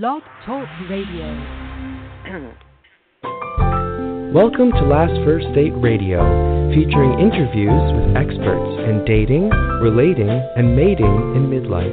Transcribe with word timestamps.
Blog 0.00 0.22
Talk 0.46 0.66
Radio. 0.88 1.28
Welcome 4.32 4.72
to 4.72 4.80
Last 4.88 5.12
First 5.22 5.44
Date 5.54 5.74
Radio, 5.76 6.24
featuring 6.74 7.20
interviews 7.20 7.92
with 7.92 8.16
experts 8.16 8.88
in 8.88 9.04
dating, 9.04 9.50
relating, 9.82 10.30
and 10.30 10.74
mating 10.74 11.36
in 11.36 11.50
midlife. 11.52 11.92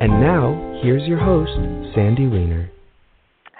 And 0.00 0.20
now, 0.20 0.80
here's 0.82 1.06
your 1.06 1.20
host, 1.20 1.52
Sandy 1.94 2.26
Weiner. 2.26 2.68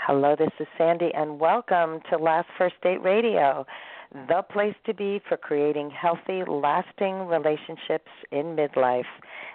Hello, 0.04 0.34
this 0.36 0.50
is 0.58 0.66
Sandy, 0.76 1.12
and 1.14 1.38
welcome 1.38 2.00
to 2.10 2.18
Last 2.18 2.48
First 2.58 2.74
Date 2.82 3.04
Radio, 3.04 3.64
the 4.26 4.42
place 4.50 4.74
to 4.86 4.94
be 4.94 5.20
for 5.28 5.36
creating 5.36 5.90
healthy, 5.90 6.42
lasting 6.48 7.28
relationships 7.28 8.10
in 8.32 8.56
midlife. 8.56 9.04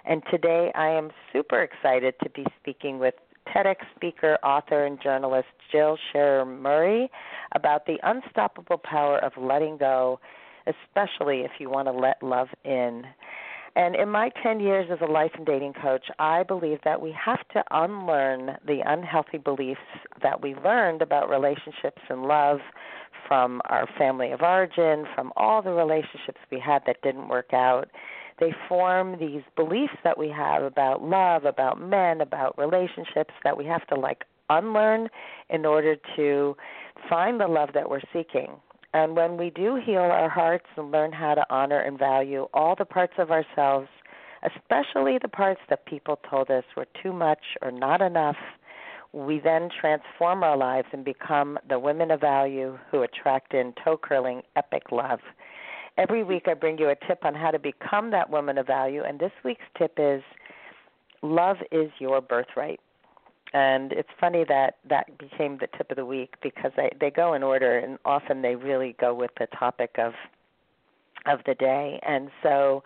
And 0.06 0.22
today 0.30 0.72
I 0.74 0.88
am 0.88 1.10
super 1.34 1.62
excited 1.62 2.14
to 2.22 2.30
be 2.30 2.46
speaking 2.58 2.98
with 2.98 3.12
TEDx 3.48 3.76
speaker, 3.96 4.38
author, 4.44 4.84
and 4.84 5.00
journalist 5.02 5.48
Jill 5.70 5.98
Sherer 6.12 6.46
Murray 6.46 7.10
about 7.54 7.86
the 7.86 7.98
unstoppable 8.02 8.78
power 8.78 9.18
of 9.18 9.32
letting 9.36 9.76
go, 9.76 10.20
especially 10.66 11.40
if 11.40 11.52
you 11.58 11.70
want 11.70 11.88
to 11.88 11.92
let 11.92 12.22
love 12.22 12.48
in. 12.64 13.04
And 13.74 13.96
in 13.96 14.10
my 14.10 14.30
10 14.42 14.60
years 14.60 14.88
as 14.92 14.98
a 15.00 15.10
life 15.10 15.32
and 15.34 15.46
dating 15.46 15.72
coach, 15.80 16.04
I 16.18 16.42
believe 16.42 16.78
that 16.84 17.00
we 17.00 17.12
have 17.12 17.46
to 17.54 17.64
unlearn 17.70 18.58
the 18.66 18.80
unhealthy 18.84 19.38
beliefs 19.38 19.80
that 20.22 20.42
we 20.42 20.54
learned 20.56 21.00
about 21.00 21.30
relationships 21.30 22.02
and 22.10 22.24
love 22.24 22.58
from 23.26 23.62
our 23.70 23.88
family 23.96 24.30
of 24.32 24.42
origin, 24.42 25.06
from 25.14 25.32
all 25.36 25.62
the 25.62 25.72
relationships 25.72 26.38
we 26.50 26.60
had 26.60 26.82
that 26.86 27.00
didn't 27.02 27.28
work 27.28 27.54
out 27.54 27.88
they 28.40 28.54
form 28.68 29.18
these 29.18 29.42
beliefs 29.56 29.94
that 30.04 30.18
we 30.18 30.28
have 30.28 30.62
about 30.62 31.02
love, 31.02 31.44
about 31.44 31.80
men, 31.80 32.20
about 32.20 32.56
relationships 32.58 33.34
that 33.44 33.56
we 33.56 33.64
have 33.66 33.86
to 33.88 33.94
like 33.94 34.24
unlearn 34.50 35.08
in 35.50 35.64
order 35.64 35.96
to 36.16 36.56
find 37.08 37.40
the 37.40 37.46
love 37.46 37.70
that 37.74 37.88
we're 37.88 38.00
seeking. 38.12 38.56
And 38.94 39.16
when 39.16 39.36
we 39.36 39.50
do 39.50 39.80
heal 39.82 40.02
our 40.02 40.28
hearts 40.28 40.66
and 40.76 40.90
learn 40.90 41.12
how 41.12 41.34
to 41.34 41.44
honor 41.48 41.80
and 41.80 41.98
value 41.98 42.46
all 42.52 42.74
the 42.76 42.84
parts 42.84 43.14
of 43.18 43.30
ourselves, 43.30 43.88
especially 44.42 45.18
the 45.20 45.28
parts 45.28 45.60
that 45.70 45.86
people 45.86 46.18
told 46.28 46.50
us 46.50 46.64
were 46.76 46.86
too 47.02 47.12
much 47.12 47.40
or 47.62 47.70
not 47.70 48.02
enough, 48.02 48.36
we 49.12 49.40
then 49.40 49.68
transform 49.80 50.42
our 50.42 50.56
lives 50.56 50.88
and 50.92 51.04
become 51.04 51.58
the 51.68 51.78
women 51.78 52.10
of 52.10 52.20
value 52.20 52.78
who 52.90 53.02
attract 53.02 53.54
in 53.54 53.72
toe 53.84 53.96
curling 53.96 54.42
epic 54.56 54.84
love. 54.90 55.20
Every 55.98 56.24
week 56.24 56.44
I 56.46 56.54
bring 56.54 56.78
you 56.78 56.88
a 56.88 56.96
tip 57.06 57.24
on 57.24 57.34
how 57.34 57.50
to 57.50 57.58
become 57.58 58.10
that 58.12 58.30
woman 58.30 58.58
of 58.58 58.66
value, 58.66 59.02
and 59.02 59.18
this 59.18 59.32
week's 59.44 59.64
tip 59.76 59.94
is 59.98 60.22
love 61.22 61.56
is 61.70 61.90
your 61.98 62.20
birthright. 62.20 62.80
And 63.54 63.92
it's 63.92 64.08
funny 64.18 64.44
that 64.48 64.76
that 64.88 65.18
became 65.18 65.58
the 65.58 65.68
tip 65.76 65.90
of 65.90 65.96
the 65.96 66.06
week 66.06 66.34
because 66.42 66.72
they 66.76 66.90
they 66.98 67.10
go 67.10 67.34
in 67.34 67.42
order 67.42 67.78
and 67.78 67.98
often 68.06 68.40
they 68.40 68.56
really 68.56 68.96
go 68.98 69.14
with 69.14 69.30
the 69.38 69.46
topic 69.58 69.96
of 69.98 70.14
of 71.26 71.40
the 71.46 71.54
day. 71.54 72.00
And 72.02 72.30
so 72.42 72.82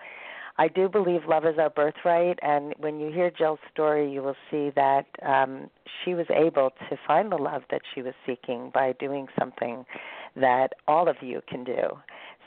I 0.59 0.69
do 0.69 0.89
believe 0.89 1.21
love 1.29 1.45
is 1.45 1.59
our 1.59 1.69
birthright, 1.69 2.39
and 2.43 2.75
when 2.79 2.99
you 2.99 3.13
hear 3.13 3.31
Jill's 3.31 3.59
story, 3.73 4.11
you 4.11 4.23
will 4.23 4.37
see 4.51 4.71
that 4.75 5.05
um, 5.23 5.69
she 6.03 6.15
was 6.15 6.27
able 6.31 6.71
to 6.89 6.97
find 7.07 7.31
the 7.31 7.37
love 7.37 7.63
that 7.71 7.83
she 7.95 8.01
was 8.01 8.15
seeking 8.27 8.71
by 8.73 8.93
doing 8.99 9.27
something 9.39 9.85
that 10.35 10.73
all 10.89 11.09
of 11.09 11.17
you 11.21 11.43
can 11.47 11.63
do. 11.63 11.99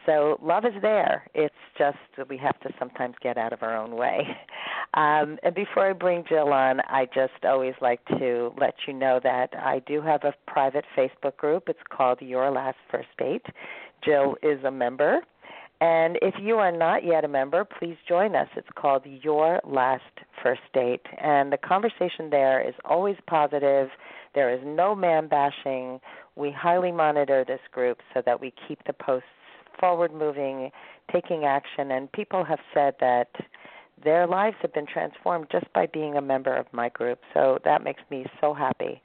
So 0.09 0.39
love 0.41 0.65
is 0.65 0.81
there. 0.81 1.27
It's 1.35 1.53
just 1.77 1.97
we 2.29 2.37
have 2.37 2.59
to 2.61 2.69
sometimes 2.79 3.13
get 3.21 3.37
out 3.37 3.53
of 3.53 3.61
our 3.61 3.77
own 3.77 3.95
way. 3.95 4.21
Um, 4.95 5.37
and 5.43 5.53
before 5.53 5.87
I 5.87 5.93
bring 5.93 6.23
Jill 6.27 6.51
on, 6.51 6.79
I 6.89 7.05
just 7.13 7.45
always 7.45 7.75
like 7.79 8.03
to 8.17 8.51
let 8.59 8.73
you 8.87 8.93
know 8.93 9.19
that 9.21 9.49
I 9.55 9.83
do 9.85 10.01
have 10.01 10.23
a 10.23 10.33
private 10.47 10.83
Facebook 10.97 11.37
group. 11.37 11.65
It's 11.67 11.77
called 11.95 12.19
Your 12.21 12.49
Last 12.49 12.77
First 12.89 13.09
Date. 13.19 13.45
Jill 14.03 14.35
is 14.41 14.63
a 14.63 14.71
member. 14.71 15.19
And 15.79 16.17
if 16.23 16.33
you 16.41 16.55
are 16.55 16.71
not 16.71 17.05
yet 17.05 17.23
a 17.23 17.27
member, 17.27 17.63
please 17.63 17.97
join 18.07 18.35
us. 18.35 18.47
It's 18.55 18.67
called 18.75 19.03
Your 19.05 19.61
Last 19.63 20.01
First 20.41 20.61
Date. 20.73 21.05
And 21.21 21.53
the 21.53 21.57
conversation 21.57 22.31
there 22.31 22.67
is 22.67 22.73
always 22.83 23.15
positive. 23.27 23.89
There 24.33 24.51
is 24.51 24.61
no 24.65 24.95
man 24.95 25.27
bashing. 25.27 25.99
We 26.35 26.51
highly 26.51 26.91
monitor 26.91 27.45
this 27.47 27.61
group 27.71 27.99
so 28.15 28.23
that 28.25 28.41
we 28.41 28.55
keep 28.67 28.79
the 28.87 28.93
posts 28.93 29.27
forward 29.79 30.13
moving, 30.13 30.71
taking 31.11 31.45
action, 31.45 31.91
and 31.91 32.11
people 32.11 32.43
have 32.43 32.59
said 32.73 32.95
that 32.99 33.29
their 34.03 34.27
lives 34.27 34.55
have 34.61 34.73
been 34.73 34.85
transformed 34.85 35.47
just 35.51 35.71
by 35.73 35.85
being 35.87 36.15
a 36.15 36.21
member 36.21 36.55
of 36.55 36.65
my 36.71 36.89
group. 36.89 37.19
So 37.33 37.59
that 37.65 37.83
makes 37.83 38.01
me 38.09 38.25
so 38.39 38.53
happy. 38.53 39.01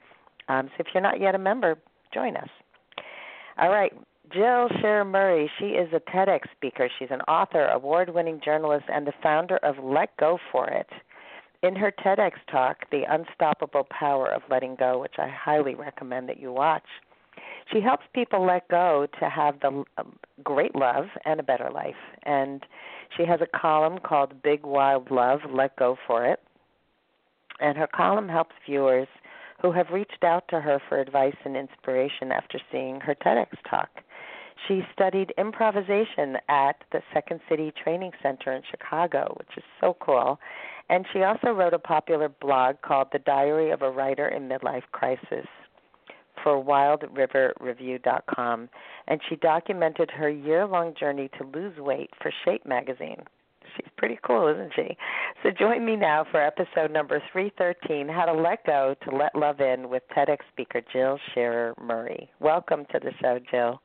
Um, 0.47 0.69
so 0.69 0.75
if 0.79 0.87
you're 0.93 1.03
not 1.03 1.19
yet 1.19 1.35
a 1.35 1.39
member, 1.39 1.77
join 2.13 2.37
us. 2.37 2.49
All 3.57 3.69
right, 3.69 3.93
Jill 4.33 4.69
Sherer 4.81 5.05
Murray, 5.05 5.49
she 5.59 5.67
is 5.67 5.89
a 5.93 5.99
TEDx 5.99 6.41
speaker. 6.55 6.89
She's 6.97 7.11
an 7.11 7.21
author, 7.21 7.67
award 7.67 8.13
winning 8.13 8.41
journalist, 8.43 8.85
and 8.91 9.05
the 9.05 9.13
founder 9.21 9.57
of 9.57 9.75
Let 9.83 10.15
Go 10.17 10.37
For 10.51 10.67
It. 10.69 10.89
In 11.63 11.75
her 11.75 11.91
TEDx 11.91 12.31
talk, 12.51 12.89
The 12.91 13.03
Unstoppable 13.09 13.87
Power 13.89 14.27
of 14.27 14.41
Letting 14.49 14.75
Go, 14.75 14.99
which 14.99 15.15
I 15.17 15.27
highly 15.27 15.73
recommend 15.73 16.29
that 16.29 16.39
you 16.39 16.51
watch, 16.51 16.85
she 17.71 17.81
helps 17.81 18.03
people 18.13 18.45
let 18.45 18.67
go 18.69 19.07
to 19.19 19.29
have 19.29 19.59
the 19.59 19.83
um, 19.97 20.17
great 20.43 20.75
love 20.75 21.05
and 21.25 21.39
a 21.39 21.43
better 21.43 21.69
life. 21.73 21.95
And 22.23 22.63
she 23.17 23.25
has 23.25 23.39
a 23.41 23.57
column 23.57 23.99
called 23.99 24.41
Big 24.43 24.63
Wild 24.65 25.09
Love, 25.09 25.39
Let 25.49 25.75
Go 25.77 25.97
for 26.05 26.25
It. 26.25 26.39
And 27.59 27.77
her 27.77 27.87
column 27.87 28.29
helps 28.29 28.53
viewers 28.65 29.07
who 29.61 29.71
have 29.71 29.89
reached 29.89 30.23
out 30.23 30.43
to 30.49 30.59
her 30.59 30.79
for 30.89 30.99
advice 30.99 31.35
and 31.45 31.55
inspiration 31.55 32.31
after 32.31 32.59
seeing 32.71 32.99
her 32.99 33.15
TEDx 33.15 33.47
talk. 33.69 33.89
She 34.67 34.81
studied 34.93 35.33
improvisation 35.37 36.37
at 36.49 36.83
the 36.91 37.01
Second 37.13 37.39
City 37.49 37.73
Training 37.83 38.11
Center 38.21 38.53
in 38.53 38.61
Chicago, 38.69 39.33
which 39.37 39.57
is 39.57 39.63
so 39.81 39.95
cool. 39.99 40.39
And 40.89 41.05
she 41.11 41.23
also 41.23 41.49
wrote 41.49 41.73
a 41.73 41.79
popular 41.79 42.29
blog 42.29 42.81
called 42.81 43.07
The 43.11 43.19
Diary 43.19 43.71
of 43.71 43.81
a 43.81 43.89
Writer 43.89 44.27
in 44.27 44.47
Midlife 44.47 44.83
Crisis, 44.91 45.47
for 46.45 46.63
wildriverreview.com, 46.63 48.69
and 49.07 49.21
she 49.27 49.35
documented 49.37 50.11
her 50.11 50.29
year 50.29 50.67
long 50.67 50.93
journey 50.97 51.29
to 51.39 51.43
lose 51.43 51.75
weight 51.79 52.11
for 52.21 52.31
Shape 52.45 52.67
magazine. 52.67 53.23
She's 53.75 53.87
pretty 53.97 54.19
cool, 54.23 54.47
isn't 54.47 54.71
she? 54.75 54.95
So 55.41 55.49
join 55.49 55.83
me 55.83 55.95
now 55.95 56.23
for 56.29 56.39
episode 56.39 56.91
number 56.91 57.19
313 57.31 58.07
How 58.07 58.25
to 58.25 58.33
Let 58.33 58.63
Go 58.63 58.93
to 59.03 59.15
Let 59.15 59.35
Love 59.35 59.59
In 59.59 59.89
with 59.89 60.03
TEDx 60.15 60.37
speaker 60.51 60.81
Jill 60.93 61.17
Sherer 61.33 61.73
Murray. 61.81 62.29
Welcome 62.39 62.85
to 62.91 62.99
the 62.99 63.11
show, 63.19 63.39
Jill. 63.49 63.81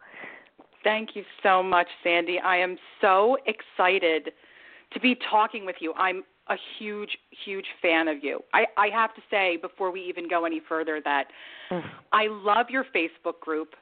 Thank 0.85 1.17
you 1.17 1.25
so 1.43 1.63
much, 1.63 1.89
Sandy. 2.05 2.39
I 2.39 2.59
am 2.59 2.77
so 3.01 3.39
excited 3.47 4.33
to 4.93 5.01
be 5.01 5.17
talking 5.31 5.65
with 5.65 5.77
you. 5.81 5.95
I'm 5.97 6.25
a 6.49 6.57
huge, 6.79 7.17
huge 7.45 7.67
fan 7.81 8.09
of 8.09 8.23
you. 8.23 8.41
I, 8.53 8.67
I 8.77 8.89
have 8.89 9.15
to 9.15 9.23
say 9.31 9.57
before 9.57 9.91
we 9.91 10.03
even 10.03 10.29
go 10.29 10.45
any 10.45 10.61
further 10.69 11.01
that 11.05 11.27
mm. 11.71 11.83
I 12.13 12.27
love 12.29 12.67
your 12.71 12.85
Facebook 12.95 13.41
group. 13.41 13.75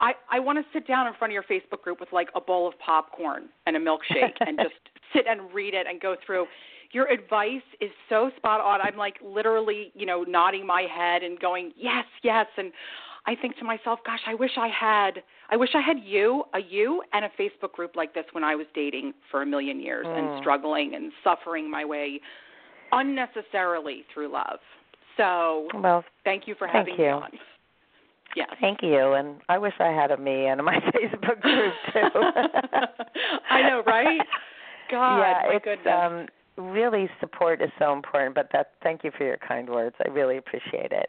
I, 0.00 0.12
I 0.30 0.40
want 0.40 0.58
to 0.58 0.64
sit 0.72 0.86
down 0.86 1.06
in 1.06 1.14
front 1.14 1.32
of 1.32 1.34
your 1.34 1.44
Facebook 1.44 1.82
group 1.82 2.00
with 2.00 2.12
like 2.12 2.28
a 2.34 2.40
bowl 2.40 2.66
of 2.66 2.74
popcorn 2.78 3.48
and 3.66 3.76
a 3.76 3.80
milkshake 3.80 4.36
and 4.40 4.58
just 4.58 4.74
sit 5.12 5.26
and 5.28 5.52
read 5.52 5.74
it 5.74 5.86
and 5.88 6.00
go 6.00 6.16
through. 6.24 6.46
Your 6.92 7.06
advice 7.06 7.62
is 7.80 7.90
so 8.08 8.30
spot 8.36 8.60
on. 8.60 8.80
I'm 8.80 8.96
like 8.96 9.16
literally, 9.24 9.92
you 9.94 10.06
know, 10.06 10.22
nodding 10.22 10.66
my 10.66 10.82
head 10.82 11.22
and 11.22 11.40
going, 11.40 11.72
yes, 11.76 12.04
yes. 12.22 12.46
And 12.56 12.72
I 13.26 13.34
think 13.34 13.56
to 13.58 13.64
myself, 13.64 14.00
gosh, 14.04 14.20
I 14.26 14.34
wish 14.34 14.52
I 14.58 14.68
had 14.68 15.22
I 15.52 15.56
wish 15.56 15.68
I 15.74 15.82
had 15.82 15.98
you, 16.02 16.44
a 16.54 16.60
you 16.60 17.02
and 17.12 17.26
a 17.26 17.28
Facebook 17.38 17.72
group 17.72 17.94
like 17.94 18.14
this 18.14 18.24
when 18.32 18.42
I 18.42 18.54
was 18.54 18.66
dating 18.74 19.12
for 19.30 19.42
a 19.42 19.46
million 19.46 19.80
years 19.80 20.06
mm. 20.06 20.18
and 20.18 20.40
struggling 20.40 20.94
and 20.94 21.12
suffering 21.22 21.70
my 21.70 21.84
way 21.84 22.20
unnecessarily 22.90 24.04
through 24.12 24.32
love. 24.32 24.60
So, 25.18 25.68
well, 25.74 26.04
thank 26.24 26.48
you 26.48 26.54
for 26.54 26.68
thank 26.68 26.88
having 26.88 26.94
you. 26.94 27.06
me 27.06 27.12
on. 27.12 27.30
Yes. 28.34 28.48
Thank 28.62 28.82
you. 28.82 29.12
And 29.12 29.36
I 29.50 29.58
wish 29.58 29.74
I 29.78 29.88
had 29.88 30.10
a 30.10 30.16
me 30.16 30.46
and 30.46 30.64
my 30.64 30.76
Facebook 30.94 31.42
group 31.42 31.74
too. 31.92 32.00
I 33.50 33.68
know, 33.68 33.82
right? 33.86 34.20
God, 34.90 35.18
yeah, 35.18 35.42
my 35.48 35.54
it's 35.54 35.64
goodness. 35.64 35.86
um 35.86 36.26
really 36.56 37.08
support 37.20 37.62
is 37.62 37.70
so 37.78 37.92
important, 37.92 38.34
but 38.34 38.48
that 38.52 38.72
thank 38.82 39.04
you 39.04 39.10
for 39.16 39.24
your 39.24 39.38
kind 39.38 39.68
words. 39.68 39.96
I 40.04 40.08
really 40.10 40.36
appreciate 40.36 40.92
it. 40.92 41.08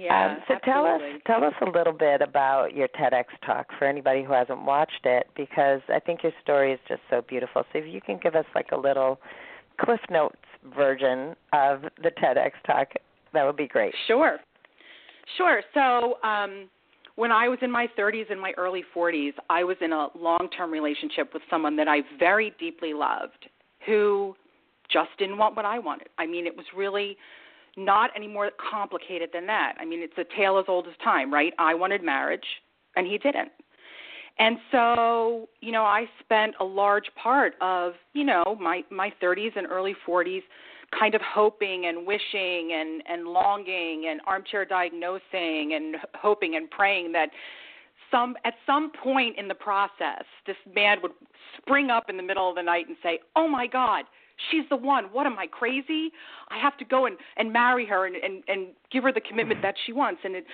Yeah, 0.00 0.32
um, 0.32 0.38
so 0.48 0.54
absolutely. 0.54 0.62
tell 0.72 0.86
us 0.86 1.00
tell 1.26 1.44
us 1.44 1.54
a 1.74 1.78
little 1.78 1.92
bit 1.92 2.22
about 2.22 2.74
your 2.74 2.88
TEDx 2.88 3.24
talk 3.44 3.66
for 3.78 3.86
anybody 3.86 4.24
who 4.24 4.32
hasn't 4.32 4.64
watched 4.64 5.04
it 5.04 5.28
because 5.36 5.80
I 5.88 6.00
think 6.00 6.22
your 6.22 6.32
story 6.42 6.72
is 6.72 6.80
just 6.88 7.02
so 7.08 7.22
beautiful. 7.28 7.62
So 7.72 7.78
if 7.78 7.86
you 7.86 8.00
can 8.00 8.18
give 8.22 8.34
us 8.34 8.46
like 8.54 8.72
a 8.72 8.76
little 8.76 9.20
Cliff 9.80 10.00
Notes 10.10 10.36
version 10.76 11.34
of 11.52 11.82
the 12.02 12.10
TEDx 12.22 12.52
talk, 12.66 12.88
that 13.32 13.44
would 13.44 13.56
be 13.56 13.68
great. 13.68 13.94
Sure. 14.06 14.38
Sure. 15.36 15.62
So, 15.74 16.18
um 16.26 16.68
when 17.16 17.32
I 17.32 17.48
was 17.48 17.58
in 17.60 17.70
my 17.70 17.86
30s 17.98 18.30
and 18.30 18.40
my 18.40 18.54
early 18.56 18.82
40s, 18.96 19.32
I 19.50 19.62
was 19.62 19.76
in 19.82 19.92
a 19.92 20.08
long-term 20.16 20.70
relationship 20.70 21.34
with 21.34 21.42
someone 21.50 21.76
that 21.76 21.86
I 21.86 21.98
very 22.18 22.54
deeply 22.58 22.94
loved 22.94 23.46
who 23.84 24.34
just 24.92 25.10
didn't 25.18 25.38
want 25.38 25.56
what 25.56 25.64
I 25.64 25.78
wanted. 25.78 26.08
I 26.18 26.26
mean, 26.26 26.46
it 26.46 26.56
was 26.56 26.66
really 26.76 27.16
not 27.76 28.10
any 28.16 28.28
more 28.28 28.50
complicated 28.70 29.30
than 29.32 29.46
that. 29.46 29.74
I 29.78 29.84
mean, 29.84 30.00
it's 30.00 30.18
a 30.18 30.36
tale 30.36 30.58
as 30.58 30.64
old 30.68 30.86
as 30.86 30.94
time, 31.02 31.32
right? 31.32 31.52
I 31.58 31.74
wanted 31.74 32.02
marriage, 32.02 32.44
and 32.96 33.06
he 33.06 33.18
didn't. 33.18 33.50
And 34.38 34.56
so, 34.70 35.48
you 35.60 35.70
know, 35.70 35.82
I 35.82 36.06
spent 36.20 36.54
a 36.60 36.64
large 36.64 37.10
part 37.22 37.54
of, 37.60 37.92
you 38.14 38.24
know, 38.24 38.56
my 38.60 38.82
my 38.90 39.12
30s 39.22 39.56
and 39.56 39.66
early 39.66 39.94
40s 40.06 40.42
kind 40.98 41.14
of 41.14 41.20
hoping 41.22 41.86
and 41.86 42.06
wishing 42.06 42.72
and 42.72 43.02
and 43.08 43.28
longing 43.28 44.06
and 44.10 44.20
armchair 44.26 44.64
diagnosing 44.64 45.74
and 45.74 45.96
hoping 46.14 46.56
and 46.56 46.70
praying 46.70 47.12
that 47.12 47.28
some 48.10 48.34
at 48.44 48.54
some 48.66 48.90
point 49.02 49.38
in 49.38 49.46
the 49.46 49.54
process 49.54 50.24
this 50.46 50.56
man 50.74 50.98
would 51.02 51.12
spring 51.58 51.90
up 51.90 52.04
in 52.08 52.16
the 52.16 52.22
middle 52.22 52.48
of 52.48 52.56
the 52.56 52.62
night 52.62 52.88
and 52.88 52.96
say, 53.02 53.20
"Oh 53.36 53.46
my 53.46 53.66
god, 53.66 54.04
she's 54.50 54.64
the 54.70 54.76
one. 54.76 55.04
What 55.12 55.26
am 55.26 55.38
I 55.38 55.46
crazy? 55.46 56.10
I 56.48 56.58
have 56.58 56.76
to 56.78 56.84
go 56.84 57.06
and 57.06 57.16
and 57.36 57.52
marry 57.52 57.86
her 57.86 58.06
and 58.06 58.16
and 58.16 58.42
and 58.48 58.68
give 58.90 59.04
her 59.04 59.12
the 59.12 59.20
commitment 59.20 59.62
that 59.62 59.74
she 59.86 59.92
wants." 59.92 60.20
And 60.24 60.36
it, 60.36 60.46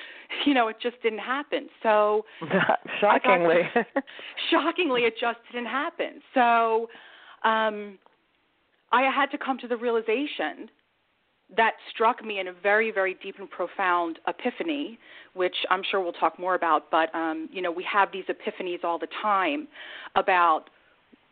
you 0.44 0.54
know, 0.54 0.68
it 0.68 0.76
just 0.82 1.00
didn't 1.02 1.20
happen. 1.20 1.68
So 1.82 2.24
shockingly, 3.00 3.62
shockingly, 4.50 5.02
it 5.02 5.14
just 5.20 5.38
didn't 5.52 5.68
happen. 5.68 6.20
So, 6.34 6.88
um, 7.44 7.98
I 8.92 9.02
had 9.02 9.30
to 9.32 9.38
come 9.38 9.58
to 9.58 9.68
the 9.68 9.76
realization 9.76 10.70
that 11.56 11.72
struck 11.92 12.24
me 12.24 12.40
in 12.40 12.48
a 12.48 12.52
very, 12.52 12.90
very 12.90 13.16
deep 13.22 13.36
and 13.38 13.48
profound 13.48 14.18
epiphany, 14.26 14.98
which 15.34 15.54
I'm 15.70 15.82
sure 15.88 16.00
we'll 16.00 16.12
talk 16.12 16.38
more 16.38 16.54
about. 16.54 16.90
But 16.90 17.14
um, 17.14 17.48
you 17.52 17.62
know, 17.62 17.70
we 17.70 17.84
have 17.90 18.10
these 18.12 18.24
epiphanies 18.24 18.82
all 18.84 18.98
the 18.98 19.08
time 19.22 19.68
about 20.16 20.70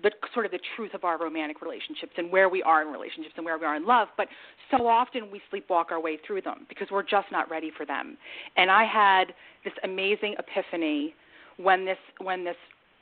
the 0.05 0.11
sort 0.35 0.45
of 0.47 0.53
the 0.53 0.61
truth 0.77 0.93
of 0.95 1.03
our 1.03 1.19
romantic 1.19 1.63
relationships 1.63 2.13
and 2.17 2.31
where 2.31 2.49
we 2.49 2.63
are 2.63 2.83
in 2.83 2.89
relationships 2.89 3.35
and 3.37 3.45
where 3.45 3.59
we 3.59 3.65
are 3.65 3.75
in 3.75 3.85
love 3.85 4.09
but 4.17 4.29
so 4.71 4.87
often 4.87 5.31
we 5.33 5.41
sleepwalk 5.53 5.87
our 5.91 6.01
way 6.01 6.19
through 6.25 6.43
them 6.43 6.67
because 6.69 6.87
we're 6.93 7.03
just 7.03 7.27
not 7.33 7.51
ready 7.51 7.73
for 7.77 7.85
them. 7.85 8.17
And 8.57 8.71
i 8.71 8.85
had 8.85 9.35
this 9.65 9.73
amazing 9.83 10.37
epiphany 10.39 11.15
when 11.57 11.85
this 11.85 11.99
when 12.19 12.45
this 12.45 12.57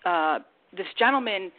uh 0.07 0.39
this 0.75 0.87
gentleman 0.99 1.51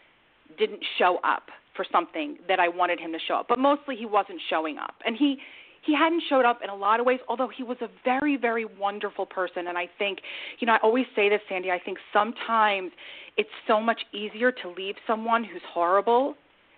didn't 0.57 0.83
show 0.97 1.19
up 1.23 1.43
for 1.75 1.85
something 1.91 2.37
that 2.47 2.59
I 2.59 2.67
wanted 2.67 2.99
him 2.99 3.11
to 3.11 3.19
show 3.27 3.35
up 3.35 3.47
but 3.49 3.59
mostly 3.59 3.95
he 3.95 4.05
wasn't 4.05 4.39
showing 4.49 4.77
up. 4.77 4.95
And 5.05 5.17
he 5.17 5.37
he 5.85 5.93
hadn't 5.93 6.23
showed 6.29 6.45
up 6.45 6.59
in 6.63 6.69
a 6.69 6.75
lot 6.75 6.99
of 6.99 7.05
ways, 7.05 7.19
although 7.27 7.49
he 7.49 7.63
was 7.63 7.77
a 7.81 7.87
very, 8.03 8.37
very 8.37 8.65
wonderful 8.65 9.25
person. 9.25 9.67
And 9.67 9.77
I 9.77 9.89
think, 9.97 10.19
you 10.59 10.67
know, 10.67 10.73
I 10.73 10.77
always 10.77 11.05
say 11.15 11.29
this, 11.29 11.41
Sandy, 11.49 11.71
I 11.71 11.79
think 11.79 11.97
sometimes 12.11 12.91
it's 13.37 13.49
so 13.67 13.81
much 13.81 14.01
easier 14.13 14.51
to 14.51 14.69
leave 14.69 14.95
someone 15.05 15.43
who's 15.43 15.61
horrible 15.73 16.35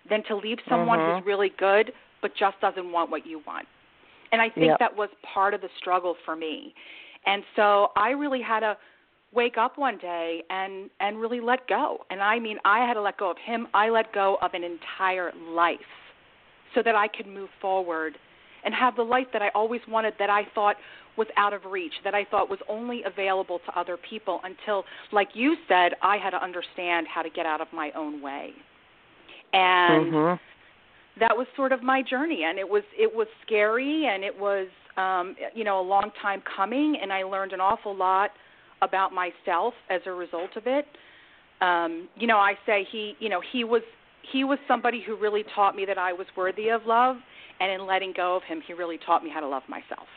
than 0.08 0.24
to 0.24 0.36
leave 0.36 0.58
someone 0.68 0.98
mm-hmm. 0.98 1.18
who's 1.18 1.26
really 1.26 1.52
good 1.58 1.92
but 2.22 2.32
just 2.36 2.60
doesn't 2.60 2.90
want 2.90 3.10
what 3.10 3.26
you 3.26 3.40
want. 3.46 3.66
And 4.32 4.40
I 4.42 4.48
think 4.48 4.66
yep. 4.66 4.78
that 4.80 4.96
was 4.96 5.08
part 5.22 5.54
of 5.54 5.60
the 5.60 5.68
struggle 5.78 6.16
for 6.24 6.34
me. 6.34 6.74
And 7.26 7.42
so 7.54 7.88
I 7.96 8.10
really 8.10 8.42
had 8.42 8.60
to 8.60 8.76
wake 9.32 9.56
up 9.58 9.78
one 9.78 9.98
day 9.98 10.42
and 10.50 10.90
and 11.00 11.20
really 11.20 11.40
let 11.40 11.68
go. 11.68 11.98
And 12.10 12.20
I 12.20 12.38
mean, 12.38 12.58
I 12.64 12.84
had 12.86 12.94
to 12.94 13.02
let 13.02 13.18
go 13.18 13.30
of 13.30 13.36
him. 13.44 13.68
I 13.74 13.90
let 13.90 14.12
go 14.12 14.38
of 14.42 14.54
an 14.54 14.64
entire 14.64 15.32
life 15.50 15.78
so 16.74 16.82
that 16.82 16.94
I 16.94 17.06
could 17.08 17.26
move 17.26 17.50
forward 17.60 18.18
and 18.66 18.74
have 18.74 18.96
the 18.96 19.02
life 19.02 19.28
that 19.32 19.40
I 19.40 19.48
always 19.54 19.80
wanted 19.88 20.14
that 20.18 20.28
I 20.28 20.42
thought 20.54 20.76
was 21.16 21.28
out 21.38 21.54
of 21.54 21.64
reach, 21.64 21.94
that 22.04 22.14
I 22.14 22.24
thought 22.24 22.50
was 22.50 22.58
only 22.68 23.02
available 23.04 23.60
to 23.64 23.78
other 23.78 23.96
people 23.96 24.40
until, 24.44 24.84
like 25.12 25.28
you 25.32 25.56
said, 25.68 25.92
I 26.02 26.18
had 26.18 26.30
to 26.30 26.42
understand 26.42 27.06
how 27.12 27.22
to 27.22 27.30
get 27.30 27.46
out 27.46 27.62
of 27.62 27.68
my 27.72 27.90
own 27.96 28.20
way. 28.20 28.50
And 29.52 30.12
mm-hmm. 30.12 31.20
that 31.20 31.34
was 31.34 31.46
sort 31.56 31.72
of 31.72 31.82
my 31.82 32.02
journey 32.02 32.42
and 32.46 32.58
it 32.58 32.68
was 32.68 32.82
it 32.98 33.14
was 33.14 33.28
scary 33.46 34.06
and 34.06 34.24
it 34.24 34.38
was 34.38 34.66
um 34.98 35.36
you 35.54 35.64
know 35.64 35.80
a 35.80 35.86
long 35.86 36.10
time 36.20 36.42
coming 36.56 36.98
and 37.00 37.12
I 37.12 37.22
learned 37.22 37.52
an 37.52 37.60
awful 37.60 37.96
lot 37.96 38.32
about 38.82 39.12
myself 39.14 39.72
as 39.88 40.00
a 40.04 40.10
result 40.10 40.50
of 40.56 40.64
it. 40.66 40.84
Um 41.62 42.08
you 42.16 42.26
know, 42.26 42.38
I 42.38 42.54
say 42.66 42.86
he, 42.90 43.14
you 43.20 43.28
know, 43.28 43.40
he 43.52 43.62
was 43.64 43.82
he 44.32 44.42
was 44.42 44.58
somebody 44.66 45.02
who 45.06 45.16
really 45.16 45.44
taught 45.54 45.76
me 45.76 45.84
that 45.86 45.96
I 45.96 46.12
was 46.12 46.26
worthy 46.36 46.68
of 46.68 46.82
love 46.84 47.16
and 47.60 47.70
in 47.70 47.86
letting 47.86 48.12
go 48.16 48.36
of 48.36 48.42
him 48.44 48.60
he 48.66 48.72
really 48.72 48.98
taught 49.04 49.22
me 49.22 49.30
how 49.30 49.40
to 49.40 49.48
love 49.48 49.62
myself 49.68 50.08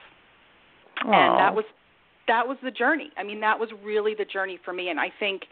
Aww. 1.04 1.14
and 1.14 1.40
that 1.40 1.54
was 1.54 1.66
that 2.28 2.48
was 2.48 2.58
the 2.64 2.72
journey 2.72 3.12
i 3.18 3.24
mean 3.24 3.40
that 3.42 3.60
was 3.60 3.70
really 3.84 4.14
the 4.18 4.26
journey 4.26 4.60
for 4.64 4.74
me 4.74 4.90
and 4.90 5.00
i 5.00 5.12
think 5.20 5.44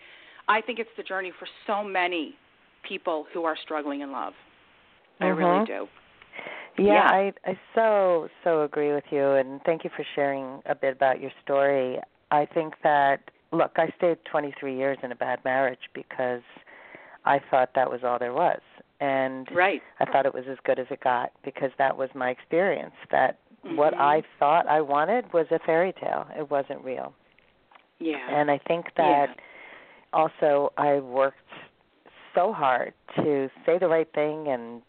i 0.48 0.62
think 0.62 0.80
it's 0.80 0.90
the 0.98 1.04
journey 1.04 1.32
for 1.38 1.48
so 1.66 1.84
many 1.84 2.36
people 2.88 3.26
who 3.34 3.44
are 3.44 3.56
struggling 3.64 4.02
in 4.02 4.12
love 4.12 4.34
i 5.20 5.26
mm-hmm. 5.26 5.40
really 5.40 5.66
do 5.66 5.88
yeah, 6.80 6.94
yeah, 6.94 7.08
I 7.10 7.34
I 7.44 7.60
so 7.74 8.28
so 8.44 8.62
agree 8.62 8.94
with 8.94 9.06
you 9.10 9.32
and 9.32 9.60
thank 9.66 9.84
you 9.84 9.90
for 9.96 10.06
sharing 10.14 10.62
a 10.68 10.76
bit 10.76 10.94
about 10.94 11.20
your 11.20 11.32
story. 11.44 11.98
I 12.30 12.46
think 12.46 12.76
that 12.84 13.32
look, 13.52 13.72
I 13.78 13.90
stayed 13.98 14.18
23 14.30 14.78
years 14.78 14.98
in 15.04 15.12
a 15.12 15.16
bad 15.16 15.44
marriage 15.44 15.90
because 15.94 16.42
I 17.26 17.40
thought 17.50 17.72
that 17.76 17.90
was 17.90 18.02
all 18.04 18.20
there 18.20 18.34
was 18.34 18.62
and 19.00 19.48
right. 19.54 19.82
I 20.00 20.06
thought 20.06 20.26
it 20.26 20.34
was 20.34 20.46
as 20.50 20.58
good 20.64 20.80
as 20.80 20.88
it 20.90 21.02
got 21.02 21.32
because 21.44 21.72
that 21.78 21.98
was 21.98 22.10
my 22.16 22.30
experience. 22.30 22.96
That 23.12 23.40
mm-hmm. 23.66 23.76
what 23.76 23.94
I 23.94 24.24
thought 24.40 24.68
I 24.68 24.82
wanted 24.82 25.32
was 25.34 25.46
a 25.52 25.60
fairy 25.60 25.94
tale. 25.94 26.28
It 26.38 26.50
wasn't 26.50 26.84
real. 26.84 27.14
Yeah. 28.00 28.18
And 28.30 28.50
I 28.50 28.60
think 28.68 28.86
that 28.98 29.28
yeah. 29.30 29.44
also 30.14 30.74
I 30.78 31.00
worked 31.00 31.38
so 32.34 32.54
hard 32.54 32.94
to 33.16 33.50
say 33.66 33.80
the 33.80 33.88
right 33.88 34.10
thing 34.14 34.48
and 34.48 34.82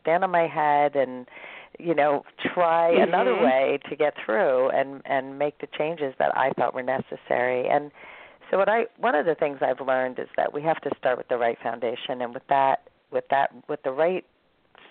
stand 0.00 0.24
on 0.24 0.30
my 0.30 0.46
head 0.46 0.96
and 0.96 1.26
you 1.78 1.94
know 1.94 2.24
try 2.54 2.92
mm-hmm. 2.92 3.02
another 3.02 3.34
way 3.34 3.78
to 3.88 3.96
get 3.96 4.14
through 4.24 4.70
and 4.70 5.02
and 5.04 5.38
make 5.38 5.58
the 5.60 5.68
changes 5.78 6.14
that 6.18 6.36
I 6.36 6.50
thought 6.56 6.74
were 6.74 6.82
necessary 6.82 7.68
and 7.68 7.92
so 8.50 8.58
what 8.58 8.68
I 8.68 8.86
one 8.98 9.14
of 9.14 9.26
the 9.26 9.36
things 9.36 9.58
I've 9.60 9.86
learned 9.86 10.18
is 10.18 10.28
that 10.36 10.52
we 10.52 10.62
have 10.62 10.80
to 10.80 10.90
start 10.98 11.18
with 11.18 11.28
the 11.28 11.36
right 11.36 11.58
foundation 11.62 12.22
and 12.22 12.34
with 12.34 12.46
that 12.48 12.88
with 13.10 13.24
that 13.30 13.50
with 13.68 13.82
the 13.82 13.90
right 13.90 14.24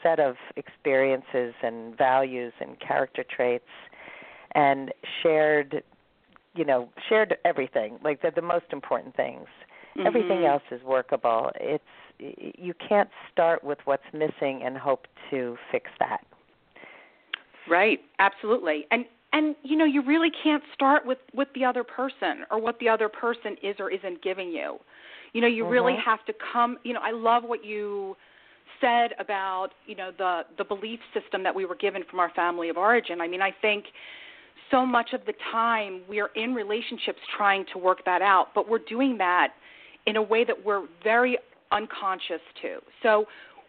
set 0.01 0.19
of 0.19 0.35
experiences 0.55 1.53
and 1.63 1.97
values 1.97 2.53
and 2.59 2.79
character 2.79 3.23
traits 3.23 3.65
and 4.53 4.93
shared 5.21 5.83
you 6.55 6.65
know 6.65 6.89
shared 7.07 7.37
everything 7.45 7.97
like 8.03 8.21
the 8.21 8.31
the 8.35 8.41
most 8.41 8.65
important 8.71 9.15
things. 9.15 9.47
Mm-hmm. 9.97 10.07
everything 10.07 10.43
else 10.43 10.63
is 10.71 10.83
workable. 10.83 11.51
It's 11.55 11.83
you 12.19 12.73
can't 12.73 13.09
start 13.31 13.63
with 13.63 13.77
what's 13.85 14.03
missing 14.13 14.61
and 14.65 14.77
hope 14.77 15.07
to 15.29 15.57
fix 15.71 15.89
that. 15.99 16.25
Right. 17.69 17.99
Absolutely. 18.19 18.85
And 18.91 19.05
and 19.31 19.55
you 19.63 19.77
know 19.77 19.85
you 19.85 20.01
really 20.01 20.31
can't 20.43 20.63
start 20.73 21.05
with 21.05 21.17
with 21.33 21.47
the 21.55 21.63
other 21.63 21.83
person 21.83 22.45
or 22.51 22.59
what 22.59 22.79
the 22.79 22.89
other 22.89 23.09
person 23.09 23.55
is 23.63 23.77
or 23.79 23.89
isn't 23.89 24.21
giving 24.21 24.49
you 24.49 24.79
you 25.35 25.41
know, 25.41 25.47
you 25.47 25.63
mm-hmm. 25.63 25.73
really 25.73 25.95
have 26.03 26.23
to 26.27 26.33
come. 26.53 26.77
You 26.85 26.93
know, 26.93 27.01
I 27.03 27.11
love 27.11 27.43
what 27.43 27.65
you 27.65 28.15
said 28.79 29.11
about 29.19 29.71
you 29.85 29.93
know 29.93 30.11
the 30.17 30.43
the 30.57 30.63
belief 30.63 31.01
system 31.13 31.43
that 31.43 31.53
we 31.53 31.65
were 31.65 31.75
given 31.75 32.03
from 32.09 32.21
our 32.21 32.31
family 32.31 32.69
of 32.69 32.77
origin. 32.77 33.19
I 33.19 33.27
mean, 33.27 33.41
I 33.41 33.51
think 33.61 33.83
so 34.71 34.85
much 34.85 35.09
of 35.11 35.25
the 35.25 35.33
time 35.51 36.03
we 36.07 36.21
are 36.21 36.29
in 36.37 36.53
relationships 36.53 37.19
trying 37.35 37.65
to 37.73 37.77
work 37.77 38.05
that 38.05 38.21
out, 38.21 38.47
but 38.55 38.69
we're 38.69 38.79
doing 38.79 39.17
that 39.17 39.49
in 40.07 40.15
a 40.15 40.21
way 40.21 40.45
that 40.45 40.55
we're 40.65 40.87
very 41.03 41.37
unconscious 41.73 42.41
to. 42.61 42.77
So 43.03 43.25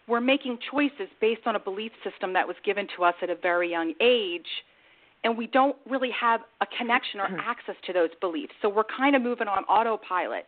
we're 0.07 0.21
making 0.21 0.59
choices 0.71 1.09
based 1.21 1.43
on 1.47 1.57
a 1.57 1.61
belief 1.61 1.91
system 2.09 2.33
that 2.35 2.47
was 2.47 2.57
given 2.65 2.87
to 2.97 3.03
us 3.03 3.15
at 3.23 3.29
a 3.29 3.35
very 3.35 3.69
young 3.73 3.93
age 4.01 4.47
and 5.25 5.37
we 5.37 5.49
don't 5.49 5.75
really 5.91 6.11
have 6.19 6.43
a 6.61 6.67
connection 6.79 7.19
or 7.19 7.27
mm-hmm. 7.27 7.41
access 7.41 7.75
to 7.87 7.93
those 7.93 8.11
beliefs. 8.21 8.53
So 8.63 8.69
we're 8.69 8.85
kind 8.85 9.17
of 9.17 9.23
moving 9.23 9.49
on 9.49 9.65
autopilot 9.65 10.47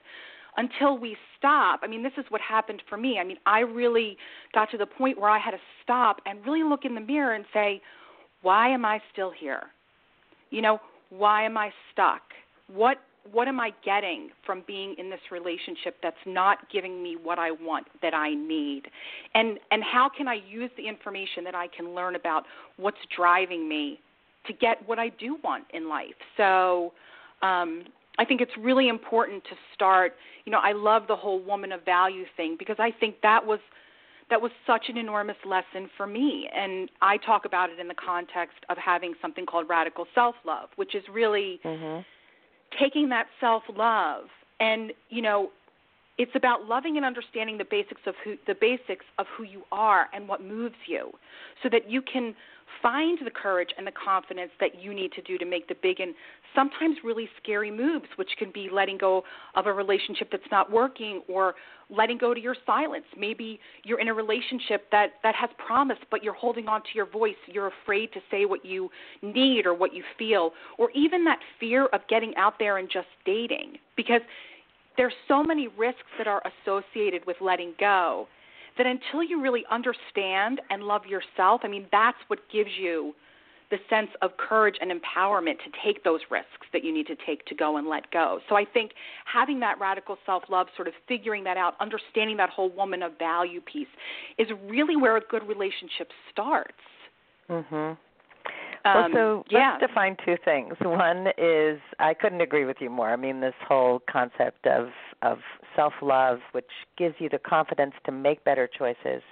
until 0.59 0.99
we 0.99 1.17
stop. 1.39 1.81
I 1.83 1.87
mean, 1.87 2.03
this 2.03 2.13
is 2.19 2.25
what 2.31 2.41
happened 2.41 2.83
for 2.89 2.99
me. 2.99 3.19
I 3.21 3.25
mean, 3.25 3.39
I 3.47 3.61
really 3.61 4.19
got 4.53 4.71
to 4.73 4.77
the 4.77 4.87
point 4.87 5.19
where 5.19 5.31
I 5.31 5.39
had 5.39 5.53
to 5.53 5.61
stop 5.85 6.21
and 6.27 6.45
really 6.45 6.65
look 6.69 6.85
in 6.85 6.95
the 6.97 7.01
mirror 7.01 7.35
and 7.35 7.45
say, 7.55 7.81
why 8.43 8.69
am 8.69 8.85
I 8.85 9.01
still 9.13 9.31
here? 9.31 9.63
You 10.51 10.61
know, 10.61 10.81
why 11.11 11.45
am 11.45 11.57
I 11.57 11.71
stuck? 11.93 12.23
What 12.67 12.99
what 13.31 13.47
am 13.47 13.61
I 13.61 13.73
getting 13.85 14.31
from 14.47 14.63
being 14.67 14.95
in 14.97 15.11
this 15.11 15.21
relationship 15.31 15.97
that's 16.03 16.17
not 16.25 16.71
giving 16.73 17.03
me 17.03 17.15
what 17.23 17.39
I 17.39 17.51
want 17.51 17.87
that 18.03 18.15
I 18.15 18.35
need? 18.35 18.83
And 19.35 19.59
and 19.71 19.83
how 19.85 20.09
can 20.15 20.27
I 20.27 20.39
use 20.49 20.71
the 20.77 20.89
information 20.89 21.45
that 21.45 21.55
I 21.55 21.69
can 21.69 21.95
learn 21.95 22.17
about 22.17 22.45
what's 22.79 22.99
driving 23.15 23.69
me 23.69 24.01
to 24.47 24.53
get 24.53 24.77
what 24.89 24.99
I 24.99 25.11
do 25.11 25.39
want 25.45 25.65
in 25.73 25.89
life? 25.89 26.15
So 26.37 26.93
um, 27.43 27.85
I 28.19 28.25
think 28.25 28.41
it's 28.41 28.57
really 28.59 28.89
important 28.89 29.45
to 29.45 29.51
start. 29.75 30.15
You 30.45 30.53
know, 30.53 30.61
I 30.63 30.73
love 30.73 31.03
the 31.07 31.17
whole 31.17 31.43
woman 31.43 31.73
of 31.73 31.85
value 31.85 32.25
thing 32.37 32.57
because 32.59 32.77
I 32.79 32.91
think 32.91 33.17
that 33.23 33.45
was 33.47 33.61
that 34.31 34.43
was 34.43 34.53
such 34.67 34.87
an 34.89 34.99
enormous 34.99 35.37
lesson 35.47 35.89
for 35.97 36.07
me. 36.07 36.49
And 36.55 36.91
I 37.01 37.17
talk 37.17 37.45
about 37.45 37.71
it 37.71 37.79
in 37.79 37.89
the 37.89 37.95
context 37.95 38.59
of 38.69 38.77
having 38.77 39.15
something 39.23 39.47
called 39.47 39.69
radical 39.69 40.07
self 40.15 40.35
love, 40.45 40.69
which 40.77 40.95
is 40.95 41.03
really 41.13 41.61
mm-hmm. 41.65 42.01
taking 42.83 43.09
that 43.09 43.27
self 43.41 43.63
love 43.75 44.25
and, 44.61 44.93
you 45.09 45.23
know, 45.23 45.51
it's 46.19 46.33
about 46.35 46.67
loving 46.67 46.97
and 46.97 47.07
understanding 47.07 47.57
the 47.57 47.65
basics 47.65 48.01
of 48.07 48.15
who 48.25 48.37
the 48.47 48.55
basics 48.61 49.05
of 49.19 49.27
who 49.37 49.45
you 49.45 49.63
are 49.73 50.09
and 50.13 50.29
what 50.29 50.43
moves 50.43 50.75
you 50.87 51.11
so 51.63 51.69
that 51.71 51.89
you 51.89 52.03
can 52.03 52.35
find 52.83 53.19
the 53.25 53.31
courage 53.31 53.71
and 53.79 53.87
the 53.87 53.93
confidence 53.93 54.51
that 54.61 54.81
you 54.83 54.93
need 54.93 55.11
to 55.13 55.23
do 55.23 55.39
to 55.39 55.47
make 55.47 55.67
the 55.69 55.75
big 55.83 56.01
and 56.01 56.15
sometimes 56.55 56.97
really 57.03 57.29
scary 57.43 57.71
moves 57.71 58.07
which 58.17 58.31
can 58.39 58.51
be 58.53 58.69
letting 58.71 58.99
go 58.99 59.23
of 59.55 59.67
a 59.67 59.73
relationship 59.73 60.29
that's 60.31 60.51
not 60.51 60.71
working 60.71 61.23
or 61.29 61.55
letting 61.91 62.19
go 62.19 62.35
to 62.35 62.41
your 62.41 62.55
silence. 62.67 63.07
Maybe 63.17 63.59
you're 63.85 64.01
in 64.01 64.09
a 64.09 64.15
relationship 64.15 64.91
that 64.91 65.13
that 65.23 65.35
has 65.35 65.51
promise 65.65 65.99
but 66.11 66.23
you're 66.23 66.35
holding 66.35 66.69
on 66.69 66.83
to 66.83 66.89
your 66.95 67.07
voice. 67.07 67.37
You're 67.47 67.71
afraid 67.83 68.13
to 68.13 68.21
say 68.31 68.45
what 68.45 68.65
you 68.65 68.91
need 69.23 69.67
or 69.67 69.75
what 69.75 69.95
you 69.95 70.03
feel 70.19 70.53
or 70.79 70.91
even 70.93 71.25
that 71.25 71.39
fear 71.59 71.87
of 71.87 72.01
getting 72.09 72.35
out 72.37 72.55
there 72.59 72.79
and 72.79 72.89
just 72.91 73.09
dating. 73.25 73.79
Because 73.97 74.21
there's 74.99 75.15
so 75.29 75.43
many 75.43 75.69
risks 75.69 76.11
that 76.19 76.27
are 76.27 76.43
associated 76.45 77.27
with 77.27 77.37
letting 77.41 77.73
go 77.81 78.29
that 78.77 78.87
until 78.87 79.23
you 79.23 79.41
really 79.41 79.65
understand 79.71 80.61
and 80.71 80.83
love 80.83 81.07
yourself, 81.07 81.63
I 81.65 81.69
mean, 81.69 81.87
that's 81.91 82.19
what 82.27 82.41
gives 82.53 82.71
you 82.79 83.15
the 83.71 83.79
sense 83.91 84.09
of 84.23 84.37
courage 84.39 84.77
and 84.81 84.91
empowerment 84.91 85.59
to 85.59 85.71
take 85.85 86.03
those 86.03 86.21
risks 86.31 86.67
that 86.73 86.85
you 86.85 86.93
need 86.93 87.07
to 87.07 87.17
take 87.27 87.45
to 87.47 87.55
go 87.55 87.77
and 87.77 87.87
let 87.87 88.11
go. 88.11 88.41
So 88.49 88.57
I 88.57 88.65
think 88.65 88.93
having 89.25 89.61
that 89.61 89.79
radical 89.79 90.17
self 90.25 90.45
love, 90.49 90.69
sort 90.75 90.89
of 90.89 90.95
figuring 91.07 91.45
that 91.45 91.57
out, 91.57 91.75
understanding 91.81 92.37
that 92.39 92.51
whole 92.51 92.71
woman 92.71 93.03
of 93.03 93.19
value 93.19 93.61
piece, 93.61 93.89
is 94.39 94.49
really 94.67 94.97
where 94.97 95.17
a 95.17 95.21
good 95.21 95.47
relationship 95.47 96.11
starts. 96.31 96.73
Mhm. 97.49 97.97
Well, 98.85 99.05
Um, 99.05 99.13
so 99.13 99.45
yeah. 99.49 99.73
let's 99.73 99.87
define 99.87 100.17
two 100.25 100.37
things. 100.45 100.75
One 100.81 101.29
is 101.37 101.81
I 101.99 102.15
couldn't 102.15 102.41
agree 102.41 102.65
with 102.65 102.81
you 102.81 102.91
more. 102.91 103.11
I 103.11 103.17
mean, 103.17 103.41
this 103.41 103.55
whole 103.67 104.01
concept 104.11 104.67
of 104.67 104.91
of 105.23 105.39
self 105.75 105.95
love, 106.01 106.41
which 106.53 106.71
gives 106.97 107.17
you 107.19 107.29
the 107.29 107.39
confidence 107.39 107.95
to 108.05 108.13
make 108.13 108.45
better 108.45 108.67
choices. 108.69 109.23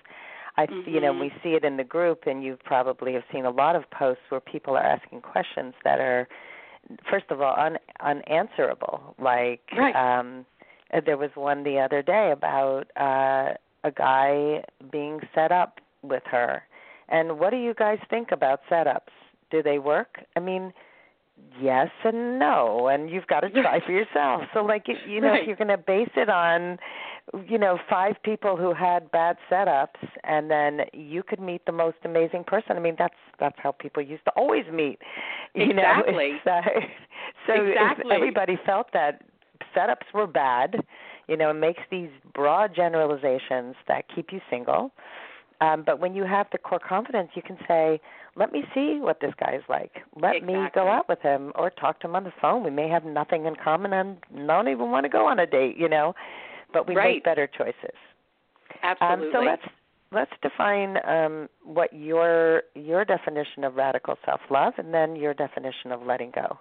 I, 0.59 0.67
you 0.87 1.01
know, 1.01 1.13
Mhm. 1.13 1.21
we 1.21 1.33
see 1.43 1.55
it 1.55 1.65
in 1.65 1.77
the 1.77 1.85
group, 1.85 2.27
and 2.27 2.43
you 2.43 2.57
probably 2.65 3.13
have 3.13 3.25
seen 3.31 3.45
a 3.45 3.51
lot 3.51 3.77
of 3.77 3.89
posts 3.91 4.23
where 4.31 4.41
people 4.41 4.75
are 4.75 4.83
asking 4.83 5.21
questions 5.21 5.75
that 5.85 6.01
are, 6.01 6.27
first 7.11 7.31
of 7.31 7.43
all, 7.43 7.55
un, 7.59 7.79
unanswerable. 8.01 9.15
Like, 9.19 9.61
Right. 9.77 9.95
um, 9.95 10.47
uh, 10.95 11.01
there 11.01 11.19
was 11.19 11.31
one 11.37 11.63
the 11.63 11.79
other 11.79 12.01
day 12.01 12.31
about 12.31 12.87
uh, 12.97 13.53
a 13.85 13.91
guy 13.91 14.65
being 14.91 15.21
set 15.35 15.53
up 15.53 15.79
with 16.03 16.25
her, 16.25 16.65
and 17.11 17.39
what 17.39 17.51
do 17.51 17.57
you 17.59 17.75
guys 17.75 17.99
think 18.09 18.33
about 18.33 18.63
setups? 18.71 19.13
Do 19.51 19.63
they 19.63 19.79
work? 19.79 20.19
I 20.37 20.41
mean, 20.41 20.73
yes 21.61 21.89
and 22.05 22.39
no, 22.39 22.89
and 22.89 23.11
you've 23.11 23.27
got 23.27 23.41
to 23.41 23.51
try 23.51 23.81
for 23.85 23.93
yourself. 23.93 24.43
So, 24.55 24.61
like, 24.65 24.85
if, 24.89 24.97
you 25.09 25.21
know, 25.21 25.29
Right. 25.29 25.43
if 25.43 25.47
you're 25.47 25.57
going 25.57 25.69
to 25.69 25.77
base 25.77 26.11
it 26.17 26.29
on, 26.29 26.79
you 27.49 27.59
know, 27.59 27.79
five 27.89 28.17
people 28.23 28.57
who 28.57 28.73
had 28.73 29.11
bad 29.11 29.37
setups, 29.51 30.01
and 30.25 30.51
then 30.51 30.83
you 30.93 31.23
could 31.23 31.41
meet 31.41 31.65
the 31.67 31.73
most 31.73 31.99
amazing 32.05 32.45
person. 32.45 32.77
I 32.77 32.81
mean, 32.81 32.97
that's 32.99 33.15
that's 33.39 33.59
how 33.59 33.73
people 33.73 34.03
used 34.03 34.25
to 34.25 34.31
always 34.33 34.65
meet. 34.73 34.99
You 35.55 35.71
Exactly. 35.71 36.39
know, 36.45 36.53
uh, 36.53 36.63
so 37.47 37.55
Exactly. 37.55 38.15
everybody 38.15 38.59
felt 38.65 38.93
that 38.93 39.23
setups 39.77 40.13
were 40.15 40.27
bad, 40.27 40.77
you 41.29 41.37
know, 41.37 41.51
it 41.51 41.55
makes 41.55 41.83
these 41.91 42.11
broad 42.35 42.75
generalizations 42.75 43.75
that 43.89 44.05
keep 44.15 44.33
you 44.33 44.41
single. 44.49 44.93
Um, 45.61 45.83
but 45.85 46.01
when 46.01 46.15
you 46.15 46.25
have 46.25 46.47
the 46.53 46.59
core 46.59 46.79
confidence, 46.79 47.31
you 47.35 47.43
can 47.43 47.59
say, 47.67 48.01
"Let 48.35 48.53
me 48.53 48.65
see 48.75 48.99
what 49.01 49.21
this 49.21 49.33
guy 49.39 49.53
is 49.55 49.63
like. 49.69 50.03
Let 50.15 50.43
me 50.43 50.69
go 50.75 50.89
out 50.89 51.09
with 51.09 51.21
him, 51.21 51.53
or 51.55 51.71
talk 51.71 52.01
to 52.01 52.09
him 52.09 52.17
on 52.17 52.25
the 52.25 52.33
phone. 52.41 52.63
We 52.63 52.71
may 52.71 52.89
have 52.89 53.05
nothing 53.05 53.47
in 53.47 53.57
common, 53.57 53.93
and 53.93 54.19
don't 54.47 54.69
even 54.69 54.91
want 54.91 55.05
to 55.05 55.09
go 55.09 55.27
on 55.27 55.39
a 55.39 55.47
date, 55.47 55.77
you 55.77 55.89
know, 55.89 56.15
but 56.73 56.87
we 56.87 56.95
Right. 56.95 57.15
make 57.15 57.25
better 57.25 57.47
choices." 57.47 57.97
Absolutely. 58.83 59.27
Um, 59.29 59.33
so 59.33 59.39
let's 59.41 59.67
let's 60.13 60.33
define 60.43 60.99
um, 61.05 61.49
what 61.63 61.93
your 61.93 62.65
your 62.75 63.05
definition 63.05 63.65
of 63.65 63.77
radical 63.77 64.19
self 64.25 64.41
love, 64.51 64.75
and 64.79 64.93
then 64.93 65.17
your 65.17 65.35
definition 65.35 65.93
of 65.93 66.03
letting 66.05 66.31
go. 66.31 66.59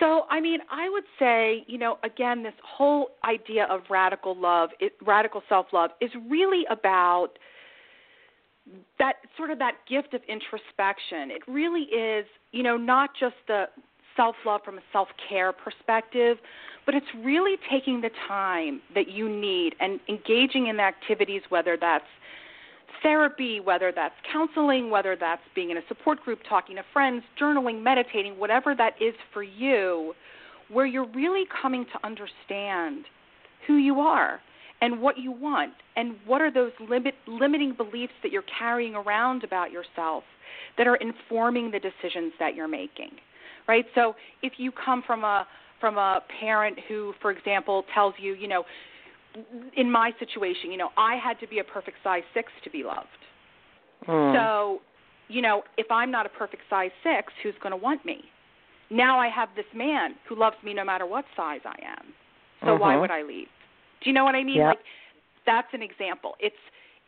So, 0.00 0.24
I 0.30 0.40
mean, 0.40 0.60
I 0.70 0.88
would 0.88 1.04
say, 1.18 1.64
you 1.68 1.76
know, 1.78 1.98
again, 2.02 2.42
this 2.42 2.54
whole 2.64 3.10
idea 3.22 3.66
of 3.70 3.82
radical 3.90 4.34
love, 4.34 4.70
it, 4.80 4.94
radical 5.06 5.42
self-love, 5.48 5.90
is 6.00 6.10
really 6.28 6.64
about 6.70 7.38
that 8.98 9.16
sort 9.36 9.50
of 9.50 9.58
that 9.58 9.74
gift 9.88 10.14
of 10.14 10.22
introspection. 10.26 11.30
It 11.30 11.42
really 11.46 11.82
is, 11.82 12.24
you 12.52 12.62
know, 12.62 12.76
not 12.76 13.10
just 13.18 13.34
the 13.46 13.66
self-love 14.16 14.62
from 14.64 14.78
a 14.78 14.82
self-care 14.92 15.52
perspective, 15.52 16.38
but 16.86 16.94
it's 16.94 17.06
really 17.22 17.56
taking 17.70 18.00
the 18.00 18.10
time 18.26 18.80
that 18.94 19.08
you 19.08 19.28
need 19.28 19.74
and 19.80 20.00
engaging 20.08 20.68
in 20.68 20.80
activities, 20.80 21.42
whether 21.50 21.76
that's 21.78 22.04
therapy, 23.02 23.60
whether 23.60 23.92
that's 23.94 24.14
counseling, 24.32 24.90
whether 24.90 25.16
that's 25.18 25.42
being 25.54 25.70
in 25.70 25.76
a 25.76 25.82
support 25.88 26.20
group, 26.22 26.40
talking 26.48 26.76
to 26.76 26.82
friends, 26.92 27.22
journaling, 27.40 27.82
meditating, 27.82 28.38
whatever 28.38 28.74
that 28.74 28.94
is 29.00 29.14
for 29.32 29.42
you, 29.42 30.14
where 30.68 30.86
you're 30.86 31.08
really 31.14 31.44
coming 31.60 31.84
to 31.86 32.06
understand 32.06 33.04
who 33.66 33.76
you 33.76 34.00
are 34.00 34.40
and 34.80 35.00
what 35.00 35.18
you 35.18 35.30
want 35.30 35.72
and 35.96 36.16
what 36.26 36.40
are 36.40 36.50
those 36.50 36.72
limit, 36.88 37.14
limiting 37.26 37.74
beliefs 37.74 38.12
that 38.22 38.32
you're 38.32 38.44
carrying 38.58 38.94
around 38.94 39.44
about 39.44 39.70
yourself 39.70 40.24
that 40.78 40.86
are 40.86 40.96
informing 40.96 41.70
the 41.70 41.78
decisions 41.78 42.32
that 42.38 42.54
you're 42.54 42.68
making. 42.68 43.10
Right? 43.68 43.84
So 43.94 44.14
if 44.42 44.54
you 44.56 44.72
come 44.72 45.02
from 45.06 45.24
a 45.24 45.46
from 45.80 45.96
a 45.96 46.20
parent 46.40 46.78
who, 46.88 47.14
for 47.22 47.30
example, 47.30 47.84
tells 47.94 48.12
you, 48.18 48.34
you 48.34 48.46
know, 48.46 48.64
in 49.76 49.90
my 49.90 50.12
situation, 50.18 50.70
you 50.70 50.76
know, 50.76 50.90
I 50.96 51.16
had 51.16 51.38
to 51.40 51.46
be 51.46 51.58
a 51.60 51.64
perfect 51.64 51.98
size 52.02 52.22
six 52.34 52.52
to 52.64 52.70
be 52.70 52.82
loved. 52.82 53.08
Hmm. 54.06 54.34
So, 54.34 54.80
you 55.28 55.42
know, 55.42 55.62
if 55.76 55.90
I'm 55.90 56.10
not 56.10 56.26
a 56.26 56.28
perfect 56.28 56.62
size 56.68 56.90
six, 57.02 57.32
who's 57.42 57.54
going 57.62 57.70
to 57.72 57.76
want 57.76 58.04
me? 58.04 58.24
Now 58.90 59.18
I 59.18 59.28
have 59.28 59.48
this 59.54 59.66
man 59.74 60.14
who 60.28 60.34
loves 60.34 60.56
me 60.64 60.74
no 60.74 60.84
matter 60.84 61.06
what 61.06 61.24
size 61.36 61.60
I 61.64 61.76
am. 61.84 62.12
So 62.64 62.76
why 62.76 62.94
Mhm. 62.94 63.00
would 63.00 63.10
I 63.10 63.22
leave? 63.22 63.48
Do 64.00 64.10
you 64.10 64.12
know 64.12 64.24
what 64.24 64.34
I 64.34 64.42
mean? 64.42 64.58
Like 64.66 64.80
that's 65.46 65.72
an 65.72 65.82
example. 65.82 66.36
It's 66.40 66.58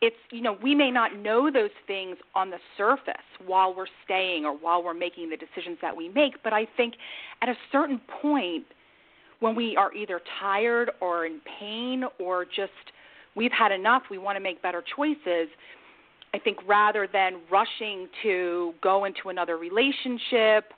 it's 0.01 0.17
you 0.31 0.41
know 0.41 0.53
we 0.53 0.75
may 0.75 0.91
not 0.91 1.15
know 1.15 1.51
those 1.51 1.71
things 1.87 2.17
on 2.35 2.49
the 2.49 2.59
surface 2.77 3.27
while 3.45 3.73
we're 3.73 3.87
staying 4.03 4.45
or 4.45 4.53
while 4.53 4.81
we're 4.83 4.93
making 4.93 5.29
the 5.29 5.37
decisions 5.37 5.77
that 5.81 5.95
we 5.95 6.09
make, 6.09 6.41
but 6.43 6.53
I 6.53 6.65
think 6.77 6.95
at 7.41 7.49
a 7.49 7.55
certain 7.71 7.99
point 8.21 8.65
when 9.43 9.55
we 9.55 9.75
are 9.75 9.93
either 9.93 10.21
tired 10.39 10.89
or 11.01 11.25
in 11.25 11.41
pain 11.59 12.05
or 12.17 12.45
just 12.45 12.71
we've 13.35 13.51
had 13.51 13.73
enough, 13.73 14.03
we 14.09 14.17
want 14.17 14.37
to 14.37 14.39
make 14.39 14.61
better 14.61 14.81
choices. 14.95 15.49
I 16.33 16.39
think 16.39 16.57
rather 16.65 17.09
than 17.11 17.41
rushing 17.51 18.07
to 18.23 18.73
go 18.81 19.03
into 19.03 19.27
another 19.27 19.57
relationship, 19.57 20.71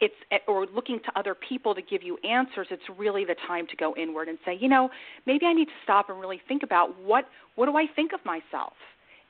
it's 0.00 0.14
eh, 0.30 0.38
or 0.46 0.66
looking 0.66 1.00
to 1.00 1.18
other 1.18 1.34
people 1.34 1.74
to 1.74 1.82
give 1.82 2.04
you 2.04 2.16
answers, 2.18 2.68
it's 2.70 2.84
really 2.96 3.24
the 3.24 3.34
time 3.48 3.66
to 3.66 3.76
go 3.76 3.92
inward 3.96 4.28
and 4.28 4.38
say, 4.44 4.56
you 4.56 4.68
know, 4.68 4.88
maybe 5.26 5.44
I 5.44 5.52
need 5.52 5.66
to 5.66 5.78
stop 5.82 6.08
and 6.08 6.20
really 6.20 6.40
think 6.46 6.62
about 6.62 6.96
what 7.00 7.24
what 7.56 7.66
do 7.66 7.76
I 7.76 7.86
think 7.96 8.12
of 8.12 8.20
myself? 8.24 8.74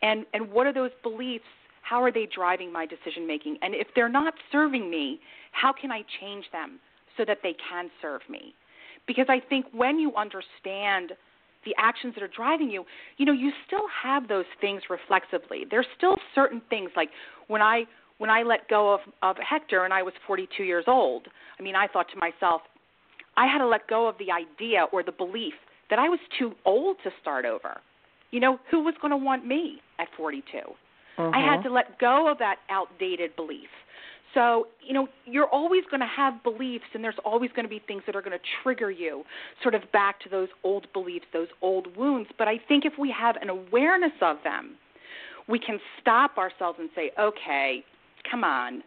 And 0.02 0.26
and 0.34 0.52
what 0.52 0.66
are 0.66 0.72
those 0.72 0.90
beliefs? 1.02 1.44
How 1.80 2.02
are 2.02 2.12
they 2.12 2.26
driving 2.26 2.70
my 2.70 2.84
decision 2.84 3.26
making? 3.26 3.56
And 3.62 3.74
if 3.74 3.86
they're 3.94 4.10
not 4.10 4.34
serving 4.52 4.90
me, 4.90 5.18
how 5.52 5.72
can 5.72 5.90
I 5.90 6.02
change 6.20 6.44
them 6.52 6.78
so 7.16 7.24
that 7.24 7.38
they 7.42 7.54
can 7.70 7.90
serve 8.02 8.20
me? 8.28 8.54
Because 9.06 9.26
I 9.28 9.40
think 9.40 9.66
when 9.72 9.98
you 9.98 10.14
understand 10.14 11.12
the 11.64 11.74
actions 11.78 12.14
that 12.14 12.22
are 12.22 12.30
driving 12.34 12.70
you, 12.70 12.84
you 13.18 13.26
know, 13.26 13.32
you 13.32 13.52
still 13.66 13.86
have 14.02 14.28
those 14.28 14.44
things 14.60 14.82
reflexively. 14.90 15.64
There's 15.70 15.86
still 15.96 16.16
certain 16.34 16.60
things 16.70 16.90
like 16.96 17.10
when 17.48 17.62
I 17.62 17.84
when 18.18 18.30
I 18.30 18.42
let 18.42 18.68
go 18.68 18.92
of 18.94 19.00
of 19.22 19.36
Hector 19.38 19.84
and 19.84 19.92
I 19.92 20.02
was 20.02 20.14
42 20.26 20.64
years 20.64 20.84
old. 20.86 21.28
I 21.58 21.62
mean, 21.62 21.74
I 21.74 21.86
thought 21.86 22.06
to 22.10 22.18
myself, 22.18 22.62
I 23.36 23.46
had 23.46 23.58
to 23.58 23.66
let 23.66 23.86
go 23.88 24.08
of 24.08 24.16
the 24.18 24.30
idea 24.30 24.86
or 24.92 25.02
the 25.02 25.12
belief 25.12 25.54
that 25.90 25.98
I 25.98 26.08
was 26.08 26.20
too 26.38 26.52
old 26.64 26.96
to 27.04 27.10
start 27.20 27.44
over. 27.44 27.80
You 28.30 28.40
know, 28.40 28.58
who 28.70 28.82
was 28.82 28.94
going 29.00 29.10
to 29.10 29.16
want 29.16 29.46
me 29.46 29.82
at 29.98 30.08
42? 30.16 30.58
I 31.18 31.38
had 31.40 31.60
Mhm. 31.60 31.62
to 31.64 31.70
let 31.70 31.98
go 31.98 32.28
of 32.28 32.38
that 32.38 32.56
outdated 32.70 33.36
belief. 33.36 33.68
So, 34.34 34.68
you 34.80 34.94
know, 34.94 35.08
you're 35.26 35.48
always 35.48 35.84
going 35.90 36.00
to 36.00 36.06
have 36.06 36.42
beliefs, 36.42 36.84
and 36.94 37.04
there's 37.04 37.18
always 37.24 37.50
going 37.54 37.64
to 37.64 37.68
be 37.68 37.82
things 37.86 38.02
that 38.06 38.16
are 38.16 38.22
going 38.22 38.36
to 38.38 38.44
trigger 38.62 38.90
you 38.90 39.24
sort 39.62 39.74
of 39.74 39.82
back 39.92 40.20
to 40.20 40.28
those 40.28 40.48
old 40.64 40.86
beliefs, 40.92 41.26
those 41.32 41.48
old 41.60 41.94
wounds. 41.96 42.30
But 42.38 42.48
I 42.48 42.58
think 42.68 42.84
if 42.84 42.94
we 42.98 43.14
have 43.18 43.36
an 43.36 43.50
awareness 43.50 44.12
of 44.22 44.38
them, 44.42 44.76
we 45.48 45.58
can 45.58 45.78
stop 46.00 46.38
ourselves 46.38 46.78
and 46.80 46.88
say, 46.94 47.10
okay, 47.18 47.84
come 48.30 48.44
on. 48.44 48.82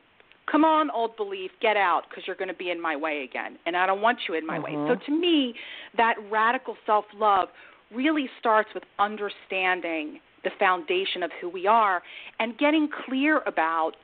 Come 0.52 0.64
on, 0.64 0.92
old 0.92 1.18
belief, 1.18 1.50
get 1.60 1.76
out 1.76 2.04
because 2.10 2.26
you're 2.28 2.36
going 2.36 2.50
to 2.50 2.54
be 2.54 2.70
in 2.70 2.80
my 2.80 2.96
way 2.96 3.24
again, 3.24 3.58
and 3.66 3.76
I 3.76 3.88
don't 3.88 4.02
want 4.02 4.20
you 4.28 4.36
in 4.36 4.46
my 4.46 4.60
way. 4.60 4.74
Mhm. 4.74 4.88
So, 4.88 4.96
to 4.96 5.12
me, 5.12 5.56
that 5.98 6.18
radical 6.30 6.78
self 6.86 7.06
love 7.16 7.50
really 7.92 8.30
starts 8.40 8.72
with 8.76 8.84
understanding 9.00 10.20
the 10.44 10.52
foundation 10.60 11.24
of 11.24 11.32
who 11.42 11.50
we 11.50 11.66
are 11.66 12.04
and 12.40 12.56
getting 12.60 12.88
clear 12.88 13.42
about 13.48 13.96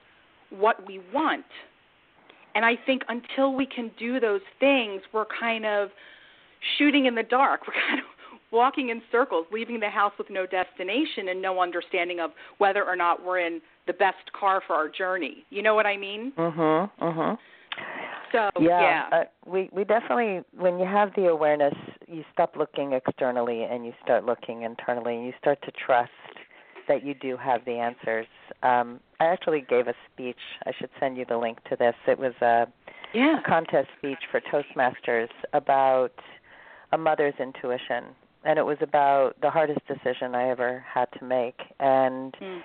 what 0.51 0.85
we 0.87 1.01
want. 1.13 1.45
And 2.53 2.65
I 2.65 2.73
think 2.85 3.03
until 3.07 3.55
we 3.55 3.65
can 3.65 3.91
do 3.97 4.19
those 4.19 4.41
things, 4.59 5.01
we're 5.13 5.25
kind 5.39 5.65
of 5.65 5.89
shooting 6.77 7.05
in 7.05 7.15
the 7.15 7.23
dark. 7.23 7.61
We're 7.67 7.73
kind 7.73 7.99
of 7.99 8.05
walking 8.51 8.89
in 8.89 9.01
circles, 9.11 9.45
leaving 9.51 9.79
the 9.79 9.89
house 9.89 10.11
with 10.17 10.29
no 10.29 10.45
destination 10.45 11.29
and 11.29 11.41
no 11.41 11.61
understanding 11.61 12.19
of 12.19 12.31
whether 12.57 12.83
or 12.83 12.95
not 12.97 13.25
we're 13.25 13.39
in 13.39 13.61
the 13.87 13.93
best 13.93 14.31
car 14.37 14.61
for 14.67 14.75
our 14.75 14.89
journey. 14.89 15.45
You 15.49 15.63
know 15.63 15.73
what 15.73 15.85
I 15.85 15.95
mean? 15.95 16.33
Mhm. 16.37 16.91
Mhm. 16.99 17.37
So 18.31 18.49
yeah, 18.59 18.81
yeah. 18.81 19.09
Uh, 19.11 19.23
we 19.45 19.69
we 19.71 19.83
definitely 19.83 20.43
when 20.57 20.79
you 20.79 20.85
have 20.85 21.13
the 21.15 21.27
awareness, 21.27 21.73
you 22.07 22.23
stop 22.33 22.55
looking 22.57 22.93
externally 22.93 23.63
and 23.63 23.85
you 23.85 23.93
start 24.03 24.25
looking 24.25 24.63
internally, 24.63 25.15
and 25.15 25.25
you 25.25 25.33
start 25.39 25.61
to 25.63 25.71
trust 25.71 26.11
that 26.91 27.05
you 27.05 27.13
do 27.13 27.37
have 27.37 27.63
the 27.65 27.73
answers. 27.73 28.27
Um, 28.63 28.99
I 29.21 29.25
actually 29.25 29.61
gave 29.61 29.87
a 29.87 29.93
speech. 30.11 30.35
I 30.65 30.71
should 30.77 30.89
send 30.99 31.15
you 31.17 31.25
the 31.25 31.37
link 31.37 31.63
to 31.69 31.75
this. 31.77 31.95
It 32.05 32.19
was 32.19 32.33
a, 32.41 32.67
yeah. 33.13 33.39
contest 33.45 33.87
speech 33.97 34.19
for 34.29 34.41
Toastmasters 34.41 35.29
about 35.53 36.13
a 36.91 36.97
mother's 36.97 37.33
intuition, 37.39 38.03
and 38.43 38.59
it 38.59 38.65
was 38.65 38.77
about 38.81 39.39
the 39.41 39.49
hardest 39.49 39.79
decision 39.87 40.35
I 40.35 40.49
ever 40.49 40.83
had 40.93 41.07
to 41.19 41.23
make. 41.23 41.61
And 41.79 42.33
Mm. 42.41 42.61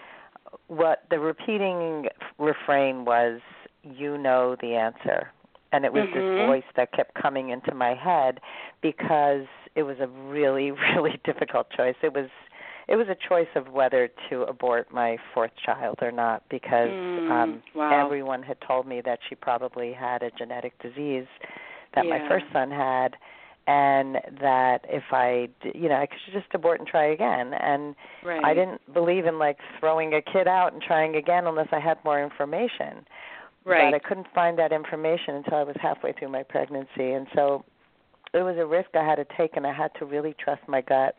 what 0.67 1.05
the 1.11 1.21
repeating 1.21 2.09
refrain 2.39 3.05
was, 3.05 3.41
"You 3.85 4.19
know 4.19 4.57
the 4.57 4.75
answer." 4.75 5.31
And 5.73 5.85
it 5.85 5.93
was 5.93 6.05
Mhm. 6.09 6.15
this 6.15 6.47
voice 6.47 6.71
that 6.75 6.91
kept 6.93 7.15
coming 7.15 7.51
into 7.51 7.75
my 7.75 7.95
head 7.95 8.41
because 8.81 9.47
it 9.75 9.83
was 9.85 10.01
a 10.01 10.07
really, 10.09 10.71
really 10.95 11.21
difficult 11.25 11.71
choice. 11.71 11.97
It 12.03 12.13
was 12.15 12.29
it 12.89 12.97
was 12.97 13.09
a 13.09 13.17
choice 13.29 13.49
of 13.57 13.69
whether 13.73 14.09
to 14.31 14.43
abort 14.43 14.93
my 14.93 15.17
fourth 15.35 15.51
child 15.65 15.99
or 16.03 16.13
not 16.13 16.43
because 16.51 16.91
Mm, 16.91 17.31
um 17.31 17.63
wow. 17.75 18.05
everyone 18.05 18.43
had 18.43 18.61
told 18.61 18.87
me 18.87 19.01
that 19.03 19.19
she 19.29 19.35
probably 19.35 19.93
had 19.93 20.23
a 20.23 20.31
genetic 20.33 20.79
disease 20.81 21.27
that 21.95 22.07
my 22.07 22.19
first 22.29 22.45
son 22.53 22.71
had 22.71 23.17
and 23.67 24.17
that 24.41 24.85
if 24.89 25.03
I 25.13 25.49
d- 25.63 25.73
you 25.75 25.89
know 25.89 25.97
I 25.97 26.07
could 26.07 26.19
just 26.33 26.47
abort 26.55 26.79
and 26.79 26.89
try 26.89 27.07
again 27.07 27.53
and 27.55 27.95
Right. 28.23 28.45
I 28.45 28.55
didn't 28.55 28.81
believe 28.93 29.27
in 29.27 29.39
like 29.39 29.59
throwing 29.81 30.15
a 30.15 30.23
kid 30.23 30.47
out 30.49 30.73
and 30.73 30.83
trying 30.83 31.17
again 31.17 31.47
unless 31.47 31.69
I 31.73 31.79
had 31.81 31.99
more 32.05 32.21
information. 32.23 33.07
Right. 33.65 33.91
But 33.91 33.95
I 33.95 33.99
couldn't 33.99 34.29
find 34.35 34.57
that 34.59 34.73
information 34.73 35.35
until 35.37 35.55
I 35.59 35.63
was 35.65 35.77
halfway 35.81 36.13
through 36.13 36.29
my 36.29 36.43
pregnancy 36.45 37.13
and 37.13 37.27
so 37.35 37.65
it 38.35 38.43
was 38.43 38.57
a 38.59 38.67
risk 38.67 38.91
I 38.95 39.05
had 39.05 39.17
to 39.17 39.27
take 39.37 39.57
and 39.57 39.67
I 39.67 39.73
had 39.73 39.91
to 39.99 40.05
really 40.05 40.35
trust 40.39 40.63
my 40.69 40.81
gut 40.83 41.17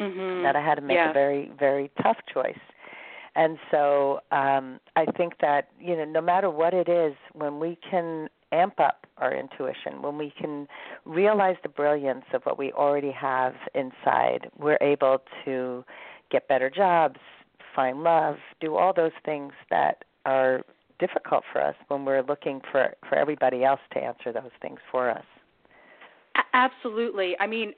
Mhm. 0.00 0.42
that 0.42 0.56
I 0.56 0.60
had 0.60 0.76
to 0.76 0.80
make 0.80 0.96
yeah. 0.96 1.10
a 1.10 1.12
very 1.12 1.50
very 1.58 1.90
tough 2.02 2.18
choice. 2.32 2.58
And 3.36 3.58
so 3.70 4.20
um 4.32 4.80
I 4.96 5.04
think 5.16 5.34
that 5.40 5.68
you 5.78 5.96
know 5.96 6.04
no 6.04 6.20
matter 6.20 6.50
what 6.50 6.74
it 6.74 6.88
is 6.88 7.14
when 7.32 7.60
we 7.60 7.76
can 7.88 8.28
amp 8.52 8.80
up 8.80 9.06
our 9.18 9.32
intuition, 9.34 10.02
when 10.02 10.18
we 10.18 10.30
can 10.30 10.66
realize 11.04 11.56
the 11.62 11.68
brilliance 11.68 12.24
of 12.32 12.42
what 12.44 12.58
we 12.58 12.72
already 12.72 13.12
have 13.12 13.54
inside, 13.74 14.50
we're 14.58 14.78
able 14.80 15.22
to 15.44 15.84
get 16.30 16.48
better 16.48 16.68
jobs, 16.68 17.20
find 17.76 18.02
love, 18.02 18.36
do 18.60 18.76
all 18.76 18.92
those 18.92 19.12
things 19.24 19.52
that 19.68 20.04
are 20.26 20.62
difficult 20.98 21.44
for 21.52 21.60
us 21.62 21.74
when 21.88 22.04
we're 22.04 22.22
looking 22.22 22.60
for 22.70 22.94
for 23.08 23.16
everybody 23.16 23.64
else 23.64 23.80
to 23.92 23.98
answer 23.98 24.32
those 24.32 24.50
things 24.60 24.80
for 24.90 25.10
us. 25.10 25.24
Absolutely. 26.52 27.36
I 27.38 27.46
mean, 27.46 27.74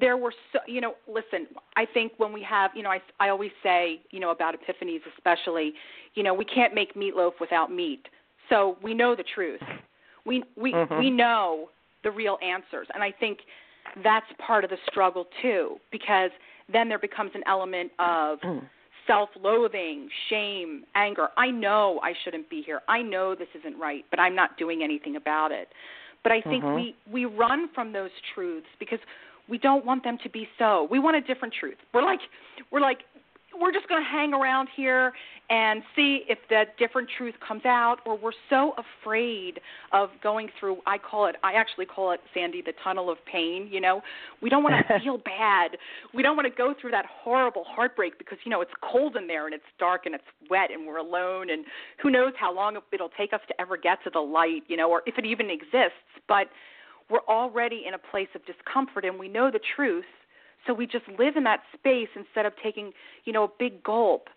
there 0.00 0.16
were 0.16 0.32
so 0.52 0.60
you 0.66 0.80
know. 0.80 0.94
Listen, 1.06 1.46
I 1.76 1.86
think 1.86 2.12
when 2.16 2.32
we 2.32 2.42
have 2.42 2.70
you 2.74 2.82
know, 2.82 2.90
I 2.90 3.00
I 3.20 3.28
always 3.28 3.52
say 3.62 4.00
you 4.10 4.20
know 4.20 4.30
about 4.30 4.54
epiphanies 4.54 5.00
especially, 5.16 5.74
you 6.14 6.22
know, 6.22 6.34
we 6.34 6.44
can't 6.44 6.74
make 6.74 6.94
meatloaf 6.94 7.32
without 7.40 7.70
meat. 7.70 8.06
So 8.48 8.76
we 8.82 8.94
know 8.94 9.14
the 9.14 9.24
truth. 9.34 9.62
We 10.24 10.42
we 10.56 10.72
Mhm. 10.72 10.98
we 10.98 11.10
know 11.10 11.70
the 12.02 12.10
real 12.10 12.38
answers, 12.42 12.88
and 12.94 13.02
I 13.02 13.10
think 13.10 13.40
that's 14.02 14.26
part 14.38 14.64
of 14.64 14.70
the 14.70 14.78
struggle 14.86 15.26
too, 15.42 15.78
because 15.90 16.30
then 16.72 16.88
there 16.88 16.98
becomes 16.98 17.32
an 17.34 17.42
element 17.46 17.92
of 17.98 18.38
self-loathing, 19.06 20.08
shame, 20.30 20.84
anger. 20.94 21.28
I 21.36 21.50
know 21.50 22.00
I 22.02 22.14
shouldn't 22.24 22.48
be 22.48 22.62
here. 22.62 22.80
I 22.88 23.02
know 23.02 23.34
this 23.34 23.48
isn't 23.54 23.78
right, 23.78 24.04
but 24.10 24.18
I'm 24.18 24.34
not 24.34 24.56
doing 24.56 24.82
anything 24.82 25.16
about 25.16 25.52
it. 25.52 25.68
But 26.22 26.32
I 26.32 26.40
think 26.40 26.64
Mhm. 26.64 26.74
we 26.74 26.96
we 27.10 27.26
run 27.26 27.68
from 27.74 27.92
those 27.92 28.10
truths 28.34 28.68
because 28.78 29.00
we 29.48 29.58
don't 29.58 29.84
want 29.84 30.04
them 30.04 30.18
to 30.22 30.30
be 30.30 30.48
so. 30.58 30.88
We 30.90 30.98
want 30.98 31.16
a 31.16 31.20
different 31.20 31.54
truth. 31.58 31.76
We're 31.92 32.02
like 32.02 32.20
we're 32.70 32.80
like 32.80 32.98
we're 33.60 33.72
just 33.72 33.88
going 33.88 34.02
to 34.02 34.08
hang 34.08 34.34
around 34.34 34.68
here 34.74 35.12
and 35.50 35.82
see 35.94 36.22
if 36.28 36.38
that 36.50 36.76
different 36.78 37.08
truth 37.18 37.34
comes 37.46 37.64
out 37.64 37.98
or 38.06 38.16
we're 38.16 38.32
so 38.48 38.74
afraid 38.78 39.60
of 39.92 40.08
going 40.22 40.48
through 40.58 40.78
I 40.86 40.98
call 40.98 41.26
it 41.26 41.36
I 41.42 41.52
actually 41.52 41.86
call 41.86 42.12
it 42.12 42.20
Sandy 42.32 42.62
the 42.62 42.72
tunnel 42.82 43.10
of 43.10 43.18
pain, 43.30 43.68
you 43.70 43.80
know. 43.80 44.00
We 44.40 44.48
don't 44.48 44.62
want 44.62 44.86
to 44.88 45.00
feel 45.04 45.18
bad. 45.18 45.72
We 46.14 46.22
don't 46.22 46.36
want 46.36 46.48
to 46.48 46.56
go 46.56 46.74
through 46.80 46.92
that 46.92 47.04
horrible 47.06 47.64
heartbreak 47.66 48.18
because 48.18 48.38
you 48.44 48.50
know 48.50 48.60
it's 48.60 48.72
cold 48.80 49.16
in 49.16 49.26
there 49.26 49.46
and 49.46 49.54
it's 49.54 49.64
dark 49.78 50.06
and 50.06 50.14
it's 50.14 50.24
wet 50.50 50.70
and 50.72 50.86
we're 50.86 50.98
alone 50.98 51.50
and 51.50 51.64
who 52.02 52.10
knows 52.10 52.32
how 52.38 52.54
long 52.54 52.78
it'll 52.92 53.10
take 53.10 53.32
us 53.32 53.40
to 53.48 53.60
ever 53.60 53.76
get 53.76 54.02
to 54.04 54.10
the 54.10 54.20
light, 54.20 54.62
you 54.68 54.76
know, 54.76 54.90
or 54.90 55.02
if 55.06 55.18
it 55.18 55.26
even 55.26 55.50
exists, 55.50 56.00
but 56.26 56.48
we're 57.10 57.26
already 57.28 57.84
in 57.86 57.94
a 57.94 57.98
place 57.98 58.28
of 58.34 58.42
discomfort 58.46 59.04
and 59.04 59.18
we 59.18 59.28
know 59.28 59.50
the 59.50 59.60
truth. 59.76 60.04
So 60.66 60.72
we 60.72 60.86
just 60.86 61.04
live 61.18 61.36
in 61.36 61.44
that 61.44 61.60
space 61.74 62.08
instead 62.16 62.46
of 62.46 62.52
taking 62.62 62.92
you 63.24 63.32
know 63.32 63.44
a 63.44 63.50
big 63.58 63.82
gulp 63.82 64.28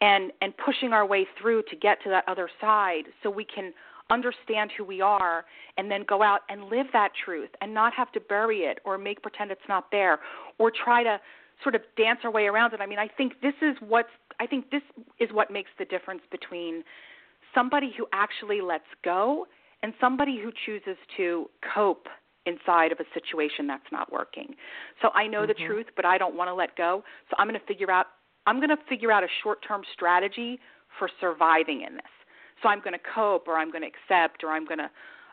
and 0.00 0.32
and 0.40 0.52
pushing 0.56 0.92
our 0.92 1.06
way 1.06 1.26
through 1.40 1.62
to 1.70 1.76
get 1.76 2.02
to 2.04 2.10
that 2.10 2.24
other 2.28 2.48
side 2.60 3.04
so 3.22 3.30
we 3.30 3.44
can 3.44 3.72
understand 4.10 4.70
who 4.76 4.84
we 4.84 5.00
are 5.00 5.44
and 5.78 5.90
then 5.90 6.04
go 6.06 6.22
out 6.22 6.40
and 6.48 6.64
live 6.64 6.86
that 6.92 7.12
truth 7.24 7.48
and 7.60 7.72
not 7.72 7.94
have 7.94 8.12
to 8.12 8.20
bury 8.20 8.60
it 8.60 8.78
or 8.84 8.98
make 8.98 9.22
pretend 9.22 9.50
it's 9.50 9.60
not 9.68 9.86
there 9.90 10.18
or 10.58 10.70
try 10.70 11.02
to 11.02 11.18
sort 11.62 11.74
of 11.74 11.80
dance 11.96 12.18
our 12.24 12.30
way 12.30 12.46
around 12.46 12.74
it. 12.74 12.80
I 12.80 12.86
mean 12.86 12.98
i 12.98 13.08
think 13.08 13.40
this 13.40 13.54
is 13.62 13.76
what's 13.80 14.10
i 14.38 14.46
think 14.46 14.70
this 14.70 14.82
is 15.18 15.30
what 15.32 15.50
makes 15.50 15.70
the 15.78 15.84
difference 15.84 16.22
between 16.30 16.84
somebody 17.54 17.92
who 17.96 18.06
actually 18.12 18.60
lets 18.60 18.84
go 19.04 19.46
and 19.82 19.92
somebody 20.00 20.38
who 20.42 20.52
chooses 20.64 20.96
to 21.16 21.48
cope 21.74 22.08
inside 22.46 22.90
of 22.92 22.98
a 22.98 23.04
situation 23.14 23.66
that's 23.66 23.90
not 23.92 24.12
working. 24.12 24.54
So 25.00 25.10
I 25.14 25.26
know 25.26 25.46
the 25.46 25.54
Mhm. 25.54 25.66
truth, 25.66 25.86
but 25.94 26.04
I 26.04 26.18
don't 26.18 26.34
want 26.34 26.48
to 26.48 26.54
let 26.54 26.74
go. 26.76 27.04
So 27.30 27.36
I'm 27.38 27.46
going 27.48 27.58
to 27.58 27.66
figure 27.66 27.90
out 27.90 28.08
I'm 28.46 28.56
going 28.58 28.70
to 28.70 28.84
figure 28.88 29.12
out 29.12 29.22
a 29.22 29.28
short-term 29.28 29.84
strategy 29.92 30.58
for 30.98 31.08
surviving 31.20 31.82
in 31.82 31.94
this. 31.94 32.10
So 32.60 32.68
I'm 32.68 32.80
going 32.80 32.92
to 32.92 32.98
cope 32.98 33.46
or 33.46 33.56
I'm 33.56 33.70
going 33.70 33.82
to 33.82 33.88
accept 33.88 34.42
or 34.42 34.50
I'm 34.50 34.64
going 34.64 34.78
to 34.78 34.90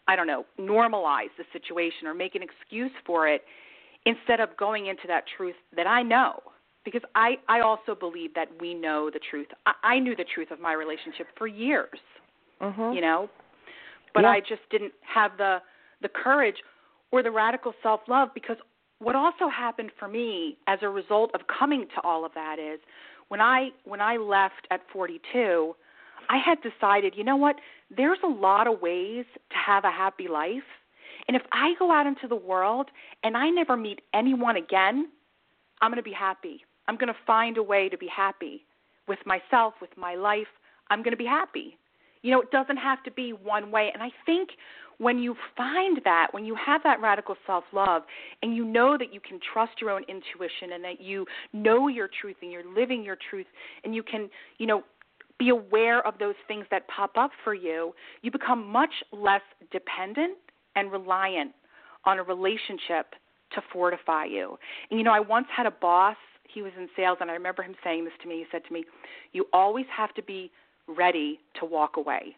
I 0.08 0.16
don't 0.16 0.28
know, 0.28 0.46
normalize 0.60 1.30
the 1.38 1.46
situation 1.54 2.08
or 2.08 2.14
make 2.14 2.36
an 2.36 2.44
excuse 2.44 2.92
for 3.06 3.28
it 3.28 3.46
instead 4.06 4.40
of 4.40 4.56
going 4.58 4.88
into 4.88 5.08
that 5.08 5.26
truth 5.38 5.56
that 5.76 5.88
I 5.88 6.02
know. 6.04 6.42
Because 6.84 7.02
I, 7.14 7.38
I 7.48 7.60
also 7.60 7.94
believe 7.94 8.34
that 8.34 8.48
we 8.60 8.74
know 8.74 9.10
the 9.12 9.20
truth. 9.20 9.48
I, 9.66 9.74
I 9.84 10.00
knew 10.00 10.16
the 10.16 10.26
truth 10.34 10.50
of 10.52 10.60
my 10.60 10.74
relationship 10.74 11.28
for 11.38 11.48
years 11.48 12.00
Mhm. 12.62 12.94
you 12.94 13.02
know 13.02 13.30
but 14.14 14.24
Yeah. 14.24 14.30
i 14.32 14.40
just 14.40 14.62
didn't 14.70 14.94
have 15.02 15.32
the 15.38 15.62
the 16.02 16.10
courage 16.10 16.58
or 17.12 17.24
the 17.24 17.32
radical 17.32 17.74
self 17.84 18.02
love 18.08 18.30
because 18.34 18.58
what 19.00 19.16
also 19.16 19.48
happened 19.48 19.92
for 19.98 20.08
me 20.08 20.58
as 20.68 20.80
a 20.82 20.90
result 20.90 21.32
of 21.34 21.42
coming 21.48 21.88
to 21.96 22.02
all 22.04 22.26
of 22.26 22.34
that 22.34 22.58
is 22.60 22.80
when 23.30 23.42
i 23.42 23.70
when 23.86 24.02
i 24.02 24.18
left 24.18 24.68
at 24.72 24.82
42 24.92 25.76
i 26.30 26.38
had 26.38 26.58
decided 26.62 27.14
you 27.16 27.24
know 27.24 27.36
what? 27.38 27.56
There's 27.96 28.20
a 28.24 28.28
lot 28.28 28.68
of 28.68 28.82
ways 28.82 29.26
to 29.50 29.58
have 29.58 29.84
a 29.84 29.90
happy 29.90 30.28
life. 30.28 30.70
And 31.28 31.36
if 31.36 31.44
i 31.52 31.74
go 31.80 31.92
out 31.92 32.06
into 32.08 32.28
the 32.28 32.36
world 32.36 32.88
and 33.24 33.36
i 33.38 33.50
never 33.50 33.76
meet 33.78 34.02
anyone 34.14 34.58
again 34.58 35.10
i'm 35.82 35.90
going 35.92 35.98
to 35.98 36.04
be 36.04 36.12
happy. 36.14 36.66
I'm 36.88 36.98
going 36.98 37.08
to 37.14 37.20
find 37.26 37.58
a 37.58 37.64
way 37.64 37.88
to 37.90 37.98
be 37.98 38.08
happy 38.08 38.66
with 39.08 39.20
myself 39.26 39.76
with 39.80 39.92
my 39.96 40.16
life. 40.16 40.48
I'm 40.90 41.02
going 41.04 41.12
to 41.12 41.18
be 41.18 41.26
happy 41.26 41.78
you 42.22 42.32
know, 42.32 42.42
it 42.42 42.52
doesn't 42.52 42.78
have 42.78 43.04
to 43.04 43.12
be 43.12 43.32
one 43.32 43.72
way. 43.72 43.92
And 43.94 44.04
I 44.04 44.10
think 44.26 44.50
when 44.98 45.18
you 45.18 45.36
find 45.56 46.02
that, 46.04 46.28
when 46.32 46.46
you 46.46 46.56
have 46.56 46.84
that 46.84 47.02
radical 47.02 47.36
self 47.48 47.64
love, 47.72 48.04
and 48.44 48.56
you 48.56 48.66
know 48.66 48.98
that 48.98 49.14
you 49.14 49.20
can 49.22 49.40
trust 49.54 49.74
your 49.80 49.92
own 49.92 50.04
intuition 50.04 50.74
and 50.74 50.84
that 50.84 51.02
you 51.02 51.26
know 51.54 51.88
your 51.88 52.10
truth 52.22 52.36
and 52.42 52.52
you're 52.52 52.70
living 52.70 53.04
your 53.04 53.18
truth, 53.30 53.48
and 53.84 53.96
you 53.96 54.04
can, 54.04 54.30
you 54.58 54.68
know, 54.68 54.84
be 55.38 55.50
aware 55.50 56.06
of 56.06 56.20
those 56.20 56.36
things 56.48 56.66
that 56.70 56.86
pop 56.90 57.12
up 57.18 57.32
for 57.46 57.54
you, 57.54 57.94
you 58.22 58.30
become 58.30 58.68
much 58.68 58.92
less 59.14 59.42
dependent 59.72 60.38
and 60.76 60.92
reliant 60.92 61.54
on 62.04 62.20
a 62.20 62.24
relationship 62.24 63.16
to 63.54 63.62
fortify 63.72 64.26
you. 64.26 64.58
And 64.92 65.00
you 65.00 65.04
know, 65.06 65.14
I 65.14 65.22
once 65.22 65.48
had 65.56 65.66
a 65.66 65.72
boss, 65.72 66.18
he 66.54 66.62
was 66.62 66.74
in 66.78 66.90
sales, 66.96 67.20
and 67.22 67.32
I 67.32 67.34
remember 67.34 67.64
him 67.64 67.76
saying 67.84 68.04
this 68.04 68.14
to 68.22 68.28
me. 68.28 68.40
He 68.40 68.46
said 68.52 68.64
to 68.68 68.74
me, 68.74 68.84
You 69.32 69.46
always 69.54 69.86
have 69.96 70.14
to 70.16 70.22
be 70.22 70.52
ready 70.98 71.40
to 71.60 71.66
walk 71.66 71.98
away. 71.98 72.36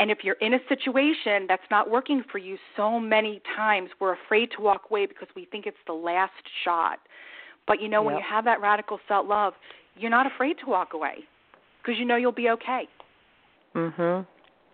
And 0.00 0.10
if 0.10 0.18
you're 0.24 0.36
in 0.40 0.54
a 0.54 0.58
situation 0.68 1.46
that's 1.48 1.62
not 1.70 1.88
working 1.88 2.24
for 2.30 2.38
you, 2.38 2.58
so 2.76 2.98
many 2.98 3.40
times 3.56 3.90
we're 4.00 4.14
afraid 4.14 4.50
to 4.56 4.62
walk 4.62 4.82
away 4.90 5.06
because 5.06 5.28
we 5.36 5.44
think 5.46 5.66
it's 5.66 5.76
the 5.86 5.92
last 5.92 6.32
shot. 6.64 6.98
But 7.66 7.80
you 7.80 7.88
know, 7.88 8.02
when 8.02 8.16
you 8.16 8.22
have 8.28 8.44
that 8.44 8.60
radical 8.60 8.98
self 9.06 9.26
love, 9.28 9.54
you're 9.96 10.10
not 10.10 10.26
afraid 10.26 10.56
to 10.64 10.66
walk 10.66 10.94
away 10.94 11.18
because 11.80 11.98
you 11.98 12.04
know 12.04 12.16
you'll 12.16 12.32
be 12.32 12.50
okay. 12.50 12.88
Mhm. 13.74 14.26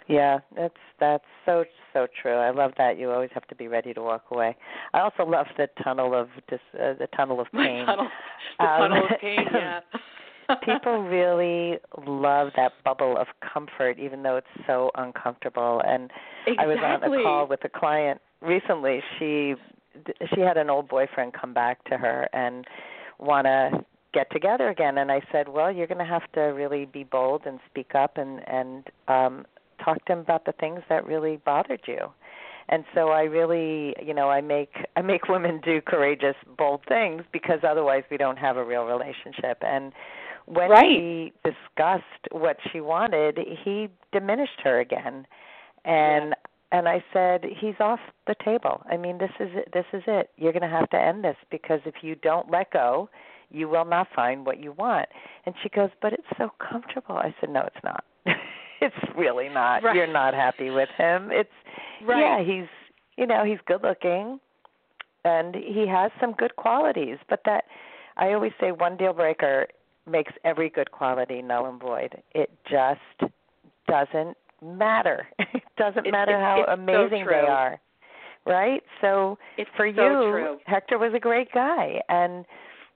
Yeah, 0.08 0.40
that's 0.56 0.74
that's 0.98 1.24
so 1.46 1.64
so 1.92 2.08
true. 2.20 2.34
I 2.34 2.50
love 2.50 2.72
that. 2.78 2.98
You 2.98 3.10
always 3.12 3.30
have 3.32 3.46
to 3.48 3.54
be 3.54 3.68
ready 3.68 3.94
to 3.94 4.02
walk 4.02 4.24
away. 4.30 4.56
I 4.92 5.00
also 5.00 5.24
love 5.24 5.46
the 5.56 5.68
tunnel 5.84 6.14
of 6.14 6.28
dis, 6.48 6.58
uh, 6.74 6.94
the 6.98 7.06
tunnel 7.16 7.40
of 7.40 7.46
pain. 7.54 7.86
tunnel, 7.86 8.08
the 8.58 8.64
um, 8.64 8.80
tunnel 8.80 9.04
of 9.04 9.10
pain. 9.20 9.46
Yeah. 9.54 9.80
People 10.56 11.02
really 11.02 11.78
love 12.06 12.52
that 12.56 12.72
bubble 12.84 13.16
of 13.16 13.26
comfort, 13.52 13.98
even 13.98 14.22
though 14.22 14.36
it's 14.36 14.66
so 14.66 14.90
uncomfortable. 14.94 15.82
And 15.86 16.10
exactly. 16.46 16.64
I 16.64 16.66
was 16.66 16.78
on 17.02 17.12
a 17.12 17.22
call 17.22 17.46
with 17.46 17.64
a 17.64 17.68
client 17.68 18.20
recently. 18.40 19.02
She 19.18 19.54
she 20.34 20.40
had 20.40 20.56
an 20.56 20.70
old 20.70 20.88
boyfriend 20.88 21.32
come 21.34 21.52
back 21.52 21.82
to 21.84 21.96
her 21.96 22.28
and 22.32 22.64
want 23.18 23.46
to 23.46 23.84
get 24.12 24.30
together 24.30 24.68
again 24.68 24.98
and 24.98 25.10
I 25.10 25.20
said, 25.30 25.48
"Well, 25.48 25.70
you're 25.70 25.86
going 25.86 25.98
to 25.98 26.04
have 26.04 26.30
to 26.32 26.40
really 26.40 26.84
be 26.84 27.04
bold 27.04 27.42
and 27.44 27.60
speak 27.68 27.94
up 27.94 28.16
and 28.16 28.40
and 28.48 28.86
um 29.08 29.46
talk 29.84 30.04
to 30.06 30.12
him 30.12 30.18
about 30.20 30.44
the 30.44 30.52
things 30.52 30.80
that 30.88 31.06
really 31.06 31.38
bothered 31.38 31.80
you 31.86 32.10
and 32.70 32.84
so 32.94 33.08
i 33.08 33.22
really 33.22 33.94
you 34.02 34.14
know 34.14 34.30
i 34.30 34.40
make 34.40 34.72
i 34.96 35.02
make 35.02 35.28
women 35.28 35.60
do 35.62 35.80
courageous 35.82 36.36
bold 36.56 36.80
things 36.88 37.22
because 37.32 37.60
otherwise 37.68 38.02
we 38.10 38.16
don't 38.16 38.38
have 38.38 38.56
a 38.56 38.64
real 38.64 38.84
relationship 38.84 39.58
and 39.62 39.92
when 40.52 40.70
right. 40.70 40.84
she 40.88 41.32
discussed 41.44 42.04
what 42.32 42.56
she 42.72 42.80
wanted 42.80 43.38
he 43.64 43.88
diminished 44.12 44.60
her 44.62 44.80
again 44.80 45.26
and 45.84 46.30
yeah. 46.30 46.78
and 46.78 46.88
i 46.88 47.02
said 47.12 47.44
he's 47.60 47.74
off 47.80 48.00
the 48.26 48.34
table 48.44 48.82
i 48.90 48.96
mean 48.96 49.18
this 49.18 49.30
is 49.38 49.50
it 49.52 49.68
this 49.72 49.86
is 49.92 50.02
it 50.06 50.30
you're 50.36 50.52
going 50.52 50.62
to 50.62 50.68
have 50.68 50.88
to 50.90 50.98
end 50.98 51.24
this 51.24 51.36
because 51.50 51.80
if 51.84 51.94
you 52.02 52.14
don't 52.16 52.50
let 52.50 52.70
go 52.72 53.08
you 53.52 53.68
will 53.68 53.84
not 53.84 54.06
find 54.14 54.46
what 54.46 54.60
you 54.60 54.72
want 54.72 55.08
and 55.46 55.54
she 55.62 55.68
goes 55.68 55.90
but 56.02 56.12
it's 56.12 56.22
so 56.38 56.50
comfortable 56.58 57.16
i 57.16 57.34
said 57.40 57.50
no 57.50 57.60
it's 57.60 57.84
not 57.84 58.04
it's 58.80 58.94
really 59.16 59.48
not. 59.48 59.82
Right. 59.82 59.94
You're 59.94 60.06
not 60.06 60.34
happy 60.34 60.70
with 60.70 60.88
him. 60.96 61.28
It's 61.30 61.50
right. 62.06 62.20
yeah, 62.20 62.44
he's 62.44 62.68
you 63.16 63.26
know, 63.26 63.44
he's 63.44 63.58
good 63.66 63.82
looking 63.82 64.40
and 65.24 65.54
he 65.54 65.86
has 65.86 66.10
some 66.20 66.32
good 66.32 66.56
qualities, 66.56 67.18
but 67.28 67.40
that 67.44 67.64
I 68.16 68.32
always 68.32 68.52
say 68.58 68.72
one 68.72 68.96
deal 68.96 69.12
breaker 69.12 69.66
makes 70.08 70.32
every 70.44 70.70
good 70.70 70.90
quality 70.90 71.42
null 71.42 71.66
and 71.66 71.80
void. 71.80 72.22
It 72.34 72.50
just 72.68 73.32
doesn't 73.88 74.36
matter. 74.62 75.26
it 75.38 75.62
doesn't 75.76 76.06
it, 76.06 76.10
matter 76.10 76.36
it, 76.36 76.40
how 76.40 76.64
amazing 76.72 77.24
so 77.24 77.30
they 77.30 77.48
are. 77.48 77.80
Right? 78.46 78.82
So 79.00 79.38
it's 79.58 79.70
for 79.76 79.90
so 79.94 80.02
you, 80.02 80.30
true. 80.30 80.58
Hector 80.66 80.98
was 80.98 81.12
a 81.14 81.20
great 81.20 81.52
guy 81.52 82.00
and 82.08 82.44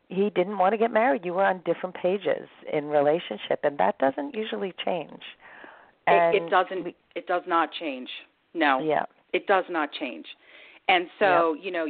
he 0.08 0.30
didn't 0.30 0.58
want 0.58 0.72
to 0.72 0.78
get 0.78 0.90
married. 0.90 1.24
You 1.24 1.34
were 1.34 1.44
on 1.44 1.60
different 1.66 1.94
pages 1.96 2.48
in 2.72 2.86
relationship 2.86 3.60
and 3.62 3.76
that 3.78 3.98
doesn't 3.98 4.34
usually 4.34 4.72
change. 4.84 5.20
It, 6.06 6.42
it 6.42 6.50
doesn't. 6.50 6.94
It 7.14 7.26
does 7.26 7.42
not 7.46 7.70
change. 7.78 8.08
No. 8.52 8.80
Yeah. 8.80 9.04
It 9.32 9.46
does 9.46 9.64
not 9.70 9.90
change. 9.92 10.26
And 10.88 11.06
so, 11.18 11.56
you 11.60 11.70
know, 11.70 11.86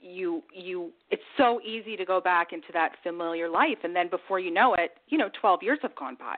you 0.00 0.42
you 0.52 0.92
it's 1.10 1.22
so 1.36 1.60
easy 1.60 1.96
to 1.96 2.04
go 2.04 2.20
back 2.20 2.52
into 2.52 2.68
that 2.72 2.92
familiar 3.02 3.48
life 3.48 3.78
and 3.84 3.94
then 3.94 4.08
before 4.08 4.38
you 4.38 4.50
know 4.50 4.74
it, 4.74 4.92
you 5.08 5.18
know, 5.18 5.30
12 5.40 5.62
years 5.62 5.78
have 5.82 5.94
gone 5.96 6.16
by. 6.18 6.36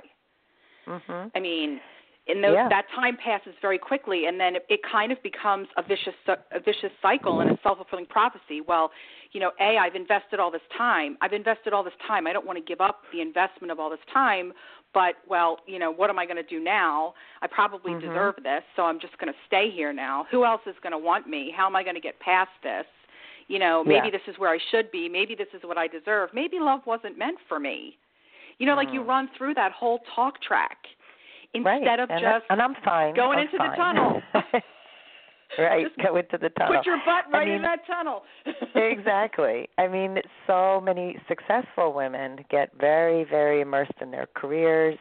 Mhm. 0.86 1.30
I 1.34 1.40
mean, 1.40 1.80
in 2.26 2.40
those 2.40 2.54
yeah. 2.54 2.68
that 2.68 2.86
time 2.94 3.16
passes 3.16 3.54
very 3.60 3.78
quickly 3.78 4.26
and 4.26 4.38
then 4.38 4.56
it, 4.56 4.66
it 4.68 4.80
kind 4.90 5.10
of 5.10 5.22
becomes 5.22 5.68
a 5.76 5.82
vicious 5.82 6.14
a 6.28 6.60
vicious 6.60 6.92
cycle 7.02 7.40
and 7.40 7.50
a 7.50 7.58
self-fulfilling 7.62 8.06
prophecy. 8.06 8.60
Well, 8.60 8.90
you 9.32 9.40
know, 9.40 9.52
A, 9.60 9.78
I've 9.78 9.94
invested 9.94 10.40
all 10.40 10.50
this 10.50 10.66
time. 10.76 11.16
I've 11.20 11.32
invested 11.32 11.72
all 11.72 11.84
this 11.84 11.94
time. 12.06 12.26
I 12.26 12.32
don't 12.32 12.46
want 12.46 12.58
to 12.58 12.64
give 12.64 12.80
up 12.80 13.02
the 13.12 13.20
investment 13.20 13.70
of 13.70 13.78
all 13.78 13.90
this 13.90 14.00
time, 14.12 14.52
but 14.92 15.14
well, 15.28 15.58
you 15.66 15.78
know, 15.78 15.90
what 15.90 16.10
am 16.10 16.18
I 16.18 16.26
going 16.26 16.36
to 16.36 16.42
do 16.42 16.60
now? 16.62 17.14
I 17.42 17.46
probably 17.46 17.92
mm-hmm. 17.92 18.08
deserve 18.08 18.34
this, 18.42 18.62
so 18.76 18.82
I'm 18.82 19.00
just 19.00 19.16
going 19.18 19.32
to 19.32 19.38
stay 19.46 19.70
here 19.70 19.92
now. 19.92 20.26
Who 20.30 20.44
else 20.44 20.62
is 20.66 20.74
going 20.82 20.92
to 20.92 20.98
want 20.98 21.28
me? 21.28 21.52
How 21.56 21.66
am 21.66 21.76
I 21.76 21.82
going 21.82 21.94
to 21.94 22.00
get 22.00 22.18
past 22.20 22.50
this? 22.62 22.86
You 23.50 23.58
know, 23.58 23.82
maybe 23.82 24.02
yeah. 24.04 24.10
this 24.12 24.32
is 24.32 24.38
where 24.38 24.50
I 24.50 24.58
should 24.70 24.92
be. 24.92 25.08
Maybe 25.08 25.34
this 25.34 25.48
is 25.52 25.62
what 25.64 25.76
I 25.76 25.88
deserve. 25.88 26.30
Maybe 26.32 26.60
love 26.60 26.82
wasn't 26.86 27.18
meant 27.18 27.36
for 27.48 27.58
me. 27.58 27.98
You 28.58 28.66
know, 28.66 28.74
mm. 28.74 28.84
like 28.84 28.94
you 28.94 29.02
run 29.02 29.28
through 29.36 29.54
that 29.54 29.72
whole 29.72 29.98
talk 30.14 30.40
track 30.40 30.78
instead 31.52 31.68
right. 31.68 31.98
of 31.98 32.10
and 32.10 32.20
just 32.20 32.44
I, 32.48 32.52
and 32.52 32.62
I'm 32.62 32.76
fine. 32.84 33.12
going 33.12 33.40
I'm 33.40 33.46
into 33.46 33.58
fine. 33.58 33.70
the 33.70 33.76
tunnel. 33.76 34.22
right, 35.58 35.86
go 36.00 36.16
into 36.16 36.38
the 36.38 36.50
tunnel. 36.50 36.76
Put 36.76 36.86
your 36.86 36.98
butt 36.98 37.24
right 37.32 37.42
I 37.42 37.44
mean, 37.46 37.54
in 37.56 37.62
that 37.62 37.80
tunnel. 37.88 38.22
exactly. 38.76 39.68
I 39.78 39.88
mean, 39.88 40.18
so 40.46 40.80
many 40.80 41.18
successful 41.26 41.92
women 41.92 42.44
get 42.52 42.70
very, 42.78 43.24
very 43.24 43.62
immersed 43.62 43.98
in 44.00 44.12
their 44.12 44.28
careers 44.36 44.96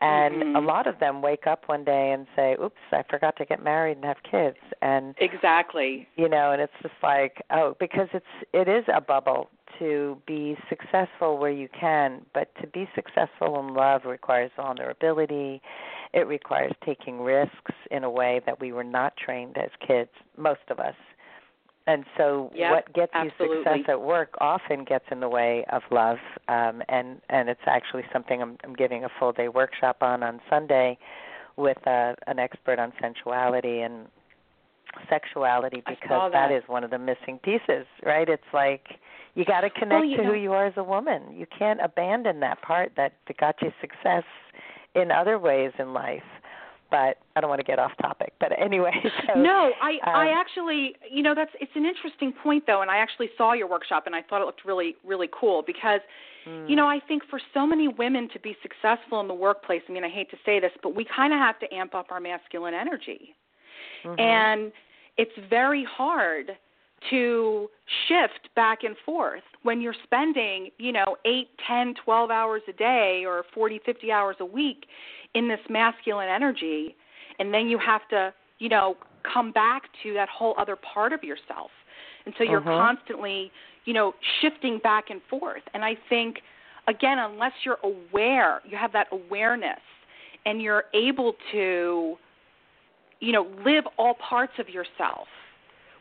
and 0.00 0.34
mm-hmm. 0.34 0.56
a 0.56 0.60
lot 0.60 0.86
of 0.86 0.98
them 1.00 1.22
wake 1.22 1.46
up 1.46 1.64
one 1.66 1.84
day 1.84 2.12
and 2.12 2.26
say 2.36 2.56
oops 2.62 2.76
i 2.92 3.02
forgot 3.10 3.36
to 3.36 3.44
get 3.44 3.62
married 3.62 3.96
and 3.96 4.04
have 4.04 4.22
kids. 4.28 4.56
And 4.82 5.14
exactly. 5.18 6.08
you 6.16 6.28
know 6.28 6.52
and 6.52 6.62
it's 6.62 6.72
just 6.82 6.94
like 7.02 7.42
oh 7.50 7.76
because 7.80 8.08
it's 8.12 8.26
it 8.52 8.68
is 8.68 8.84
a 8.92 9.00
bubble 9.00 9.48
to 9.78 10.20
be 10.26 10.56
successful 10.68 11.38
where 11.38 11.50
you 11.50 11.68
can 11.78 12.24
but 12.34 12.50
to 12.60 12.66
be 12.66 12.88
successful 12.94 13.58
in 13.60 13.74
love 13.74 14.02
requires 14.04 14.50
vulnerability. 14.56 15.60
It 16.14 16.26
requires 16.26 16.72
taking 16.84 17.20
risks 17.20 17.72
in 17.90 18.02
a 18.02 18.10
way 18.10 18.40
that 18.46 18.60
we 18.60 18.72
were 18.72 18.84
not 18.84 19.16
trained 19.16 19.58
as 19.58 19.70
kids 19.86 20.10
most 20.36 20.60
of 20.70 20.78
us 20.78 20.94
and 21.88 22.04
so 22.16 22.52
yep, 22.54 22.70
what 22.70 22.92
gets 22.92 23.12
absolutely. 23.14 23.56
you 23.56 23.64
success 23.64 23.84
at 23.88 24.00
work 24.00 24.34
often 24.40 24.84
gets 24.84 25.06
in 25.10 25.20
the 25.20 25.28
way 25.28 25.64
of 25.72 25.82
love 25.90 26.18
um 26.48 26.82
and 26.88 27.20
and 27.30 27.48
it's 27.48 27.66
actually 27.66 28.04
something 28.12 28.40
i'm 28.40 28.56
i'm 28.62 28.74
giving 28.74 29.04
a 29.04 29.08
full 29.18 29.32
day 29.32 29.48
workshop 29.48 29.96
on 30.02 30.22
on 30.22 30.40
sunday 30.48 30.96
with 31.56 31.78
uh, 31.88 32.14
an 32.28 32.38
expert 32.38 32.78
on 32.78 32.92
sensuality 33.02 33.84
and 33.84 34.06
sexuality 35.10 35.82
because 35.88 36.30
that. 36.30 36.32
that 36.32 36.52
is 36.52 36.62
one 36.68 36.84
of 36.84 36.90
the 36.90 36.98
missing 36.98 37.40
pieces 37.42 37.86
right 38.04 38.28
it's 38.28 38.42
like 38.52 38.86
you 39.34 39.44
got 39.44 39.60
to 39.60 39.70
connect 39.70 40.06
well, 40.06 40.16
to 40.16 40.22
know, 40.22 40.32
who 40.32 40.34
you 40.34 40.52
are 40.52 40.66
as 40.66 40.74
a 40.76 40.84
woman 40.84 41.22
you 41.34 41.46
can't 41.58 41.80
abandon 41.82 42.40
that 42.40 42.60
part 42.62 42.92
that, 42.96 43.14
that 43.26 43.36
got 43.38 43.56
you 43.62 43.72
success 43.80 44.24
in 44.94 45.10
other 45.10 45.38
ways 45.38 45.72
in 45.78 45.92
life 45.92 46.22
but 46.90 47.18
I 47.36 47.40
don't 47.40 47.50
want 47.50 47.60
to 47.60 47.64
get 47.64 47.78
off 47.78 47.92
topic. 48.00 48.32
But 48.40 48.52
anyway, 48.58 48.92
so, 49.26 49.40
no, 49.40 49.72
I 49.82 49.92
um, 50.06 50.14
I 50.14 50.28
actually, 50.30 50.94
you 51.10 51.22
know, 51.22 51.34
that's 51.34 51.50
it's 51.60 51.72
an 51.74 51.84
interesting 51.84 52.32
point 52.32 52.64
though, 52.66 52.82
and 52.82 52.90
I 52.90 52.98
actually 52.98 53.30
saw 53.36 53.52
your 53.52 53.68
workshop 53.68 54.04
and 54.06 54.14
I 54.14 54.22
thought 54.22 54.42
it 54.42 54.46
looked 54.46 54.64
really 54.64 54.96
really 55.04 55.28
cool 55.38 55.62
because, 55.66 56.00
mm. 56.46 56.68
you 56.68 56.76
know, 56.76 56.86
I 56.86 57.00
think 57.06 57.22
for 57.28 57.40
so 57.54 57.66
many 57.66 57.88
women 57.88 58.28
to 58.32 58.40
be 58.40 58.56
successful 58.62 59.20
in 59.20 59.28
the 59.28 59.34
workplace, 59.34 59.82
I 59.88 59.92
mean, 59.92 60.04
I 60.04 60.08
hate 60.08 60.30
to 60.30 60.36
say 60.44 60.60
this, 60.60 60.72
but 60.82 60.94
we 60.94 61.04
kind 61.04 61.32
of 61.32 61.38
have 61.38 61.58
to 61.60 61.74
amp 61.74 61.94
up 61.94 62.06
our 62.10 62.20
masculine 62.20 62.74
energy, 62.74 63.34
mm-hmm. 64.04 64.18
and 64.18 64.72
it's 65.16 65.32
very 65.50 65.84
hard 65.84 66.52
to 67.10 67.68
shift 68.08 68.48
back 68.54 68.84
and 68.84 68.96
forth. 69.04 69.42
When 69.62 69.80
you're 69.80 69.94
spending, 70.04 70.70
you 70.78 70.92
know, 70.92 71.16
eight, 71.24 71.48
ten, 71.66 71.94
twelve 72.04 72.30
hours 72.30 72.62
a 72.68 72.72
day 72.72 73.24
or 73.26 73.44
forty, 73.54 73.80
fifty 73.84 74.10
hours 74.12 74.36
a 74.40 74.46
week 74.46 74.86
in 75.34 75.48
this 75.48 75.60
masculine 75.68 76.28
energy 76.28 76.96
and 77.38 77.52
then 77.52 77.68
you 77.68 77.78
have 77.78 78.06
to 78.10 78.32
you 78.58 78.68
know 78.68 78.96
come 79.32 79.52
back 79.52 79.82
to 80.02 80.14
that 80.14 80.28
whole 80.28 80.54
other 80.58 80.76
part 80.76 81.12
of 81.12 81.22
yourself. 81.22 81.70
And 82.24 82.34
so 82.36 82.44
you're 82.44 82.60
uh-huh. 82.60 82.70
constantly 82.70 83.50
you 83.84 83.94
know 83.94 84.14
shifting 84.40 84.78
back 84.82 85.10
and 85.10 85.20
forth. 85.30 85.62
And 85.74 85.84
i 85.84 85.96
think 86.08 86.38
again 86.86 87.18
unless 87.18 87.52
you're 87.64 87.78
aware 87.82 88.60
you 88.68 88.76
have 88.76 88.92
that 88.92 89.06
awareness 89.12 89.80
and 90.46 90.62
you're 90.62 90.84
able 90.94 91.34
to 91.52 92.16
you 93.20 93.32
know 93.32 93.46
live 93.64 93.84
all 93.96 94.14
parts 94.14 94.54
of 94.58 94.68
yourself 94.68 95.28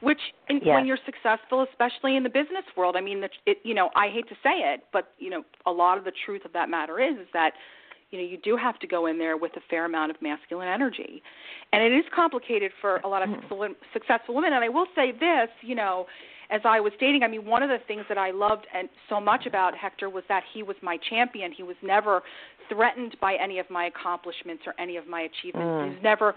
which 0.01 0.19
in, 0.49 0.57
yes. 0.57 0.75
when 0.75 0.85
you're 0.85 0.99
successful 1.05 1.65
especially 1.69 2.15
in 2.15 2.23
the 2.23 2.29
business 2.29 2.65
world 2.75 2.95
i 2.95 3.01
mean 3.01 3.21
the, 3.21 3.29
it 3.45 3.57
you 3.63 3.73
know 3.73 3.89
i 3.95 4.07
hate 4.07 4.27
to 4.27 4.35
say 4.35 4.59
it 4.73 4.83
but 4.93 5.13
you 5.19 5.29
know 5.29 5.43
a 5.65 5.71
lot 5.71 5.97
of 5.97 6.03
the 6.03 6.11
truth 6.25 6.45
of 6.45 6.53
that 6.53 6.69
matter 6.69 6.99
is 6.99 7.17
is 7.17 7.27
that 7.33 7.51
you 8.11 8.19
know 8.19 8.25
you 8.25 8.37
do 8.37 8.55
have 8.55 8.79
to 8.79 8.87
go 8.87 9.05
in 9.05 9.17
there 9.17 9.37
with 9.37 9.51
a 9.57 9.61
fair 9.69 9.85
amount 9.85 10.11
of 10.11 10.17
masculine 10.21 10.67
energy 10.67 11.21
and 11.73 11.83
it 11.83 11.91
is 11.91 12.05
complicated 12.13 12.71
for 12.79 12.97
a 12.97 13.07
lot 13.07 13.21
of 13.21 13.29
mm. 13.29 13.75
successful 13.93 14.35
women 14.35 14.53
and 14.53 14.63
i 14.63 14.69
will 14.69 14.87
say 14.95 15.11
this 15.11 15.49
you 15.61 15.75
know 15.75 16.05
as 16.49 16.61
i 16.63 16.79
was 16.79 16.93
dating 16.99 17.23
i 17.23 17.27
mean 17.27 17.45
one 17.45 17.63
of 17.63 17.69
the 17.69 17.79
things 17.87 18.03
that 18.07 18.17
i 18.17 18.31
loved 18.31 18.65
and 18.73 18.89
so 19.09 19.19
much 19.19 19.45
about 19.45 19.75
hector 19.75 20.09
was 20.09 20.23
that 20.29 20.43
he 20.53 20.63
was 20.63 20.75
my 20.81 20.97
champion 21.09 21.51
he 21.51 21.63
was 21.63 21.75
never 21.83 22.21
threatened 22.69 23.15
by 23.21 23.35
any 23.41 23.59
of 23.59 23.69
my 23.69 23.85
accomplishments 23.85 24.63
or 24.65 24.73
any 24.79 24.97
of 24.97 25.07
my 25.07 25.21
achievements 25.21 25.67
mm. 25.67 25.83
he 25.85 25.89
was 25.89 26.03
never 26.03 26.35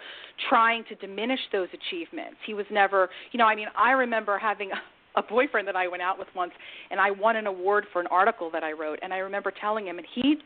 trying 0.48 0.84
to 0.88 0.94
diminish 0.96 1.40
those 1.52 1.68
achievements 1.72 2.36
he 2.46 2.54
was 2.54 2.66
never 2.70 3.08
you 3.32 3.38
know 3.38 3.46
i 3.46 3.54
mean 3.54 3.68
i 3.76 3.92
remember 3.92 4.38
having 4.38 4.70
a 5.16 5.22
boyfriend 5.22 5.66
that 5.66 5.76
I 5.76 5.88
went 5.88 6.02
out 6.02 6.18
with 6.18 6.28
once, 6.36 6.52
and 6.90 7.00
I 7.00 7.10
won 7.10 7.36
an 7.36 7.46
award 7.46 7.86
for 7.92 8.00
an 8.00 8.06
article 8.08 8.50
that 8.52 8.62
I 8.62 8.72
wrote. 8.72 8.98
And 9.02 9.12
I 9.12 9.18
remember 9.18 9.52
telling 9.60 9.86
him, 9.86 9.98
and 9.98 10.06
he, 10.14 10.36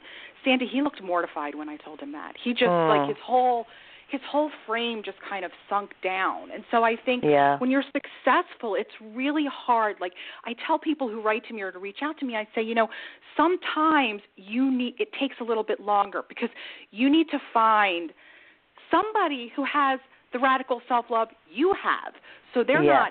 Sandy, 0.44 0.66
he 0.66 0.82
looked 0.82 1.02
mortified 1.02 1.54
when 1.54 1.68
I 1.68 1.76
told 1.76 2.00
him 2.00 2.12
that. 2.12 2.32
He 2.42 2.52
just 2.52 2.64
mm. 2.64 2.88
like 2.88 3.08
his 3.08 3.18
whole 3.24 3.66
his 4.10 4.20
whole 4.30 4.50
frame 4.66 5.02
just 5.04 5.18
kind 5.28 5.44
of 5.44 5.50
sunk 5.68 5.90
down. 6.02 6.50
And 6.52 6.64
so 6.70 6.84
I 6.84 6.96
think 6.96 7.24
yeah. 7.24 7.58
when 7.58 7.70
you're 7.70 7.84
successful, 7.84 8.74
it's 8.74 8.90
really 9.14 9.46
hard. 9.50 9.96
Like 10.00 10.12
I 10.44 10.54
tell 10.66 10.78
people 10.78 11.08
who 11.08 11.20
write 11.20 11.46
to 11.48 11.54
me 11.54 11.62
or 11.62 11.72
to 11.72 11.78
reach 11.78 11.98
out 12.02 12.18
to 12.18 12.26
me, 12.26 12.36
I 12.36 12.46
say, 12.54 12.62
you 12.62 12.74
know, 12.74 12.88
sometimes 13.36 14.22
you 14.36 14.70
need 14.70 14.94
it 14.98 15.08
takes 15.18 15.36
a 15.40 15.44
little 15.44 15.64
bit 15.64 15.80
longer 15.80 16.22
because 16.28 16.50
you 16.90 17.10
need 17.10 17.28
to 17.30 17.38
find 17.52 18.12
somebody 18.90 19.52
who 19.56 19.64
has 19.64 19.98
the 20.32 20.38
radical 20.38 20.80
self 20.88 21.06
love 21.10 21.28
you 21.50 21.74
have. 21.82 22.14
So 22.52 22.62
they're 22.62 22.82
yes. 22.82 23.10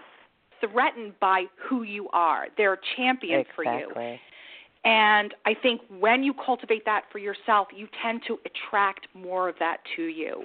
not 0.62 0.70
threatened 0.72 1.14
by 1.20 1.46
who 1.58 1.84
you 1.84 2.08
are. 2.14 2.48
They're 2.58 2.80
champions 2.96 3.46
exactly. 3.58 3.94
for 3.94 4.12
you. 4.12 4.18
And 4.86 5.34
I 5.46 5.54
think 5.54 5.82
when 6.00 6.24
you 6.24 6.34
cultivate 6.34 6.84
that 6.86 7.04
for 7.12 7.18
yourself, 7.18 7.70
you 7.76 7.88
tend 8.02 8.22
to 8.28 8.38
attract 8.46 9.08
more 9.14 9.48
of 9.48 9.56
that 9.60 9.78
to 9.96 10.04
you. 10.04 10.44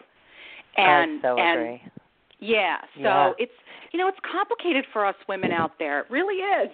And 0.78 1.18
I 1.18 1.22
so 1.22 1.38
and 1.38 1.60
agree. 1.60 1.82
yeah, 2.38 2.78
so 2.96 3.02
Yeah. 3.02 3.32
it's 3.38 3.52
you 3.92 3.98
know, 3.98 4.08
it's 4.08 4.18
complicated 4.30 4.84
for 4.92 5.04
us 5.06 5.14
women 5.28 5.50
out 5.50 5.78
there. 5.78 6.00
It 6.00 6.10
really 6.10 6.36
is. 6.36 6.70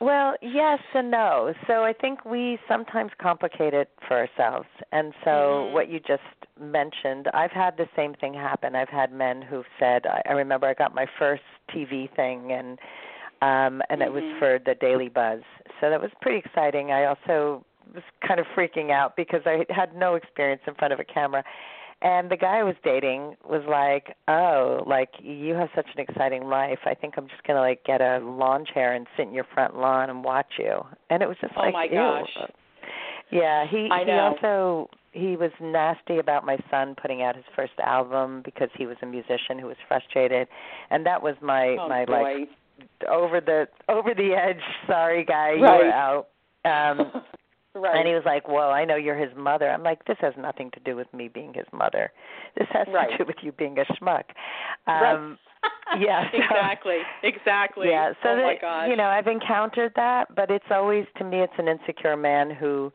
Well, 0.00 0.34
yes 0.40 0.78
and 0.94 1.10
no. 1.10 1.52
So 1.66 1.84
I 1.84 1.92
think 1.92 2.24
we 2.24 2.58
sometimes 2.66 3.10
complicate 3.20 3.74
it 3.74 3.90
for 4.08 4.16
ourselves. 4.16 4.66
And 4.92 5.12
so 5.22 5.66
Mhm. 5.68 5.72
what 5.72 5.88
you 5.90 6.00
just 6.00 6.22
mentioned, 6.58 7.28
I've 7.34 7.52
had 7.52 7.76
the 7.76 7.86
same 7.94 8.14
thing 8.14 8.32
happen. 8.32 8.74
I've 8.74 8.88
had 8.88 9.12
men 9.12 9.42
who've 9.42 9.66
said, 9.78 10.06
I, 10.06 10.22
I 10.24 10.32
remember 10.32 10.66
I 10.66 10.72
got 10.74 10.94
my 10.94 11.04
first 11.18 11.42
TV 11.68 12.08
thing 12.16 12.52
and 12.52 12.78
um 13.42 13.82
and 13.90 14.02
it 14.02 14.12
was 14.12 14.22
Mhm. 14.24 14.38
for 14.38 14.58
the 14.58 14.74
Daily 14.74 15.08
Buzz. 15.10 15.42
So 15.80 15.90
that 15.90 16.00
was 16.00 16.10
pretty 16.22 16.38
exciting. 16.38 16.92
I 16.92 17.04
also 17.04 17.64
was 17.94 18.02
kind 18.26 18.40
of 18.40 18.46
freaking 18.56 18.90
out 18.90 19.16
because 19.16 19.42
I 19.46 19.66
had 19.68 19.94
no 19.94 20.14
experience 20.14 20.62
in 20.66 20.74
front 20.74 20.92
of 20.94 21.00
a 21.00 21.04
camera. 21.04 21.44
And 22.02 22.30
the 22.30 22.36
guy 22.36 22.58
I 22.60 22.62
was 22.62 22.76
dating 22.82 23.36
was 23.44 23.62
like, 23.68 24.16
"Oh, 24.26 24.82
like 24.86 25.10
you 25.20 25.54
have 25.54 25.68
such 25.74 25.86
an 25.94 26.00
exciting 26.00 26.44
life. 26.48 26.78
I 26.86 26.94
think 26.94 27.14
I'm 27.18 27.28
just 27.28 27.42
gonna 27.44 27.60
like 27.60 27.84
get 27.84 28.00
a 28.00 28.18
lawn 28.20 28.64
chair 28.64 28.94
and 28.94 29.06
sit 29.16 29.26
in 29.28 29.34
your 29.34 29.44
front 29.52 29.76
lawn 29.76 30.08
and 30.08 30.24
watch 30.24 30.52
you." 30.58 30.80
And 31.10 31.22
it 31.22 31.28
was 31.28 31.36
just 31.40 31.52
Oh 31.56 31.60
like, 31.60 31.74
my 31.74 31.84
ew. 31.84 31.90
gosh. 31.92 32.50
Yeah, 33.30 33.66
he 33.70 33.88
I 33.90 34.00
he 34.00 34.04
know. 34.06 34.34
also 34.40 34.90
he 35.12 35.36
was 35.36 35.50
nasty 35.60 36.18
about 36.18 36.44
my 36.46 36.56
son 36.70 36.94
putting 37.00 37.22
out 37.22 37.36
his 37.36 37.44
first 37.54 37.72
album 37.84 38.42
because 38.44 38.70
he 38.76 38.86
was 38.86 38.96
a 39.02 39.06
musician 39.06 39.58
who 39.58 39.66
was 39.66 39.76
frustrated, 39.86 40.48
and 40.90 41.04
that 41.04 41.22
was 41.22 41.34
my 41.42 41.76
oh 41.78 41.88
my 41.88 42.04
boy. 42.06 42.22
like 42.22 42.48
over 43.08 43.40
the 43.40 43.68
over 43.90 44.14
the 44.14 44.32
edge. 44.34 44.62
Sorry, 44.86 45.24
guy, 45.24 45.52
you 45.52 45.62
Right. 45.64 45.84
were 45.84 45.90
out. 45.92 46.28
Um, 46.64 47.12
right. 47.80 47.96
and 47.96 48.06
he 48.08 48.14
was 48.14 48.22
like, 48.24 48.48
"Well, 48.48 48.70
I 48.70 48.84
know 48.84 48.96
you're 48.96 49.16
his 49.18 49.34
mother." 49.36 49.68
I'm 49.70 49.82
like, 49.82 50.04
"This 50.04 50.18
has 50.20 50.34
nothing 50.38 50.70
to 50.72 50.80
do 50.80 50.96
with 50.96 51.12
me 51.12 51.28
being 51.28 51.52
his 51.54 51.66
mother. 51.72 52.12
This 52.56 52.68
has 52.72 52.86
Right. 52.92 53.10
to 53.12 53.18
do 53.18 53.24
with 53.26 53.36
you 53.42 53.52
being 53.52 53.78
a 53.78 53.84
schmuck." 53.94 54.24
Right. 54.86 55.12
Um, 55.14 55.38
yeah, 55.98 56.24
so- 56.32 56.38
exactly. 56.38 56.98
Exactly. 57.22 57.88
yeah, 57.88 58.12
so 58.22 58.30
oh 58.30 58.36
my 58.36 58.52
that, 58.54 58.60
gosh. 58.60 58.88
you 58.88 58.96
know, 58.96 59.04
I've 59.04 59.26
encountered 59.26 59.92
that, 59.96 60.34
but 60.34 60.50
it's 60.50 60.70
always 60.70 61.06
to 61.18 61.24
me, 61.24 61.40
it's 61.40 61.52
an 61.58 61.68
insecure 61.68 62.16
man 62.16 62.50
who 62.50 62.92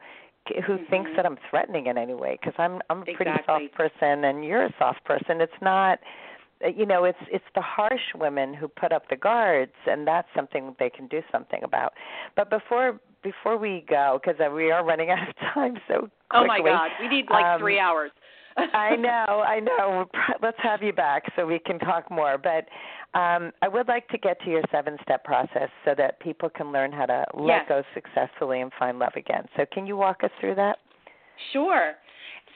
who 0.67 0.78
thinks 0.91 1.10
Mhm. 1.10 1.15
that 1.15 1.26
I'm 1.26 1.38
threatening 1.50 1.88
in 1.88 1.98
any 1.98 2.13
way 2.13 2.38
because 2.39 2.54
I'm 2.60 2.82
I'm 2.91 3.02
a 3.02 3.06
pretty 3.06 3.32
Exactly. 3.32 3.67
soft 3.67 3.74
person 3.74 4.26
and 4.26 4.45
you're 4.45 4.63
a 4.63 4.74
soft 4.78 5.04
person. 5.04 5.41
It's 5.41 5.60
not 5.62 6.00
uh, 6.63 6.67
you 6.69 6.86
know 6.86 7.04
it's 7.04 7.17
it's 7.32 7.45
the 7.56 7.62
harsh 7.62 8.13
women 8.13 8.54
who 8.54 8.67
put 8.67 8.91
up 8.91 9.10
the 9.10 9.15
guards 9.15 9.74
and 9.88 10.08
that's 10.08 10.28
something 10.36 10.76
they 10.80 10.89
can 10.89 11.08
do 11.08 11.21
something 11.32 11.62
about 11.63 11.93
but 12.36 12.50
before 12.50 13.00
before 13.25 13.57
we 13.57 13.83
go 13.89 14.19
because 14.23 14.39
we 14.53 14.71
are 14.71 14.85
running 14.85 15.09
out 15.09 15.27
of 15.27 15.35
time 15.53 15.75
so 15.88 16.09
oh 16.31 16.45
my 16.45 16.59
god, 16.59 16.91
we 17.01 17.07
need 17.07 17.25
like 17.29 17.43
um, 17.43 17.59
3 17.59 17.79
hours. 17.79 18.11
I 18.57 18.95
know, 18.95 19.43
I 19.45 19.59
know. 19.59 20.05
Let's 20.41 20.57
have 20.63 20.81
you 20.81 20.93
back 20.93 21.23
so 21.35 21.45
we 21.45 21.59
can 21.59 21.77
talk 21.77 22.09
more. 22.09 22.38
But 22.38 22.69
um, 23.17 23.51
I 23.61 23.67
would 23.67 23.89
like 23.89 24.07
to 24.09 24.17
get 24.17 24.39
to 24.43 24.49
your 24.49 24.61
seven 24.71 24.97
step 25.01 25.25
process 25.25 25.69
so 25.83 25.93
that 25.97 26.21
people 26.21 26.49
can 26.49 26.71
learn 26.71 26.93
how 26.93 27.05
to 27.05 27.25
let 27.33 27.67
go 27.67 27.83
successfully 27.93 28.61
and 28.61 28.71
find 28.79 28.97
love 28.97 29.11
again. 29.17 29.45
So, 29.57 29.65
can 29.71 29.85
you 29.85 29.97
walk 29.97 30.23
us 30.23 30.31
through 30.39 30.55
that? 30.55 30.77
Sure. 31.51 31.95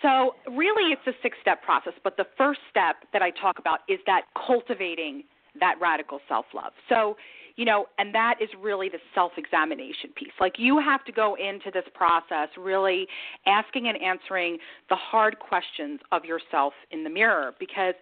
So, 0.01 0.35
really, 0.47 0.93
it's 0.93 1.05
a 1.05 1.11
six 1.21 1.37
step 1.41 1.61
process, 1.63 1.93
but 2.01 2.15
the 2.15 2.27
first 2.37 2.61
step 2.69 2.95
that 3.11 3.21
I 3.21 3.31
talk 3.31 3.59
about 3.59 3.79
is 3.89 3.99
that 4.05 4.21
cultivating 4.47 5.23
that 5.59 5.75
radical 5.81 6.19
self 6.29 6.45
love. 6.53 6.71
So, 6.87 7.17
you 7.59 7.65
know, 7.65 7.87
and 7.97 8.15
that 8.15 8.35
is 8.39 8.47
really 8.57 8.87
the 8.87 8.99
self 9.13 9.33
examination 9.35 10.11
piece. 10.15 10.31
Like, 10.39 10.53
you 10.57 10.79
have 10.79 11.03
to 11.03 11.11
go 11.11 11.35
into 11.35 11.69
this 11.73 11.83
process 11.93 12.47
really 12.57 13.05
asking 13.45 13.89
and 13.89 14.01
answering 14.01 14.59
the 14.87 14.95
hard 14.95 15.39
questions 15.39 15.99
of 16.13 16.23
yourself 16.23 16.71
in 16.91 17.03
the 17.03 17.09
mirror 17.09 17.53
because 17.59 17.95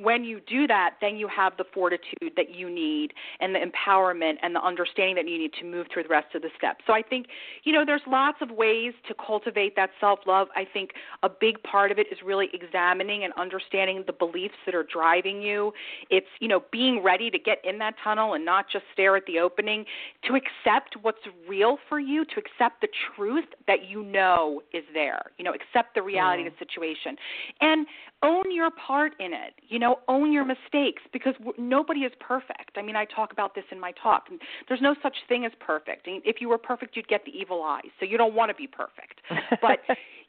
when 0.00 0.24
you 0.24 0.40
do 0.46 0.66
that, 0.66 0.94
then 1.00 1.16
you 1.16 1.28
have 1.28 1.56
the 1.56 1.64
fortitude 1.74 2.32
that 2.36 2.54
you 2.54 2.70
need 2.70 3.12
and 3.40 3.54
the 3.54 3.58
empowerment 3.58 4.34
and 4.42 4.54
the 4.54 4.62
understanding 4.62 5.14
that 5.16 5.28
you 5.28 5.38
need 5.38 5.52
to 5.60 5.64
move 5.64 5.86
through 5.92 6.04
the 6.04 6.08
rest 6.08 6.34
of 6.34 6.42
the 6.42 6.48
steps. 6.56 6.84
So 6.86 6.92
I 6.92 7.02
think, 7.02 7.26
you 7.64 7.72
know, 7.72 7.84
there's 7.84 8.02
lots 8.06 8.38
of 8.40 8.50
ways 8.50 8.92
to 9.08 9.14
cultivate 9.14 9.76
that 9.76 9.90
self 10.00 10.20
love. 10.26 10.48
I 10.56 10.64
think 10.64 10.92
a 11.22 11.28
big 11.28 11.62
part 11.62 11.90
of 11.90 11.98
it 11.98 12.06
is 12.10 12.18
really 12.24 12.48
examining 12.52 13.24
and 13.24 13.32
understanding 13.34 14.04
the 14.06 14.12
beliefs 14.12 14.54
that 14.66 14.74
are 14.74 14.84
driving 14.84 15.42
you. 15.42 15.72
It's, 16.08 16.26
you 16.40 16.48
know, 16.48 16.62
being 16.72 17.02
ready 17.02 17.30
to 17.30 17.38
get 17.38 17.58
in 17.64 17.78
that 17.78 17.94
tunnel 18.02 18.34
and 18.34 18.44
not 18.44 18.66
just 18.72 18.84
stare 18.92 19.16
at 19.16 19.26
the 19.26 19.38
opening, 19.38 19.84
to 20.26 20.34
accept 20.34 20.96
what's 21.02 21.18
real 21.48 21.78
for 21.88 22.00
you, 22.00 22.24
to 22.24 22.34
accept 22.38 22.80
the 22.80 22.88
truth 23.14 23.46
that 23.66 23.88
you 23.88 24.02
know 24.02 24.62
is 24.72 24.84
there, 24.94 25.22
you 25.38 25.44
know, 25.44 25.52
accept 25.52 25.94
the 25.94 26.02
reality 26.02 26.46
of 26.46 26.52
the 26.58 26.64
mm. 26.64 26.68
situation. 26.68 27.16
And 27.60 27.86
own 28.22 28.54
your 28.54 28.70
part 28.70 29.12
in 29.18 29.32
it. 29.32 29.54
You 29.68 29.78
know, 29.78 30.00
own 30.08 30.32
your 30.32 30.44
mistakes 30.44 31.02
because 31.12 31.34
nobody 31.58 32.00
is 32.00 32.12
perfect. 32.20 32.76
I 32.76 32.82
mean, 32.82 32.96
I 32.96 33.04
talk 33.04 33.32
about 33.32 33.54
this 33.54 33.64
in 33.70 33.80
my 33.80 33.92
talk. 34.02 34.28
There's 34.68 34.80
no 34.80 34.94
such 35.02 35.16
thing 35.28 35.44
as 35.44 35.52
perfect. 35.60 36.06
If 36.06 36.40
you 36.40 36.48
were 36.48 36.58
perfect, 36.58 36.96
you'd 36.96 37.08
get 37.08 37.24
the 37.24 37.32
evil 37.32 37.62
eye. 37.62 37.82
So 37.98 38.06
you 38.06 38.18
don't 38.18 38.34
want 38.34 38.50
to 38.50 38.54
be 38.54 38.66
perfect. 38.66 39.20
But 39.60 39.80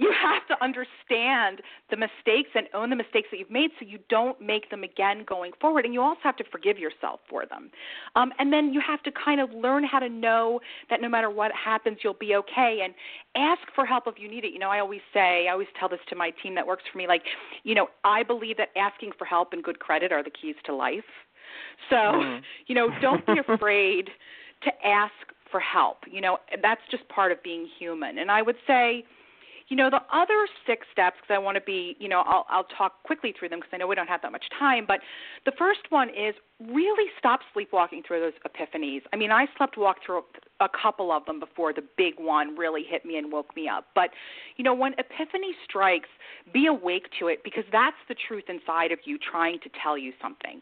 you 0.00 0.10
have 0.12 0.46
to 0.48 0.64
understand 0.64 1.60
the 1.90 1.96
mistakes 1.96 2.48
and 2.54 2.66
own 2.72 2.88
the 2.88 2.96
mistakes 2.96 3.28
that 3.30 3.38
you've 3.38 3.50
made 3.50 3.70
so 3.78 3.84
you 3.86 3.98
don't 4.08 4.40
make 4.40 4.70
them 4.70 4.82
again 4.82 5.24
going 5.28 5.52
forward. 5.60 5.84
And 5.84 5.92
you 5.92 6.00
also 6.00 6.20
have 6.22 6.36
to 6.36 6.44
forgive 6.50 6.78
yourself 6.78 7.20
for 7.28 7.44
them. 7.44 7.70
Um, 8.16 8.32
and 8.38 8.50
then 8.50 8.72
you 8.72 8.80
have 8.80 9.02
to 9.02 9.12
kind 9.12 9.42
of 9.42 9.50
learn 9.52 9.84
how 9.84 9.98
to 9.98 10.08
know 10.08 10.60
that 10.88 11.02
no 11.02 11.08
matter 11.08 11.28
what 11.28 11.52
happens, 11.52 11.98
you'll 12.02 12.14
be 12.14 12.34
okay. 12.34 12.80
And 12.82 12.94
ask 13.36 13.60
for 13.74 13.84
help 13.84 14.04
if 14.06 14.14
you 14.18 14.28
need 14.28 14.44
it. 14.44 14.54
You 14.54 14.58
know, 14.58 14.70
I 14.70 14.80
always 14.80 15.02
say, 15.12 15.48
I 15.48 15.52
always 15.52 15.68
tell 15.78 15.90
this 15.90 16.00
to 16.08 16.16
my 16.16 16.30
team 16.42 16.54
that 16.54 16.66
works 16.66 16.84
for 16.90 16.96
me, 16.96 17.06
like, 17.06 17.22
you 17.62 17.74
know, 17.74 17.88
I 18.02 18.22
believe 18.22 18.56
that 18.56 18.68
asking 18.76 19.12
for 19.18 19.26
help 19.26 19.52
and 19.52 19.62
good 19.62 19.80
credit 19.80 20.12
are 20.12 20.24
the 20.24 20.30
keys 20.30 20.56
to 20.64 20.74
life. 20.74 21.04
So, 21.90 21.96
Mhm. 21.96 22.42
you 22.68 22.74
know, 22.74 22.88
don't 23.02 23.24
be 23.26 23.36
afraid 23.38 24.08
to 24.62 24.86
ask 24.86 25.12
for 25.50 25.60
help. 25.60 25.98
You 26.10 26.22
know, 26.22 26.38
that's 26.62 26.80
just 26.90 27.06
part 27.08 27.32
of 27.32 27.42
being 27.42 27.66
human. 27.78 28.18
And 28.18 28.30
I 28.30 28.40
would 28.40 28.56
say, 28.66 29.04
you 29.70 29.76
know, 29.76 29.88
the 29.88 30.02
other 30.12 30.46
six 30.66 30.84
steps, 30.92 31.16
because 31.22 31.32
I 31.32 31.38
want 31.38 31.54
to 31.54 31.60
be, 31.60 31.96
you 32.00 32.08
know, 32.08 32.22
I'll, 32.26 32.44
I'll 32.50 32.66
talk 32.76 33.02
quickly 33.04 33.32
through 33.38 33.50
them 33.50 33.60
because 33.60 33.70
I 33.72 33.76
know 33.78 33.86
we 33.86 33.94
don't 33.94 34.08
have 34.08 34.20
that 34.22 34.32
much 34.32 34.44
time. 34.58 34.84
But 34.86 34.98
the 35.46 35.52
first 35.56 35.80
one 35.90 36.08
is 36.10 36.34
really 36.58 37.08
stop 37.18 37.40
sleepwalking 37.54 38.02
through 38.06 38.20
those 38.20 38.32
epiphanies. 38.44 39.02
I 39.12 39.16
mean, 39.16 39.30
I 39.30 39.46
slept 39.56 39.78
walk 39.78 39.98
through 40.04 40.24
a 40.60 40.68
couple 40.68 41.10
of 41.10 41.24
them 41.24 41.40
before 41.40 41.72
the 41.72 41.82
big 41.96 42.14
one 42.18 42.56
really 42.56 42.82
hit 42.88 43.04
me 43.04 43.16
and 43.16 43.32
woke 43.32 43.54
me 43.56 43.68
up. 43.68 43.86
But, 43.94 44.10
you 44.56 44.64
know, 44.64 44.74
when 44.74 44.92
epiphany 44.98 45.54
strikes, 45.64 46.08
be 46.52 46.66
awake 46.66 47.06
to 47.18 47.28
it 47.28 47.42
because 47.42 47.64
that's 47.72 47.96
the 48.08 48.14
truth 48.28 48.44
inside 48.48 48.92
of 48.92 48.98
you 49.04 49.18
trying 49.18 49.58
to 49.60 49.70
tell 49.82 49.96
you 49.96 50.12
something. 50.20 50.60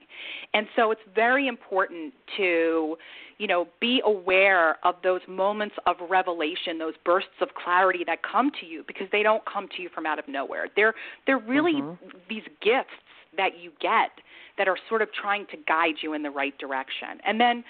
And 0.54 0.66
so 0.76 0.90
it's 0.90 1.00
very 1.14 1.48
important 1.48 2.14
to, 2.36 2.96
you 3.38 3.46
know, 3.46 3.68
be 3.80 4.00
aware 4.04 4.76
of 4.84 4.96
those 5.02 5.20
moments 5.28 5.74
of 5.86 5.96
revelation, 6.08 6.78
those 6.78 6.94
bursts 7.04 7.40
of 7.40 7.48
clarity 7.54 8.04
that 8.06 8.18
come 8.22 8.50
to 8.60 8.66
you 8.66 8.84
because 8.86 9.08
they 9.10 9.22
don't 9.22 9.44
come 9.44 9.68
to 9.76 9.82
you 9.82 9.88
from 9.94 10.06
out 10.06 10.18
of 10.18 10.28
nowhere. 10.28 10.68
They're 10.76 10.94
they're 11.26 11.38
really 11.38 11.82
Mhm. 11.82 11.98
these 12.28 12.46
gifts 12.60 12.94
that 13.36 13.58
you 13.58 13.72
get 13.80 14.10
that 14.56 14.68
are 14.68 14.76
sort 14.88 15.02
of 15.02 15.12
trying 15.12 15.46
to 15.46 15.56
guide 15.56 16.02
you 16.02 16.12
in 16.14 16.22
the 16.22 16.30
right 16.30 16.56
direction. 16.58 17.20
And 17.24 17.40
then 17.40 17.64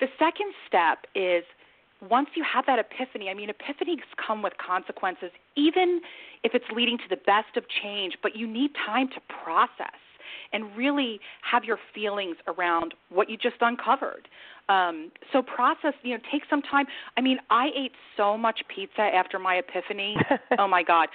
the 0.00 0.06
second 0.18 0.52
step 0.66 1.06
is 1.14 1.44
once 2.00 2.28
you 2.34 2.44
have 2.44 2.66
that 2.66 2.78
epiphany, 2.78 3.28
I 3.30 3.34
mean, 3.34 3.48
epiphanies 3.48 4.02
come 4.24 4.42
with 4.42 4.52
consequences, 4.58 5.30
even 5.56 6.00
if 6.42 6.54
it's 6.54 6.66
leading 6.74 6.98
to 6.98 7.04
the 7.08 7.16
best 7.16 7.56
of 7.56 7.64
change, 7.82 8.18
but 8.22 8.36
you 8.36 8.46
need 8.46 8.72
time 8.74 9.08
to 9.08 9.20
process 9.42 10.00
and 10.52 10.76
really 10.76 11.20
have 11.42 11.64
your 11.64 11.78
feelings 11.94 12.36
around 12.46 12.94
what 13.08 13.30
you 13.30 13.36
just 13.36 13.56
uncovered. 13.60 14.28
Um, 14.68 15.12
so 15.32 15.42
process, 15.42 15.94
you 16.02 16.14
know, 16.14 16.22
take 16.30 16.42
some 16.50 16.60
time. 16.60 16.86
I 17.16 17.20
mean, 17.20 17.38
I 17.50 17.68
ate 17.76 17.92
so 18.16 18.36
much 18.36 18.60
pizza 18.74 19.00
after 19.00 19.38
my 19.38 19.56
epiphany. 19.56 20.16
oh 20.58 20.66
my 20.66 20.82
God. 20.82 21.08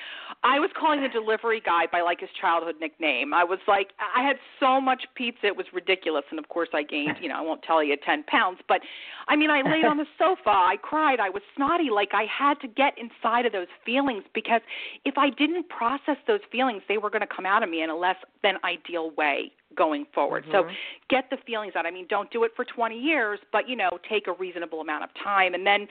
I 0.43 0.59
was 0.59 0.69
calling 0.79 1.01
the 1.01 1.09
delivery 1.09 1.61
guy 1.63 1.85
by 1.91 2.01
like 2.01 2.21
his 2.21 2.29
childhood 2.39 2.75
nickname. 2.79 3.33
I 3.33 3.43
was 3.43 3.59
like, 3.67 3.89
I 3.99 4.25
had 4.25 4.37
so 4.59 4.79
much 4.79 5.03
pizza, 5.15 5.47
it 5.47 5.57
was 5.57 5.65
ridiculous. 5.73 6.23
And 6.29 6.39
of 6.39 6.47
course, 6.49 6.69
I 6.73 6.83
gained, 6.83 7.17
you 7.21 7.27
know, 7.27 7.35
I 7.35 7.41
won't 7.41 7.61
tell 7.63 7.83
you 7.83 7.97
10 7.97 8.23
pounds, 8.23 8.59
but 8.67 8.81
I 9.27 9.35
mean, 9.35 9.49
I 9.49 9.61
laid 9.61 9.85
on 9.85 9.97
the 9.97 10.07
sofa, 10.17 10.49
I 10.49 10.77
cried, 10.81 11.19
I 11.19 11.29
was 11.29 11.43
snotty. 11.55 11.89
Like 11.93 12.09
I 12.13 12.25
had 12.25 12.59
to 12.61 12.67
get 12.67 12.93
inside 12.97 13.45
of 13.45 13.51
those 13.51 13.67
feelings 13.85 14.23
because 14.33 14.61
if 15.03 15.17
I 15.17 15.29
didn't 15.29 15.67
process 15.69 16.17
those 16.25 16.41
feelings, 16.51 16.83
they 16.87 16.97
were 16.97 17.09
going 17.09 17.21
to 17.21 17.27
come 17.33 17.45
out 17.45 17.63
of 17.63 17.69
me 17.69 17.83
in 17.83 17.89
a 17.89 17.95
less 17.95 18.17
than 18.43 18.55
ideal 18.63 19.11
way 19.11 19.51
going 19.75 20.05
forward. 20.13 20.45
So 20.51 20.63
Mhm. 20.63 20.75
get 21.09 21.29
the 21.29 21.37
feelings 21.37 21.75
out. 21.75 21.85
I 21.85 21.91
mean, 21.91 22.07
don't 22.07 22.29
do 22.31 22.43
it 22.43 22.55
for 22.55 22.65
20 22.65 22.97
years, 22.97 23.39
but 23.51 23.67
you 23.67 23.75
know, 23.75 23.99
take 24.03 24.27
a 24.27 24.33
reasonable 24.33 24.81
amount 24.81 25.03
of 25.03 25.13
time 25.13 25.53
and 25.53 25.65
then 25.65 25.87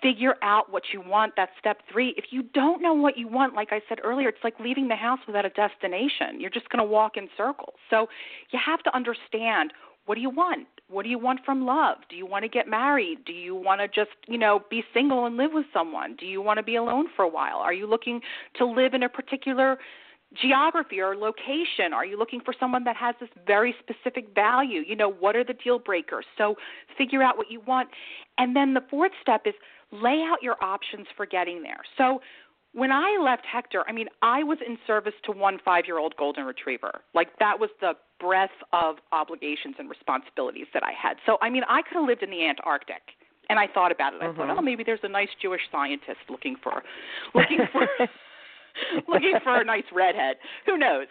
figure 0.00 0.36
out 0.42 0.70
what 0.70 0.92
you 0.92 1.00
want. 1.00 1.34
That's 1.36 1.52
step 1.58 1.82
three. 1.90 2.14
If 2.16 2.32
you 2.32 2.42
don't 2.42 2.80
know 2.80 2.94
what 2.94 3.18
you 3.18 3.28
want, 3.28 3.54
like 3.54 3.72
I 3.72 3.82
said 3.88 4.00
earlier, 4.02 4.28
it's 4.28 4.42
like 4.42 4.58
leaving 4.58 4.88
the 4.88 4.96
house 4.96 5.20
without 5.26 5.44
a 5.44 5.50
destination. 5.50 6.40
You're 6.40 6.50
just 6.50 6.68
going 6.70 6.78
to 6.78 6.90
walk 6.90 7.16
in 7.16 7.28
circles. 7.36 7.74
So 7.90 8.08
you 8.50 8.58
have 8.58 8.82
to 8.84 8.94
understand 8.96 9.72
what 10.06 10.16
do 10.16 10.20
you 10.20 10.30
want? 10.30 10.66
What 10.88 11.04
do 11.04 11.08
you 11.08 11.18
want 11.18 11.44
from 11.44 11.64
love? 11.64 11.98
Do 12.08 12.16
you 12.16 12.26
want 12.26 12.42
to 12.42 12.48
get 12.48 12.66
married? 12.66 13.24
Do 13.24 13.32
you 13.32 13.54
want 13.54 13.80
to 13.80 13.88
just, 13.88 14.16
you 14.26 14.36
know, 14.36 14.62
be 14.68 14.82
single 14.92 15.26
and 15.26 15.36
live 15.36 15.52
with 15.52 15.66
someone? 15.72 16.16
Do 16.16 16.26
you 16.26 16.42
want 16.42 16.58
to 16.58 16.62
be 16.62 16.74
alone 16.74 17.06
for 17.14 17.22
a 17.22 17.28
while? 17.28 17.58
Are 17.58 17.72
you 17.72 17.86
looking 17.86 18.20
to 18.54 18.66
live 18.66 18.94
in 18.94 19.04
a 19.04 19.08
particular 19.08 19.78
geography 20.40 21.00
or 21.00 21.16
location? 21.16 21.92
Are 21.92 22.04
you 22.04 22.18
looking 22.18 22.40
for 22.40 22.54
someone 22.58 22.84
that 22.84 22.96
has 22.96 23.14
this 23.20 23.28
very 23.46 23.74
specific 23.80 24.34
value? 24.34 24.82
You 24.86 24.96
know, 24.96 25.10
what 25.10 25.36
are 25.36 25.44
the 25.44 25.54
deal 25.54 25.78
breakers? 25.78 26.24
So 26.38 26.56
figure 26.96 27.22
out 27.22 27.36
what 27.36 27.50
you 27.50 27.60
want. 27.60 27.88
And 28.38 28.56
then 28.56 28.74
the 28.74 28.82
fourth 28.90 29.12
step 29.20 29.42
is 29.46 29.54
lay 29.90 30.22
out 30.22 30.42
your 30.42 30.62
options 30.62 31.06
for 31.16 31.26
getting 31.26 31.62
there. 31.62 31.80
So 31.98 32.20
when 32.74 32.90
I 32.90 33.18
left 33.22 33.44
Hector, 33.50 33.84
I 33.86 33.92
mean, 33.92 34.08
I 34.22 34.42
was 34.42 34.58
in 34.66 34.78
service 34.86 35.12
to 35.24 35.32
one 35.32 35.58
five 35.64 35.84
year 35.86 35.98
old 35.98 36.16
golden 36.16 36.44
retriever. 36.44 37.02
Like, 37.14 37.38
that 37.38 37.58
was 37.60 37.68
the 37.80 37.92
breadth 38.18 38.52
of 38.72 38.96
obligations 39.12 39.76
and 39.78 39.90
responsibilities 39.90 40.66
that 40.72 40.82
I 40.82 40.92
had. 40.92 41.16
So, 41.26 41.36
I 41.42 41.50
mean, 41.50 41.64
I 41.68 41.82
could 41.82 41.96
have 41.98 42.06
lived 42.06 42.22
in 42.22 42.30
the 42.30 42.46
Antarctic. 42.46 43.02
And 43.50 43.58
I 43.58 43.66
thought 43.66 43.92
about 43.92 44.14
it. 44.14 44.22
I 44.22 44.26
mm-hmm. 44.26 44.36
thought, 44.38 44.58
oh, 44.58 44.62
maybe 44.62 44.82
there's 44.84 45.00
a 45.02 45.08
nice 45.08 45.28
Jewish 45.42 45.60
scientist 45.70 46.20
looking 46.30 46.56
for, 46.62 46.82
looking 47.34 47.58
for, 47.70 47.86
looking 49.08 49.34
for 49.42 49.60
a 49.60 49.64
nice 49.64 49.84
redhead. 49.92 50.36
Who 50.66 50.76
knows? 50.78 51.06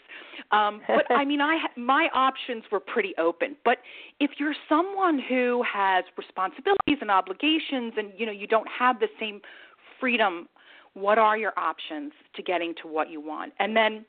Um, 0.52 0.82
but 0.88 1.06
I 1.10 1.26
mean, 1.26 1.41
I 1.41 1.60
my 1.78 2.10
options 2.13 2.63
were 2.71 2.80
pretty 2.80 3.13
open. 3.17 3.56
But 3.63 3.78
if 4.19 4.32
you're 4.38 4.56
someone 4.67 5.19
who 5.19 5.63
has 5.71 6.04
responsibilities 6.17 6.97
and 7.02 7.12
obligations, 7.12 7.93
and 7.97 8.12
you 8.17 8.26
know 8.26 8.32
you 8.32 8.47
don't 8.47 8.67
have 8.67 9.00
the 9.00 9.08
same 9.19 9.41
freedom, 10.00 10.47
what 10.93 11.17
are 11.17 11.38
your 11.38 11.54
options 11.58 12.12
to 12.36 12.41
getting 12.41 12.74
to 12.82 12.88
what 12.88 13.10
you 13.10 13.21
want? 13.21 13.54
And 13.60 13.76
then 13.76 14.06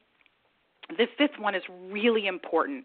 the 0.89 1.07
fifth 1.17 1.39
one 1.39 1.55
is 1.55 1.63
really 1.91 2.27
important. 2.27 2.85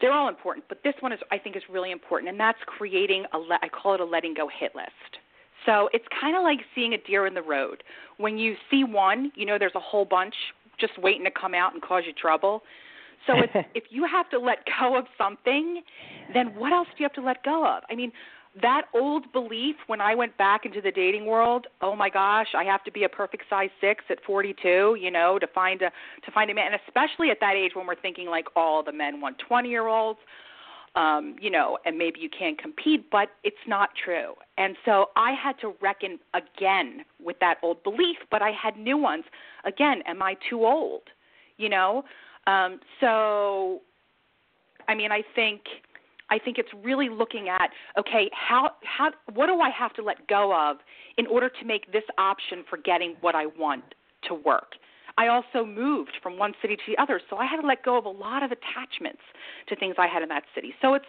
They're 0.00 0.12
all 0.12 0.28
important, 0.28 0.66
but 0.68 0.82
this 0.84 0.94
one 1.00 1.12
is 1.12 1.20
I 1.30 1.38
think 1.38 1.56
is 1.56 1.62
really 1.70 1.90
important, 1.90 2.30
and 2.30 2.38
that's 2.38 2.58
creating 2.66 3.24
a 3.32 3.38
I 3.62 3.68
call 3.68 3.94
it 3.94 4.00
a 4.00 4.04
letting 4.04 4.34
go 4.34 4.48
hit 4.48 4.74
list. 4.74 5.20
So 5.64 5.88
it's 5.92 6.04
kind 6.20 6.36
of 6.36 6.42
like 6.42 6.58
seeing 6.74 6.92
a 6.92 6.98
deer 6.98 7.26
in 7.26 7.34
the 7.34 7.42
road. 7.42 7.82
When 8.18 8.38
you 8.38 8.54
see 8.70 8.84
one, 8.84 9.32
you 9.34 9.46
know 9.46 9.58
there's 9.58 9.74
a 9.74 9.80
whole 9.80 10.04
bunch 10.04 10.34
just 10.78 10.98
waiting 10.98 11.24
to 11.24 11.30
come 11.30 11.54
out 11.54 11.72
and 11.72 11.82
cause 11.82 12.02
you 12.06 12.12
trouble. 12.12 12.62
So 13.26 13.34
if 13.38 13.50
if 13.74 13.84
you 13.90 14.06
have 14.10 14.28
to 14.30 14.38
let 14.38 14.58
go 14.80 14.96
of 14.96 15.06
something, 15.18 15.82
then 16.34 16.48
what 16.56 16.72
else 16.72 16.88
do 16.96 17.02
you 17.02 17.04
have 17.04 17.14
to 17.14 17.22
let 17.22 17.42
go 17.42 17.66
of? 17.66 17.82
I 17.90 17.94
mean, 17.94 18.12
that 18.62 18.82
old 18.94 19.30
belief 19.32 19.76
when 19.86 20.00
I 20.00 20.14
went 20.14 20.36
back 20.38 20.64
into 20.64 20.80
the 20.80 20.90
dating 20.90 21.26
world, 21.26 21.66
oh 21.82 21.94
my 21.94 22.08
gosh, 22.08 22.48
I 22.56 22.64
have 22.64 22.82
to 22.84 22.92
be 22.92 23.04
a 23.04 23.08
perfect 23.08 23.44
size 23.50 23.68
6 23.80 24.04
at 24.08 24.18
42, 24.26 24.96
you 24.98 25.10
know, 25.10 25.38
to 25.38 25.46
find 25.48 25.82
a 25.82 25.90
to 26.24 26.32
find 26.32 26.50
a 26.50 26.54
man, 26.54 26.72
and 26.72 26.80
especially 26.86 27.30
at 27.30 27.38
that 27.40 27.54
age 27.54 27.72
when 27.74 27.86
we're 27.86 28.00
thinking 28.00 28.28
like 28.28 28.46
all 28.56 28.82
the 28.82 28.92
men 28.92 29.20
want 29.20 29.36
20-year-olds 29.50 30.18
um, 30.96 31.36
you 31.40 31.50
know, 31.50 31.78
and 31.84 31.98
maybe 31.98 32.20
you 32.20 32.30
can't 32.30 32.58
compete, 32.58 33.10
but 33.10 33.28
it's 33.44 33.56
not 33.66 33.90
true. 34.02 34.32
And 34.56 34.76
so 34.84 35.10
I 35.14 35.32
had 35.32 35.58
to 35.60 35.74
reckon 35.80 36.18
again 36.34 37.04
with 37.22 37.38
that 37.40 37.58
old 37.62 37.82
belief, 37.84 38.16
but 38.30 38.40
I 38.42 38.50
had 38.50 38.76
new 38.76 38.96
ones. 38.96 39.24
Again, 39.64 40.02
am 40.06 40.22
I 40.22 40.36
too 40.48 40.64
old? 40.64 41.02
You 41.58 41.68
know? 41.68 42.04
Um, 42.46 42.80
so 43.00 43.82
I 44.88 44.94
mean 44.94 45.12
I 45.12 45.22
think 45.34 45.62
I 46.30 46.38
think 46.38 46.58
it's 46.58 46.70
really 46.82 47.08
looking 47.08 47.48
at 47.48 47.70
okay, 47.98 48.30
how 48.32 48.70
how 48.82 49.10
what 49.34 49.46
do 49.46 49.60
I 49.60 49.70
have 49.70 49.92
to 49.94 50.02
let 50.02 50.26
go 50.26 50.54
of 50.56 50.78
in 51.18 51.26
order 51.26 51.48
to 51.48 51.64
make 51.66 51.92
this 51.92 52.04
option 52.18 52.64
for 52.68 52.78
getting 52.78 53.16
what 53.20 53.34
I 53.34 53.46
want 53.46 53.84
to 54.28 54.34
work? 54.34 54.72
I 55.18 55.28
also 55.28 55.64
moved 55.64 56.12
from 56.22 56.38
one 56.38 56.52
city 56.60 56.76
to 56.76 56.82
the 56.86 57.00
other, 57.00 57.20
so 57.30 57.36
I 57.36 57.46
had 57.46 57.60
to 57.60 57.66
let 57.66 57.82
go 57.84 57.98
of 57.98 58.04
a 58.04 58.10
lot 58.10 58.42
of 58.42 58.50
attachments 58.52 59.22
to 59.68 59.76
things 59.76 59.96
I 59.98 60.06
had 60.06 60.22
in 60.22 60.28
that 60.28 60.44
city. 60.54 60.74
So 60.82 60.94
it's 60.94 61.06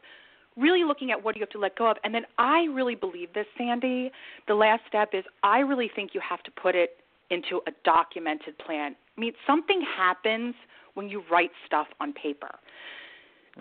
really 0.56 0.84
looking 0.84 1.12
at 1.12 1.24
what 1.24 1.36
you 1.36 1.42
have 1.42 1.50
to 1.50 1.60
let 1.60 1.78
go 1.78 1.92
of. 1.92 1.98
And 2.04 2.14
then 2.14 2.24
I 2.38 2.64
really 2.74 2.96
believe 2.96 3.34
this, 3.34 3.46
Sandy. 3.58 4.12
The 4.48 4.56
last 4.56 4.82
step 4.88 5.10
is 5.14 5.24
I 5.44 5.60
really 5.60 5.92
think 5.94 6.12
you 6.14 6.22
have 6.28 6.42
to 6.44 6.52
put 6.52 6.76
it 6.76 6.98
into 7.30 7.62
a 7.68 7.72
documented 7.84 8.58
plan. 8.60 8.96
I 9.18 9.22
mean, 9.22 9.34
something 9.46 9.82
happens 9.98 10.56
when 10.94 11.10
you 11.10 11.24
write 11.30 11.52
stuff 11.66 11.88
on 12.00 12.14
paper 12.14 12.50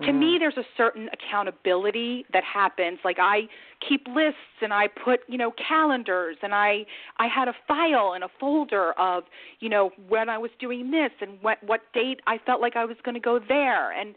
to 0.02 0.12
me 0.12 0.26
mm-hmm. 0.26 0.38
there's 0.40 0.56
a 0.56 0.66
certain 0.76 1.08
accountability 1.12 2.24
that 2.32 2.44
happens 2.44 2.98
like 3.04 3.18
i 3.18 3.42
keep 3.88 4.06
lists 4.08 4.60
and 4.60 4.72
i 4.72 4.86
put 4.86 5.20
you 5.28 5.38
know 5.38 5.52
calendars 5.68 6.36
and 6.42 6.54
i 6.54 6.84
i 7.18 7.26
had 7.26 7.48
a 7.48 7.54
file 7.66 8.12
and 8.14 8.24
a 8.24 8.28
folder 8.38 8.92
of 8.98 9.24
you 9.60 9.68
know 9.68 9.90
when 10.08 10.28
i 10.28 10.36
was 10.36 10.50
doing 10.58 10.90
this 10.90 11.10
and 11.20 11.38
what 11.40 11.58
what 11.64 11.80
date 11.94 12.20
i 12.26 12.38
felt 12.44 12.60
like 12.60 12.76
i 12.76 12.84
was 12.84 12.96
going 13.04 13.14
to 13.14 13.20
go 13.20 13.38
there 13.48 13.92
and 13.92 14.14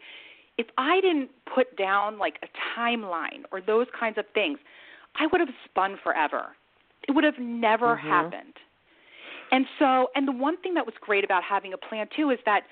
if 0.58 0.66
i 0.76 1.00
didn't 1.00 1.30
put 1.52 1.76
down 1.76 2.18
like 2.18 2.38
a 2.42 2.78
timeline 2.78 3.42
or 3.52 3.60
those 3.60 3.86
kinds 3.98 4.18
of 4.18 4.24
things 4.34 4.58
i 5.16 5.26
would 5.26 5.40
have 5.40 5.50
spun 5.64 5.96
forever 6.02 6.48
it 7.08 7.12
would 7.12 7.24
have 7.24 7.38
never 7.38 7.96
mm-hmm. 7.96 8.08
happened 8.08 8.54
and 9.52 9.66
so 9.78 10.08
and 10.14 10.28
the 10.28 10.32
one 10.32 10.60
thing 10.60 10.74
that 10.74 10.84
was 10.84 10.94
great 11.00 11.24
about 11.24 11.42
having 11.42 11.72
a 11.72 11.78
plan 11.78 12.06
too 12.14 12.30
is 12.30 12.38
that 12.44 12.62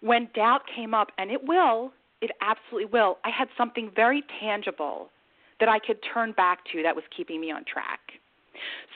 when 0.00 0.28
doubt 0.34 0.62
came 0.74 0.94
up 0.94 1.08
and 1.18 1.30
it 1.30 1.40
will 1.44 1.92
it 2.20 2.30
absolutely 2.40 2.90
will. 2.90 3.18
I 3.24 3.30
had 3.30 3.48
something 3.56 3.90
very 3.94 4.22
tangible 4.40 5.10
that 5.60 5.68
I 5.68 5.78
could 5.78 5.98
turn 6.12 6.32
back 6.32 6.60
to 6.72 6.82
that 6.82 6.94
was 6.94 7.04
keeping 7.16 7.40
me 7.40 7.50
on 7.50 7.64
track. 7.64 8.00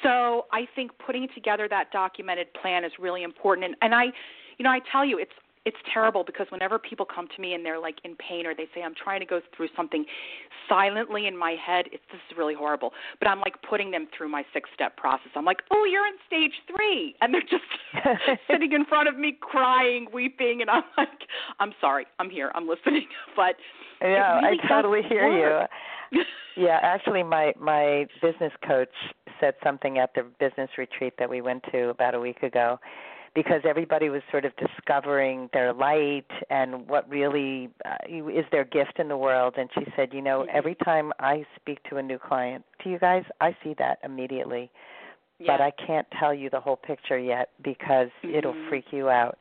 So 0.03 0.47
I 0.53 0.67
think 0.75 0.91
putting 1.05 1.29
together 1.35 1.69
that 1.69 1.93
documented 1.93 2.49
plan 2.61 2.85
is 2.85 2.93
really 2.99 3.23
important. 3.23 3.67
And, 3.67 3.77
and 3.81 3.95
I, 3.95 4.05
you 4.59 4.65
know, 4.65 4.71
I 4.71 4.81
tell 4.91 5.05
you, 5.05 5.19
it's 5.19 5.33
it's 5.65 5.77
terrible 5.93 6.25
because 6.25 6.47
whenever 6.51 6.79
people 6.79 7.07
come 7.07 7.29
to 7.35 7.41
me 7.41 7.55
and 7.55 7.65
they're 7.65 7.79
like 7.79 7.97
in 8.05 8.17
pain 8.17 8.47
or 8.47 8.55
they 8.55 8.67
say 8.75 8.83
I'm 8.83 8.95
trying 8.95 9.21
to 9.21 9.27
go 9.27 9.41
through 9.57 9.69
something 9.77 10.05
silently 10.69 11.27
in 11.27 11.37
my 11.37 11.53
head, 11.53 11.87
it's 11.93 12.03
this 12.11 12.21
is 12.31 12.37
really 12.37 12.55
horrible. 12.55 12.93
But 13.21 13.29
I'm 13.29 13.41
like 13.41 13.55
putting 13.69 13.91
them 13.91 14.09
through 14.17 14.29
my 14.29 14.45
six 14.53 14.69
step 14.75 14.97
process. 14.97 15.31
I'm 15.37 15.45
like, 15.45 15.63
"Oh, 15.71 15.85
you're 15.85 16.07
in 16.07 16.15
stage 16.27 16.53
3." 16.75 17.15
And 17.21 17.33
they're 17.33 17.43
just 17.43 17.65
sitting 18.51 18.73
in 18.73 18.85
front 18.87 19.09
of 19.09 19.17
me 19.19 19.37
crying, 19.41 20.09
weeping 20.13 20.61
and 20.63 20.71
I'm 20.71 20.83
like, 20.97 21.27
"I'm 21.61 21.73
sorry. 21.81 22.07
I'm 22.19 22.31
here. 22.31 22.51
I'm 22.55 22.69
listening." 22.69 23.07
But 23.37 23.57
Yeah, 24.01 24.41
really 24.41 24.59
I 24.63 24.69
totally 24.69 25.03
hear 25.09 25.29
work. 25.29 25.71
you. 26.13 26.21
yeah, 26.57 26.79
actually 26.83 27.23
my 27.23 27.55
my 27.59 28.07
business 28.21 28.53
coach 28.67 28.93
said 29.41 29.55
something 29.65 29.99
at 29.99 30.11
the 30.15 30.25
business 30.39 30.71
retreat 30.77 31.15
that 31.19 31.29
we 31.31 31.41
went 31.41 31.63
to 31.73 31.89
about 31.89 32.15
a 32.15 32.21
week 32.21 32.43
ago 32.43 32.79
because 33.35 33.63
everybody 33.69 34.09
was 34.09 34.23
sort 34.31 34.45
of 34.45 34.53
discovering 34.57 35.49
their 35.53 35.73
light 35.73 36.27
and 36.51 36.87
what 36.89 37.09
really 37.09 37.71
uh, 37.85 37.97
is 38.09 38.45
their 38.51 38.65
gift 38.65 38.99
in 38.99 39.09
the 39.09 39.17
world 39.17 39.55
and 39.57 39.71
she 39.75 39.85
said 39.97 40.09
you 40.13 40.23
know 40.23 40.41
mm-hmm. 40.41 40.57
every 40.57 40.75
time 40.85 41.13
i 41.19 41.45
speak 41.57 41.79
to 41.89 41.97
a 41.97 42.03
new 42.03 42.19
client 42.19 42.65
to 42.83 42.91
you 42.91 42.99
guys 42.99 43.25
i 43.41 43.57
see 43.63 43.75
that 43.79 43.99
immediately 44.05 44.71
yeah. 45.39 45.47
but 45.57 45.63
i 45.63 45.71
can't 45.87 46.07
tell 46.19 46.35
you 46.35 46.51
the 46.51 46.61
whole 46.61 46.77
picture 46.77 47.19
yet 47.19 47.51
because 47.65 48.09
mm-hmm. 48.25 48.35
it'll 48.35 48.57
freak 48.69 48.87
you 48.91 49.09
out 49.09 49.39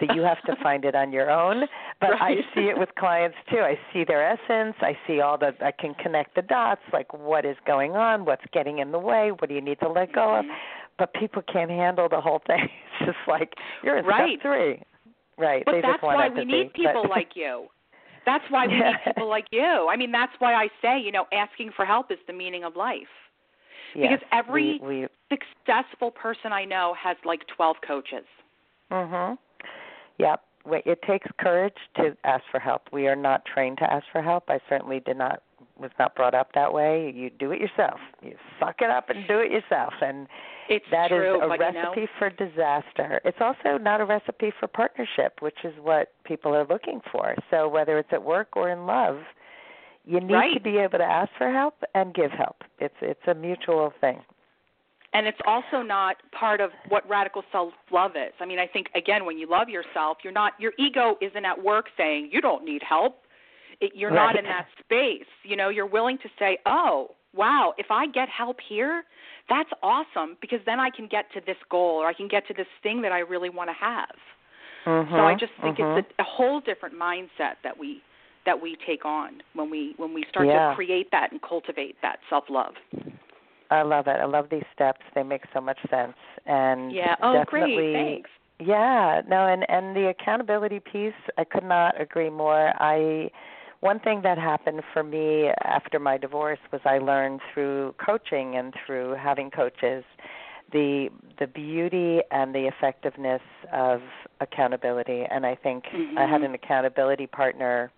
so 0.00 0.14
you 0.14 0.22
have 0.22 0.42
to 0.42 0.54
find 0.62 0.84
it 0.84 0.94
on 0.94 1.12
your 1.12 1.30
own 1.30 1.62
but 2.00 2.10
right. 2.10 2.38
i 2.38 2.54
see 2.54 2.68
it 2.68 2.78
with 2.78 2.88
clients 2.98 3.36
too 3.50 3.58
i 3.58 3.78
see 3.92 4.04
their 4.04 4.26
essence 4.26 4.74
i 4.80 4.96
see 5.06 5.20
all 5.20 5.36
the 5.36 5.52
i 5.60 5.70
can 5.70 5.94
connect 5.94 6.34
the 6.34 6.42
dots 6.42 6.82
like 6.92 7.12
what 7.12 7.44
is 7.44 7.56
going 7.66 7.92
on 7.92 8.24
what's 8.24 8.44
getting 8.52 8.78
in 8.78 8.92
the 8.92 8.98
way 8.98 9.30
what 9.30 9.48
do 9.48 9.54
you 9.54 9.60
need 9.60 9.78
to 9.80 9.88
let 9.88 10.12
go 10.12 10.20
mm-hmm. 10.20 10.48
of 10.48 10.56
but 10.98 11.12
people 11.14 11.42
can't 11.42 11.70
handle 11.70 12.08
the 12.08 12.20
whole 12.20 12.42
thing. 12.46 12.68
It's 12.98 13.08
just 13.08 13.28
like 13.28 13.52
you're 13.84 13.98
in 13.98 14.06
right. 14.06 14.38
step 14.40 14.42
three. 14.42 14.82
Right. 15.36 15.62
But 15.66 15.72
they 15.72 15.80
that's 15.82 16.02
why 16.02 16.30
we 16.30 16.46
need 16.46 16.72
people 16.72 17.02
but... 17.02 17.10
like 17.10 17.32
you. 17.34 17.66
That's 18.24 18.44
why 18.48 18.66
we 18.66 18.72
yeah. 18.78 18.92
need 18.92 18.96
people 19.04 19.28
like 19.28 19.44
you. 19.52 19.88
I 19.90 19.96
mean, 19.96 20.10
that's 20.10 20.32
why 20.38 20.54
I 20.54 20.68
say, 20.80 20.98
you 20.98 21.12
know, 21.12 21.26
asking 21.30 21.72
for 21.76 21.84
help 21.84 22.10
is 22.10 22.16
the 22.26 22.32
meaning 22.32 22.64
of 22.64 22.74
life. 22.74 23.02
Yes, 23.94 24.12
because 24.12 24.26
every 24.32 24.80
we, 24.82 25.00
we... 25.00 25.06
successful 25.28 26.10
person 26.10 26.54
I 26.54 26.64
know 26.64 26.94
has 26.98 27.18
like 27.26 27.42
12 27.54 27.76
coaches. 27.86 28.24
Mhm. 28.90 29.36
Yep. 30.18 30.40
It 30.68 31.00
takes 31.02 31.28
courage 31.38 31.76
to 31.96 32.16
ask 32.24 32.42
for 32.50 32.58
help. 32.58 32.82
We 32.92 33.06
are 33.08 33.14
not 33.14 33.44
trained 33.44 33.78
to 33.78 33.92
ask 33.92 34.06
for 34.10 34.22
help. 34.22 34.44
I 34.48 34.58
certainly 34.68 35.00
did 35.00 35.18
not 35.18 35.42
was 35.78 35.90
not 35.98 36.14
brought 36.14 36.34
up 36.34 36.50
that 36.54 36.72
way. 36.72 37.12
You 37.14 37.30
do 37.30 37.52
it 37.52 37.60
yourself. 37.60 38.00
You 38.22 38.34
suck 38.58 38.76
it 38.80 38.90
up 38.90 39.10
and 39.10 39.26
do 39.28 39.38
it 39.38 39.50
yourself. 39.50 39.92
And 40.00 40.26
it's 40.68 40.84
that 40.90 41.08
true, 41.08 41.36
is 41.36 41.42
a 41.42 41.48
recipe 41.48 42.00
you 42.00 42.02
know, 42.02 42.06
for 42.18 42.30
disaster. 42.30 43.20
It's 43.24 43.38
also 43.40 43.78
not 43.78 44.00
a 44.00 44.04
recipe 44.04 44.52
for 44.58 44.66
partnership, 44.66 45.40
which 45.40 45.58
is 45.64 45.74
what 45.80 46.12
people 46.24 46.54
are 46.54 46.66
looking 46.66 47.00
for. 47.12 47.34
So 47.50 47.68
whether 47.68 47.98
it's 47.98 48.08
at 48.12 48.22
work 48.22 48.48
or 48.56 48.70
in 48.70 48.86
love, 48.86 49.18
you 50.04 50.20
need 50.20 50.32
right. 50.32 50.54
to 50.54 50.60
be 50.60 50.78
able 50.78 50.98
to 50.98 51.04
ask 51.04 51.30
for 51.36 51.50
help 51.50 51.74
and 51.94 52.14
give 52.14 52.30
help. 52.30 52.62
It's 52.78 52.94
it's 53.02 53.26
a 53.26 53.34
mutual 53.34 53.92
thing. 54.00 54.20
And 55.12 55.26
it's 55.26 55.38
also 55.46 55.82
not 55.82 56.16
part 56.38 56.60
of 56.60 56.70
what 56.88 57.08
radical 57.08 57.42
self 57.50 57.72
love 57.90 58.12
is. 58.12 58.32
I 58.38 58.44
mean, 58.44 58.58
I 58.58 58.66
think 58.66 58.88
again, 58.94 59.24
when 59.24 59.38
you 59.38 59.48
love 59.48 59.68
yourself, 59.68 60.18
you're 60.22 60.32
not 60.32 60.52
your 60.58 60.72
ego 60.78 61.16
isn't 61.20 61.44
at 61.44 61.62
work 61.62 61.86
saying 61.96 62.30
you 62.32 62.40
don't 62.40 62.64
need 62.64 62.82
help. 62.88 63.22
It, 63.80 63.92
you're 63.94 64.10
right. 64.10 64.32
not 64.32 64.38
in 64.38 64.44
that 64.44 64.66
space. 64.80 65.28
You 65.44 65.56
know, 65.56 65.68
you're 65.68 65.86
willing 65.86 66.18
to 66.18 66.28
say, 66.38 66.58
"Oh, 66.66 67.10
wow, 67.34 67.74
if 67.78 67.86
I 67.90 68.06
get 68.06 68.28
help 68.28 68.56
here, 68.66 69.04
that's 69.48 69.70
awesome 69.82 70.36
because 70.40 70.58
then 70.66 70.80
I 70.80 70.90
can 70.90 71.06
get 71.06 71.26
to 71.34 71.40
this 71.46 71.56
goal 71.70 71.98
or 72.02 72.06
I 72.06 72.14
can 72.14 72.28
get 72.28 72.46
to 72.48 72.54
this 72.54 72.66
thing 72.82 73.02
that 73.02 73.12
I 73.12 73.20
really 73.20 73.50
want 73.50 73.70
to 73.70 73.74
have. 73.74 74.16
Mm-hmm, 74.86 75.14
so 75.14 75.20
I 75.20 75.34
just 75.34 75.52
think 75.62 75.78
mm-hmm. 75.78 75.98
it's 75.98 76.08
a, 76.18 76.22
a 76.22 76.24
whole 76.24 76.60
different 76.60 76.94
mindset 76.98 77.56
that 77.64 77.78
we 77.78 78.02
that 78.46 78.60
we 78.60 78.76
take 78.86 79.04
on 79.04 79.42
when 79.54 79.68
we 79.68 79.94
when 79.96 80.14
we 80.14 80.24
start 80.30 80.46
yeah. 80.46 80.70
to 80.70 80.74
create 80.76 81.08
that 81.10 81.32
and 81.32 81.42
cultivate 81.42 81.96
that 82.02 82.18
self 82.30 82.44
love. 82.48 82.74
I 83.70 83.82
love 83.82 84.06
it. 84.06 84.16
I 84.20 84.26
love 84.26 84.46
these 84.48 84.62
steps. 84.72 85.00
They 85.14 85.24
make 85.24 85.42
so 85.52 85.60
much 85.60 85.78
sense. 85.90 86.14
And 86.46 86.92
yeah. 86.92 87.16
Oh, 87.20 87.42
great. 87.46 87.92
Thanks. 87.92 88.30
Yeah. 88.60 89.22
No, 89.28 89.46
and 89.46 89.68
and 89.68 89.96
the 89.96 90.08
accountability 90.08 90.80
piece, 90.80 91.12
I 91.36 91.42
could 91.42 91.64
not 91.64 92.00
agree 92.00 92.30
more. 92.30 92.72
I 92.80 93.30
one 93.80 94.00
thing 94.00 94.22
that 94.22 94.38
happened 94.38 94.82
for 94.92 95.02
me 95.02 95.50
after 95.64 95.98
my 95.98 96.16
divorce 96.16 96.58
was 96.72 96.80
I 96.84 96.98
learned 96.98 97.40
through 97.52 97.94
coaching 98.04 98.56
and 98.56 98.74
through 98.84 99.14
having 99.14 99.50
coaches 99.50 100.04
the 100.72 101.08
the 101.38 101.46
beauty 101.46 102.20
and 102.30 102.54
the 102.54 102.66
effectiveness 102.66 103.42
of 103.72 104.00
accountability. 104.40 105.24
And 105.30 105.46
I 105.46 105.54
think 105.54 105.84
mm-hmm. 105.84 106.18
I 106.18 106.26
had 106.26 106.42
an 106.42 106.54
accountability 106.54 107.26
partner 107.26 107.92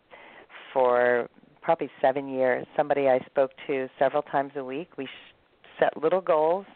for 0.73 1.29
probably 1.63 1.91
7 2.01 2.29
years. 2.29 2.67
Somebody 2.77 3.09
I 3.09 3.21
spoke 3.27 3.53
to 3.67 3.89
several 3.99 4.23
times 4.23 4.53
a 4.57 4.65
week. 4.65 4.99
We 4.99 5.09
set 5.79 5.97
little 6.03 6.21
goals 6.21 6.67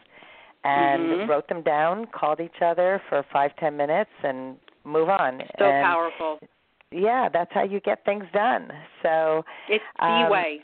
and 0.63 1.03
mm-hmm. 1.03 1.29
wrote 1.29 1.47
them 1.47 1.61
down 1.61 2.05
called 2.07 2.39
each 2.39 2.61
other 2.63 3.01
for 3.09 3.25
five 3.31 3.51
ten 3.59 3.75
minutes 3.75 4.11
and 4.23 4.55
move 4.85 5.09
on. 5.09 5.41
So 5.59 5.65
and 5.65 5.85
powerful 5.85 6.39
yeah 6.93 7.27
that's 7.31 7.51
how 7.53 7.63
you 7.63 7.79
get 7.79 8.05
things 8.05 8.25
done 8.33 8.71
so 9.01 9.43
it's 9.69 9.83
the 9.99 10.05
um, 10.05 10.31
way 10.31 10.61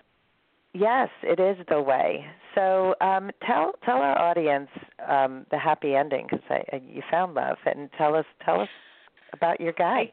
Yes, 0.73 1.09
it 1.23 1.39
is 1.39 1.65
the 1.67 1.82
way. 1.82 2.25
So 2.53 2.93
um, 3.01 3.32
tell 3.45 3.73
tell 3.84 3.97
our 3.97 4.17
audience 4.17 4.69
um, 5.07 5.45
the 5.49 5.57
happy 5.57 5.95
ending 5.95 6.27
because 6.30 6.45
you 6.88 7.01
found 7.09 7.34
love, 7.34 7.57
and 7.65 7.89
tell 7.97 8.15
us 8.15 8.25
tell 8.45 8.61
us 8.61 8.69
about 9.34 9.59
your 9.59 9.73
guy. 9.73 10.11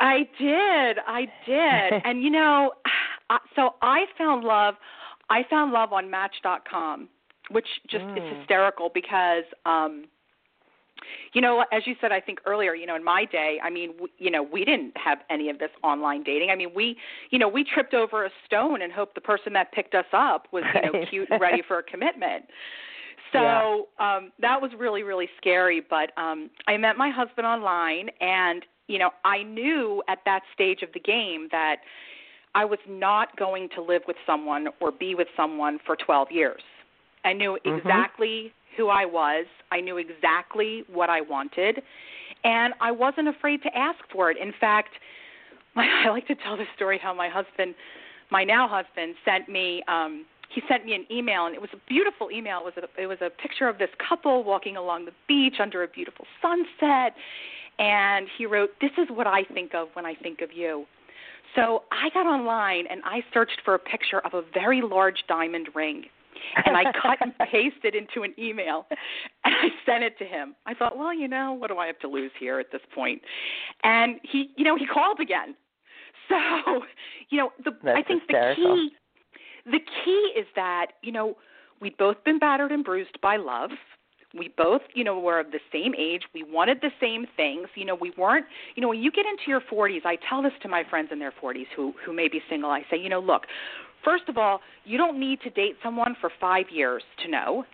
I, 0.00 0.04
I 0.04 0.18
did, 0.38 0.98
I 1.06 1.20
did, 1.46 2.02
and 2.04 2.22
you 2.22 2.30
know, 2.30 2.72
so 3.56 3.74
I 3.80 4.04
found 4.18 4.44
love. 4.44 4.74
I 5.30 5.42
found 5.48 5.72
love 5.72 5.92
on 5.92 6.10
Match.com, 6.10 7.08
which 7.50 7.66
just 7.90 8.04
mm. 8.04 8.16
is 8.18 8.38
hysterical 8.38 8.90
because 8.92 9.44
um 9.64 10.04
you 11.32 11.40
know, 11.40 11.64
as 11.72 11.86
you 11.86 11.94
said, 12.00 12.12
I 12.12 12.20
think 12.20 12.40
earlier, 12.46 12.74
you 12.74 12.86
know, 12.86 12.96
in 12.96 13.04
my 13.04 13.24
day, 13.24 13.58
I 13.62 13.70
mean, 13.70 13.92
we, 14.00 14.08
you 14.18 14.30
know, 14.30 14.42
we 14.42 14.64
didn't 14.64 14.96
have 14.96 15.18
any 15.30 15.50
of 15.50 15.58
this 15.58 15.70
online 15.82 16.22
dating. 16.22 16.50
I 16.50 16.56
mean, 16.56 16.70
we, 16.74 16.96
you 17.30 17.38
know, 17.38 17.48
we 17.48 17.64
tripped 17.64 17.94
over 17.94 18.24
a 18.24 18.30
stone 18.46 18.82
and 18.82 18.92
hoped 18.92 19.14
the 19.14 19.20
person 19.20 19.52
that 19.54 19.72
picked 19.72 19.94
us 19.94 20.06
up 20.12 20.46
was, 20.52 20.64
you 20.74 20.92
know, 20.92 21.06
cute 21.10 21.28
and 21.30 21.40
ready 21.40 21.62
for 21.66 21.78
a 21.78 21.82
commitment. 21.82 22.44
So 23.30 23.88
yeah. 24.00 24.16
um 24.16 24.32
that 24.40 24.62
was 24.62 24.70
really 24.78 25.02
really 25.02 25.28
scary, 25.36 25.82
but 25.82 26.16
um 26.16 26.48
I 26.66 26.78
met 26.78 26.96
my 26.96 27.10
husband 27.10 27.46
online 27.46 28.08
and, 28.22 28.64
you 28.86 28.98
know, 28.98 29.10
I 29.22 29.42
knew 29.42 30.02
at 30.08 30.20
that 30.24 30.44
stage 30.54 30.80
of 30.80 30.88
the 30.94 31.00
game 31.00 31.48
that 31.52 31.80
I 32.54 32.64
was 32.64 32.78
not 32.88 33.36
going 33.36 33.68
to 33.74 33.82
live 33.82 34.02
with 34.08 34.16
someone 34.26 34.68
or 34.80 34.90
be 34.90 35.14
with 35.14 35.28
someone 35.36 35.78
for 35.84 35.94
12 35.94 36.28
years. 36.30 36.62
I 37.28 37.34
knew 37.34 37.58
mm-hmm. 37.64 37.78
exactly 37.78 38.52
who 38.76 38.88
I 38.88 39.04
was. 39.04 39.44
I 39.70 39.80
knew 39.80 39.98
exactly 39.98 40.84
what 40.90 41.10
I 41.10 41.20
wanted, 41.20 41.82
and 42.42 42.72
I 42.80 42.90
wasn't 42.90 43.28
afraid 43.28 43.62
to 43.64 43.76
ask 43.76 43.98
for 44.10 44.30
it. 44.30 44.38
In 44.38 44.52
fact, 44.58 44.90
my, 45.74 45.86
I 46.06 46.08
like 46.08 46.26
to 46.28 46.34
tell 46.34 46.56
the 46.56 46.64
story 46.74 46.98
how 47.00 47.12
my 47.12 47.28
husband, 47.28 47.74
my 48.30 48.44
now 48.44 48.66
husband, 48.66 49.14
sent 49.24 49.48
me. 49.48 49.82
Um, 49.88 50.24
he 50.48 50.62
sent 50.66 50.86
me 50.86 50.94
an 50.94 51.04
email, 51.10 51.44
and 51.44 51.54
it 51.54 51.60
was 51.60 51.70
a 51.74 51.80
beautiful 51.86 52.30
email. 52.32 52.60
It 52.60 52.64
was 52.64 52.84
a, 52.84 53.02
it 53.02 53.06
was 53.06 53.18
a 53.20 53.28
picture 53.28 53.68
of 53.68 53.76
this 53.76 53.90
couple 54.08 54.42
walking 54.42 54.78
along 54.78 55.04
the 55.04 55.12
beach 55.28 55.56
under 55.60 55.82
a 55.82 55.88
beautiful 55.88 56.24
sunset, 56.40 57.14
and 57.78 58.26
he 58.38 58.46
wrote, 58.46 58.70
"This 58.80 58.92
is 58.96 59.08
what 59.10 59.26
I 59.26 59.44
think 59.44 59.74
of 59.74 59.88
when 59.92 60.06
I 60.06 60.14
think 60.14 60.40
of 60.40 60.50
you." 60.54 60.86
So 61.54 61.82
I 61.92 62.08
got 62.10 62.26
online 62.26 62.86
and 62.90 63.00
I 63.04 63.22
searched 63.32 63.60
for 63.64 63.74
a 63.74 63.78
picture 63.78 64.20
of 64.20 64.34
a 64.34 64.42
very 64.52 64.82
large 64.82 65.24
diamond 65.28 65.68
ring 65.74 66.04
and 66.64 66.76
I 66.76 66.84
cut 67.02 67.18
and 67.20 67.32
pasted 67.50 67.94
into 67.94 68.22
an 68.22 68.34
email 68.38 68.86
and 69.44 69.54
I 69.54 69.68
sent 69.86 70.04
it 70.04 70.18
to 70.18 70.24
him. 70.24 70.54
I 70.66 70.74
thought, 70.74 70.96
well, 70.96 71.14
you 71.14 71.28
know, 71.28 71.52
what 71.52 71.68
do 71.68 71.78
I 71.78 71.86
have 71.86 71.98
to 72.00 72.08
lose 72.08 72.32
here 72.38 72.58
at 72.60 72.72
this 72.72 72.82
point? 72.94 73.22
And 73.84 74.20
he, 74.22 74.50
you 74.56 74.64
know, 74.64 74.76
he 74.76 74.86
called 74.86 75.20
again. 75.20 75.54
So, 76.28 76.82
you 77.30 77.38
know, 77.38 77.50
the 77.64 77.70
That's 77.82 77.96
I 77.96 78.02
think 78.02 78.22
hysterical. 78.22 78.64
the 78.64 78.74
key 78.74 78.90
the 79.70 79.80
key 80.04 80.32
is 80.36 80.46
that, 80.56 80.88
you 81.02 81.12
know, 81.12 81.36
we'd 81.80 81.96
both 81.96 82.22
been 82.24 82.38
battered 82.38 82.72
and 82.72 82.84
bruised 82.84 83.18
by 83.22 83.36
love. 83.36 83.70
We 84.38 84.52
both, 84.56 84.82
you 84.94 85.04
know, 85.04 85.18
were 85.18 85.40
of 85.40 85.52
the 85.52 85.60
same 85.72 85.94
age. 85.96 86.22
We 86.34 86.42
wanted 86.42 86.78
the 86.82 86.90
same 87.00 87.26
things. 87.36 87.68
You 87.74 87.86
know, 87.86 87.94
we 87.94 88.12
weren't, 88.18 88.44
you 88.74 88.82
know, 88.82 88.88
when 88.88 89.02
you 89.02 89.10
get 89.10 89.24
into 89.24 89.44
your 89.46 89.60
40s, 89.60 90.04
I 90.04 90.18
tell 90.28 90.42
this 90.42 90.52
to 90.62 90.68
my 90.68 90.84
friends 90.88 91.08
in 91.12 91.18
their 91.18 91.32
40s 91.42 91.66
who 91.74 91.94
who 92.04 92.12
may 92.12 92.28
be 92.28 92.40
single. 92.48 92.70
I 92.70 92.82
say, 92.90 92.98
you 92.98 93.08
know, 93.08 93.20
look, 93.20 93.44
First 94.08 94.30
of 94.30 94.38
all, 94.38 94.60
you 94.86 94.96
don't 94.96 95.20
need 95.20 95.42
to 95.42 95.50
date 95.50 95.76
someone 95.82 96.16
for 96.18 96.30
five 96.40 96.64
years 96.72 97.02
to 97.22 97.30
know. 97.30 97.66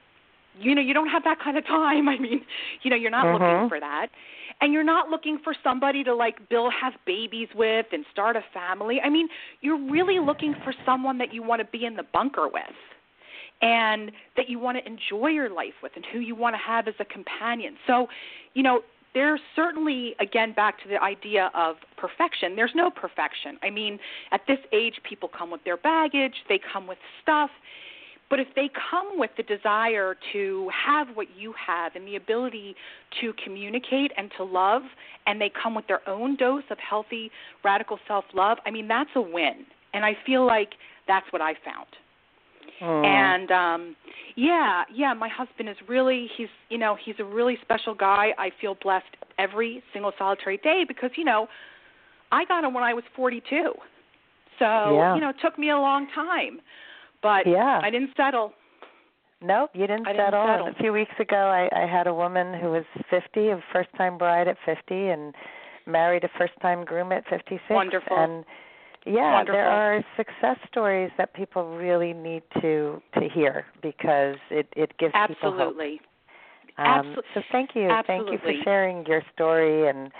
You 0.59 0.75
know, 0.75 0.83
you 0.83 0.93
don't 0.93 1.07
have 1.09 1.23
that 1.23 1.39
kind 1.39 1.57
of 1.57 1.65
time. 1.65 2.09
I 2.15 2.19
mean, 2.19 2.41
you 2.83 2.91
know, 2.91 2.97
you're 2.97 3.13
not 3.13 3.27
mm-hmm. 3.27 3.45
looking 3.45 3.69
for 3.69 3.79
that. 3.79 4.09
And 4.61 4.73
you're 4.73 4.83
not 4.83 5.11
looking 5.11 5.39
for 5.45 5.55
somebody 5.63 6.03
to 6.03 6.13
like 6.13 6.49
Bill 6.49 6.71
have 6.71 6.95
babies 7.07 7.47
with 7.55 7.87
and 7.93 8.05
start 8.11 8.35
a 8.35 8.43
family. 8.53 9.01
I 9.01 9.11
mean, 9.11 9.29
you're 9.61 9.79
really 9.79 10.19
looking 10.19 10.57
for 10.65 10.75
someone 10.85 11.19
that 11.19 11.33
you 11.33 11.45
want 11.45 11.61
to 11.61 11.69
be 11.79 11.85
in 11.85 11.95
the 11.95 12.05
bunker 12.13 12.49
with 12.49 12.65
and 13.63 14.11
that 14.37 14.49
you 14.49 14.59
want 14.59 14.77
to 14.77 14.85
enjoy 14.85 15.29
your 15.29 15.51
life 15.51 15.75
with 15.85 15.93
and 15.95 16.05
who 16.13 16.19
you 16.19 16.35
want 16.35 16.55
to 16.55 16.61
have 16.67 16.89
as 16.89 16.95
a 16.99 17.05
companion. 17.05 17.77
So, 17.87 18.09
you 18.55 18.65
know, 18.65 18.83
there's 19.15 19.41
certainly 19.55 20.15
again 20.21 20.53
back 20.53 20.83
to 20.83 20.89
the 20.89 21.01
idea 21.01 21.51
of 21.55 21.77
perfection. 21.97 22.57
There's 22.57 22.75
no 22.75 22.91
perfection. 22.91 23.59
I 23.63 23.71
mean 23.71 23.99
at 24.33 24.43
this 24.47 24.59
age 24.73 24.95
people 25.09 25.29
come 25.29 25.51
with 25.51 25.65
their 25.65 25.77
baggage 25.77 26.35
they 26.49 26.61
come 26.73 26.87
with 26.87 26.99
stuff. 27.23 27.51
But 28.31 28.41
if 28.41 28.49
they 28.57 28.69
come 28.91 29.19
with 29.19 29.31
the 29.37 29.43
desire 29.43 30.17
to 30.33 30.71
have 30.87 31.09
what 31.15 31.29
you 31.37 31.55
have 31.67 31.95
and 31.95 32.07
the 32.09 32.17
ability 32.17 32.75
to 33.21 33.33
communicate 33.45 34.11
and 34.17 34.31
to 34.39 34.45
love 34.45 34.83
and 35.27 35.41
they 35.41 35.51
come 35.63 35.75
with 35.75 35.87
their 35.87 36.07
own 36.09 36.35
dose 36.37 36.65
of 36.71 36.79
healthy 36.79 37.31
radical 37.63 37.99
self 38.09 38.25
love 38.35 38.59
i 38.67 38.71
mean 38.71 38.89
that's 38.89 39.11
a 39.15 39.21
win. 39.21 39.67
And 39.93 40.05
i 40.05 40.17
feel 40.27 40.45
like 40.47 40.71
that's 41.07 41.27
what 41.33 41.43
i 41.43 41.55
found 41.65 41.87
Mm. 42.81 43.05
And 43.05 43.51
um 43.51 43.97
yeah, 44.37 44.85
yeah, 44.93 45.15
my 45.15 45.29
husband 45.29 45.69
is 45.69 45.77
really 45.89 46.29
he's 46.37 46.49
you 46.69 46.79
know, 46.79 46.97
he's 47.03 47.17
a 47.19 47.25
really 47.25 47.59
special 47.63 47.95
guy. 47.95 48.29
I 48.39 48.51
feel 48.61 48.77
blessed 48.83 49.17
every 49.39 49.83
single 49.93 50.13
solitary 50.19 50.59
day 50.59 50.85
because, 50.87 51.11
you 51.17 51.25
know, 51.25 51.49
I 52.33 52.45
got 52.45 52.65
him 52.65 52.75
when 52.75 52.85
I 52.85 52.95
was 52.95 53.05
42. 53.17 53.73
So, 54.59 54.65
yeah. 54.65 55.15
you 55.15 55.21
know, 55.21 55.31
it 55.31 55.37
took 55.43 55.59
me 55.59 55.71
a 55.71 55.77
long 55.77 56.07
time. 56.15 56.61
But 57.23 57.47
yeah. 57.47 57.81
I 57.83 57.91
didn't 57.91 58.11
settle. 58.17 58.53
Nope, 59.43 59.71
you 59.75 59.87
didn't, 59.87 60.07
I 60.07 60.13
didn't 60.13 60.27
settle. 60.27 60.47
settle. 60.47 60.69
A 60.69 60.75
few 60.75 60.93
weeks 60.93 61.13
ago, 61.19 61.37
I, 61.37 61.69
I 61.77 61.87
had 61.87 62.07
a 62.07 62.15
woman 62.15 62.59
who 62.59 62.71
was 62.71 62.85
50, 63.11 63.49
a 63.49 63.63
first-time 63.73 64.17
bride 64.17 64.49
at 64.49 64.57
50, 64.65 64.95
and 64.95 65.35
married 65.87 66.25
a 66.25 66.31
first-time 66.39 66.85
groom 66.85 67.13
at 67.13 67.25
56. 67.29 67.61
Wonderful. 67.69 68.17
And 68.17 68.45
yeah, 69.07 69.35
Wonderful. 69.35 69.55
there 69.55 69.69
are 69.69 70.05
success 70.17 70.57
stories 70.69 71.11
that 71.19 71.35
people 71.35 71.77
really 71.77 72.13
need 72.13 72.43
to 72.61 73.03
to 73.15 73.29
hear 73.29 73.67
because 73.83 74.37
it 74.51 74.67
it 74.77 74.97
gives 74.99 75.13
people 75.27 75.53
hope. 75.53 75.61
Absolutely. 75.61 76.01
Um, 76.77 77.15
Absol- 77.15 77.23
so 77.35 77.43
thank 77.53 77.71
you, 77.75 77.89
thank 78.07 78.31
you 78.31 78.39
for 78.39 78.53
sharing 78.65 79.07
your 79.07 79.23
story, 79.33 79.89
and 79.89 80.11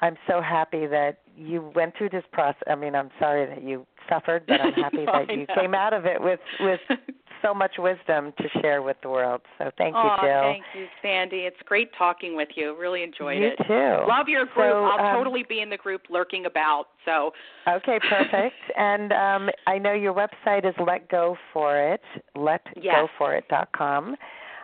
I'm 0.00 0.16
so 0.26 0.40
happy 0.40 0.86
that 0.86 1.18
you 1.36 1.70
went 1.74 1.96
through 1.96 2.10
this 2.10 2.24
process. 2.32 2.62
I 2.66 2.74
mean, 2.74 2.94
I'm 2.94 3.10
sorry 3.18 3.46
that 3.46 3.62
you 3.62 3.86
suffered, 4.08 4.44
but 4.46 4.60
I'm 4.60 4.72
happy 4.84 5.04
No, 5.04 5.12
that 5.12 5.36
you 5.36 5.46
came 5.54 5.74
out 5.74 5.92
of 5.92 6.06
it 6.06 6.20
with 6.20 6.40
with 6.60 6.80
so 7.42 7.54
much 7.54 7.72
wisdom 7.78 8.32
to 8.38 8.60
share 8.60 8.82
with 8.82 8.96
the 9.02 9.08
world. 9.08 9.40
So 9.58 9.70
thank 9.78 9.94
you, 9.94 10.00
oh, 10.00 10.16
Jill. 10.22 10.42
thank 10.42 10.64
you, 10.74 10.86
Sandy. 11.02 11.38
It's 11.38 11.56
great 11.64 11.90
talking 11.96 12.36
with 12.36 12.48
you. 12.54 12.76
Really 12.78 13.02
enjoyed 13.02 13.38
you 13.38 13.48
it. 13.48 13.58
too. 13.66 14.06
Love 14.08 14.28
your 14.28 14.44
group. 14.46 14.72
So, 14.72 14.84
I'll 14.84 15.06
um, 15.06 15.16
totally 15.16 15.44
be 15.48 15.60
in 15.60 15.70
the 15.70 15.76
group 15.76 16.02
lurking 16.10 16.46
about. 16.46 16.86
So 17.04 17.32
Okay, 17.68 17.98
perfect. 18.08 18.56
and 18.76 19.12
um, 19.12 19.50
I 19.66 19.78
know 19.78 19.92
your 19.92 20.14
website 20.14 20.68
is 20.68 20.74
Let 20.84 21.08
Go 21.08 21.36
For 21.52 21.76
It, 21.76 22.02
Let 22.34 22.62
Yes. 22.76 23.08
letgoforit.com. 23.20 24.16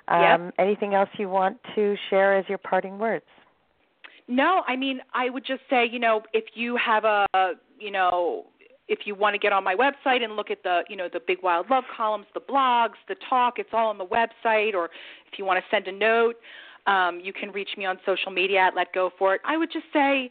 Um, 0.09 0.45
Yep. 0.47 0.55
Anything 0.59 0.95
else 0.95 1.09
you 1.19 1.29
want 1.29 1.59
to 1.75 1.97
share 2.11 2.37
as 2.37 2.45
your 2.49 2.59
parting 2.59 2.99
words? 2.99 3.25
No, 4.29 4.63
I 4.67 4.77
mean, 4.77 5.01
I 5.15 5.31
would 5.31 5.45
just 5.45 5.63
say, 5.71 5.87
you 5.91 5.99
know, 5.99 6.23
if 6.33 6.45
you 6.55 6.77
have 6.77 7.05
a, 7.05 7.27
you 7.79 7.91
know, 7.91 8.47
if 8.89 9.01
you 9.05 9.15
want 9.15 9.35
to 9.35 9.39
get 9.39 9.53
on 9.53 9.65
my 9.65 9.75
website 9.75 10.23
and 10.23 10.37
look 10.37 10.51
at 10.51 10.63
the, 10.63 10.83
you 10.89 10.97
know, 10.97 11.09
the 11.13 11.21
Big 11.27 11.39
Wild 11.43 11.69
Love 11.71 11.85
columns, 11.97 12.27
the 12.35 12.41
blogs, 12.41 12.95
the 13.09 13.17
talk, 13.29 13.59
it's 13.59 13.71
all 13.73 13.89
on 13.89 13.99
the 13.99 14.07
website. 14.07 14.75
Or 14.75 14.87
if 15.31 15.39
you 15.39 15.45
want 15.45 15.59
to 15.59 15.65
send 15.71 15.89
a 15.89 15.93
note, 15.93 16.37
um, 16.87 17.21
you 17.23 17.33
can 17.33 17.51
reach 17.51 17.71
me 17.77 17.85
on 17.85 17.99
social 18.07 18.31
media 18.31 18.61
at 18.61 18.77
Let 18.77 18.93
Go 18.93 19.11
For 19.19 19.35
It. 19.35 19.41
I 19.45 19.57
would 19.57 19.73
just 19.73 19.87
say, 19.93 20.31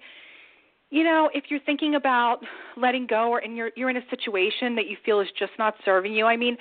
you 0.90 1.04
know, 1.04 1.30
if 1.34 1.46
you're 1.50 1.60
thinking 1.60 1.96
about 1.96 2.40
letting 2.78 3.08
go 3.08 3.30
or 3.30 3.40
and 3.40 3.58
you're 3.58 3.72
you're 3.76 3.90
in 3.90 3.98
a 3.98 4.10
situation 4.10 4.76
that 4.76 4.88
you 4.88 4.96
feel 5.04 5.20
is 5.20 5.28
just 5.38 5.52
not 5.60 5.74
serving 5.84 6.14
you, 6.14 6.26
I 6.26 6.38
mean, 6.38 6.56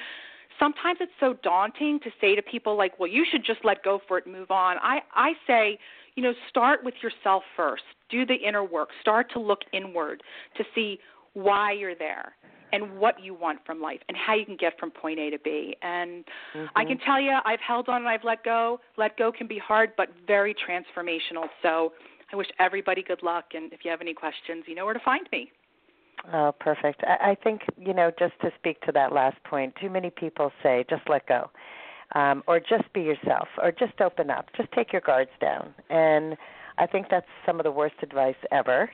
sometimes 0.59 0.99
it's 1.01 1.13
so 1.21 1.35
daunting 1.43 2.01
to 2.01 2.11
say 2.21 2.35
to 2.35 2.43
people 2.43 2.77
like, 2.77 2.99
"Well, 2.99 3.09
you 3.09 3.25
should 3.31 3.45
just 3.45 3.61
let 3.65 3.85
go 3.85 4.01
for 4.09 4.19
it 4.19 4.27
move 4.27 4.51
on." 4.51 4.79
I 4.83 5.03
I 5.15 5.35
say, 5.47 5.79
you 6.17 6.23
know, 6.23 6.33
start 6.49 6.83
with 6.83 6.95
yourself 7.03 7.45
first. 7.57 7.85
Do 8.09 8.25
the 8.27 8.35
inner 8.35 8.65
work. 8.65 8.89
Start 9.01 9.31
to 9.35 9.39
look 9.39 9.61
inward 9.73 10.23
to 10.57 10.65
see 10.75 10.99
why 11.35 11.73
you're 11.73 11.95
there 11.95 12.35
and 12.73 12.99
what 12.99 13.23
you 13.23 13.35
want 13.35 13.61
from 13.65 13.81
life 13.81 14.01
and 14.09 14.17
how 14.17 14.35
you 14.35 14.45
can 14.45 14.57
get 14.57 14.79
from 14.81 14.91
point 14.91 15.19
A 15.21 15.31
to 15.31 15.39
B. 15.39 15.77
And 15.83 16.25
mm-hmm. 16.57 16.67
I 16.75 16.85
can 16.85 16.99
tell 16.99 17.21
you, 17.21 17.37
I've 17.45 17.61
held 17.61 17.89
on 17.89 17.99
and 17.99 18.09
I've 18.09 18.25
let 18.25 18.43
go. 18.43 18.81
Let 18.97 19.17
go 19.17 19.31
can 19.31 19.47
be 19.47 19.59
hard, 19.59 19.93
but 19.97 20.09
very 20.27 20.55
transformational. 20.55 21.47
So 21.63 21.93
I 22.33 22.37
wish 22.37 22.49
everybody 22.59 23.03
good 23.03 23.23
luck. 23.23 23.45
And 23.55 23.73
if 23.73 23.85
you 23.85 23.91
have 23.91 24.01
any 24.01 24.15
questions, 24.15 24.65
you 24.67 24.75
know 24.75 24.85
where 24.85 24.95
to 24.95 25.01
find 25.05 25.29
me. 25.31 25.53
Oh, 26.33 26.53
perfect. 26.59 27.03
I, 27.05 27.31
I 27.31 27.37
think, 27.37 27.63
you 27.79 27.93
know, 27.93 28.11
just 28.19 28.33
to 28.41 28.51
speak 28.59 28.81
to 28.83 28.93
that 28.93 29.13
last 29.13 29.37
point, 29.45 29.75
too 29.81 29.91
many 29.91 30.11
people 30.11 30.51
say, 30.63 30.85
just 30.89 31.03
let 31.09 31.27
go. 31.29 31.51
Um, 32.15 32.43
or 32.47 32.61
just 32.61 32.93
be 32.93 33.01
yourself, 33.01 33.49
or 33.61 33.73
just 33.73 34.01
open 34.01 34.31
up, 34.31 34.47
just 34.57 34.71
take 34.73 34.93
your 34.93 35.01
guards 35.01 35.31
down. 35.41 35.75
And 35.91 36.37
I 36.79 36.87
think 36.87 37.07
that's 37.11 37.27
some 37.47 37.59
of 37.59 37.65
the 37.65 37.73
worst 37.73 37.97
advice 38.03 38.37
ever. 38.53 38.91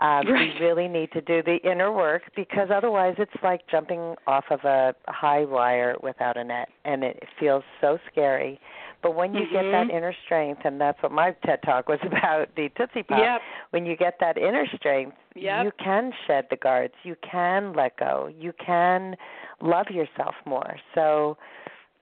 Um, 0.00 0.26
right. 0.26 0.50
You 0.58 0.66
really 0.66 0.88
need 0.88 1.12
to 1.12 1.20
do 1.20 1.42
the 1.42 1.58
inner 1.62 1.92
work 1.92 2.22
because 2.34 2.68
otherwise 2.74 3.14
it's 3.18 3.32
like 3.42 3.60
jumping 3.70 4.16
off 4.26 4.44
of 4.50 4.60
a 4.64 4.94
high 5.06 5.44
wire 5.44 5.94
without 6.02 6.36
a 6.36 6.42
net, 6.42 6.68
and 6.84 7.04
it 7.04 7.22
feels 7.38 7.62
so 7.80 7.98
scary. 8.10 8.58
But 9.04 9.14
when 9.14 9.34
you 9.34 9.42
mm-hmm. 9.42 9.52
get 9.52 9.62
that 9.70 9.86
mm-hmm. 9.86 9.96
inner 9.96 10.14
strength, 10.24 10.62
and 10.64 10.80
that's 10.80 11.00
what 11.02 11.12
my 11.12 11.36
TED 11.44 11.60
talk 11.64 11.88
was 11.88 12.00
about, 12.06 12.48
the 12.56 12.70
Tootsie 12.76 13.04
Pop. 13.04 13.18
Yep. 13.20 13.40
When 13.70 13.86
you 13.86 13.96
get 13.96 14.14
that 14.18 14.36
inner 14.36 14.66
strength, 14.74 15.16
yep. 15.36 15.64
you 15.64 15.70
can 15.82 16.10
shed 16.26 16.46
the 16.50 16.56
guards. 16.56 16.94
You 17.04 17.14
can 17.30 17.74
let 17.74 17.96
go. 17.96 18.30
You 18.36 18.52
can 18.64 19.14
love 19.60 19.86
yourself 19.90 20.34
more. 20.44 20.76
So, 20.94 21.36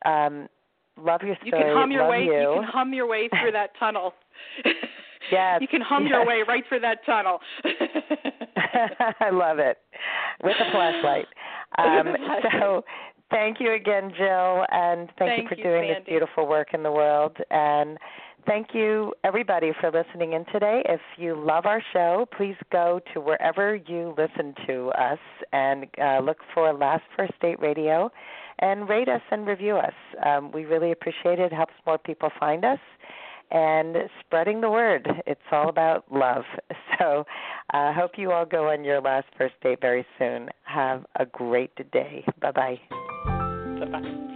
um, 0.06 0.48
love 0.96 1.22
your 1.22 1.36
story. 1.36 1.46
You 1.46 1.52
can 1.52 1.76
hum 1.76 1.90
your 1.90 2.08
way. 2.08 2.24
You. 2.24 2.32
you 2.32 2.54
can 2.60 2.64
hum 2.64 2.94
your 2.94 3.06
way 3.06 3.28
through 3.28 3.52
that 3.52 3.70
tunnel. 3.78 4.14
Yes. 5.30 5.60
you 5.60 5.68
can 5.68 5.80
hum 5.80 6.04
yes. 6.04 6.10
your 6.10 6.26
way 6.26 6.42
right 6.46 6.64
through 6.68 6.80
that 6.80 7.04
tunnel. 7.06 7.38
I 7.64 9.30
love 9.30 9.58
it. 9.58 9.78
With 10.42 10.56
a 10.60 10.70
flashlight. 10.70 11.26
Um, 11.78 12.14
so 12.52 12.84
Thank 13.32 13.60
you 13.60 13.72
again, 13.72 14.12
Jill, 14.16 14.66
and 14.70 15.08
thank, 15.18 15.30
thank 15.30 15.42
you 15.42 15.48
for 15.48 15.54
you, 15.54 15.62
doing 15.62 15.84
Sandy. 15.88 16.00
this 16.00 16.06
beautiful 16.06 16.46
work 16.46 16.74
in 16.74 16.82
the 16.82 16.92
world. 16.92 17.34
And 17.50 17.96
thank 18.46 18.68
you, 18.74 19.14
everybody, 19.24 19.72
for 19.80 19.90
listening 19.90 20.34
in 20.34 20.44
today. 20.52 20.82
If 20.84 21.00
you 21.16 21.34
love 21.34 21.64
our 21.64 21.82
show, 21.94 22.28
please 22.36 22.56
go 22.70 23.00
to 23.14 23.20
wherever 23.22 23.74
you 23.74 24.14
listen 24.18 24.54
to 24.66 24.88
us 24.90 25.18
and 25.54 25.86
uh, 25.98 26.20
look 26.20 26.38
for 26.52 26.74
Last 26.74 27.04
First 27.16 27.32
Date 27.40 27.58
Radio 27.58 28.12
and 28.58 28.86
rate 28.86 29.08
us 29.08 29.22
and 29.30 29.46
review 29.46 29.76
us. 29.76 29.94
Um, 30.26 30.52
we 30.52 30.66
really 30.66 30.92
appreciate 30.92 31.38
it. 31.38 31.52
It 31.52 31.54
helps 31.54 31.74
more 31.86 31.96
people 31.96 32.28
find 32.38 32.66
us 32.66 32.78
and 33.52 33.96
spreading 34.20 34.60
the 34.60 34.70
word. 34.70 35.08
It's 35.26 35.40
all 35.50 35.68
about 35.68 36.04
love. 36.10 36.44
So 36.98 37.24
I 37.70 37.88
uh, 37.88 37.94
hope 37.94 38.12
you 38.16 38.30
all 38.30 38.44
go 38.44 38.68
on 38.68 38.84
your 38.84 39.00
last 39.00 39.26
first 39.36 39.54
date 39.60 39.80
very 39.80 40.06
soon. 40.18 40.50
Have 40.62 41.04
a 41.18 41.26
great 41.26 41.74
day. 41.90 42.24
Bye 42.40 42.52
bye. 42.52 42.80
Bye 43.80 43.86
bye. 43.90 44.28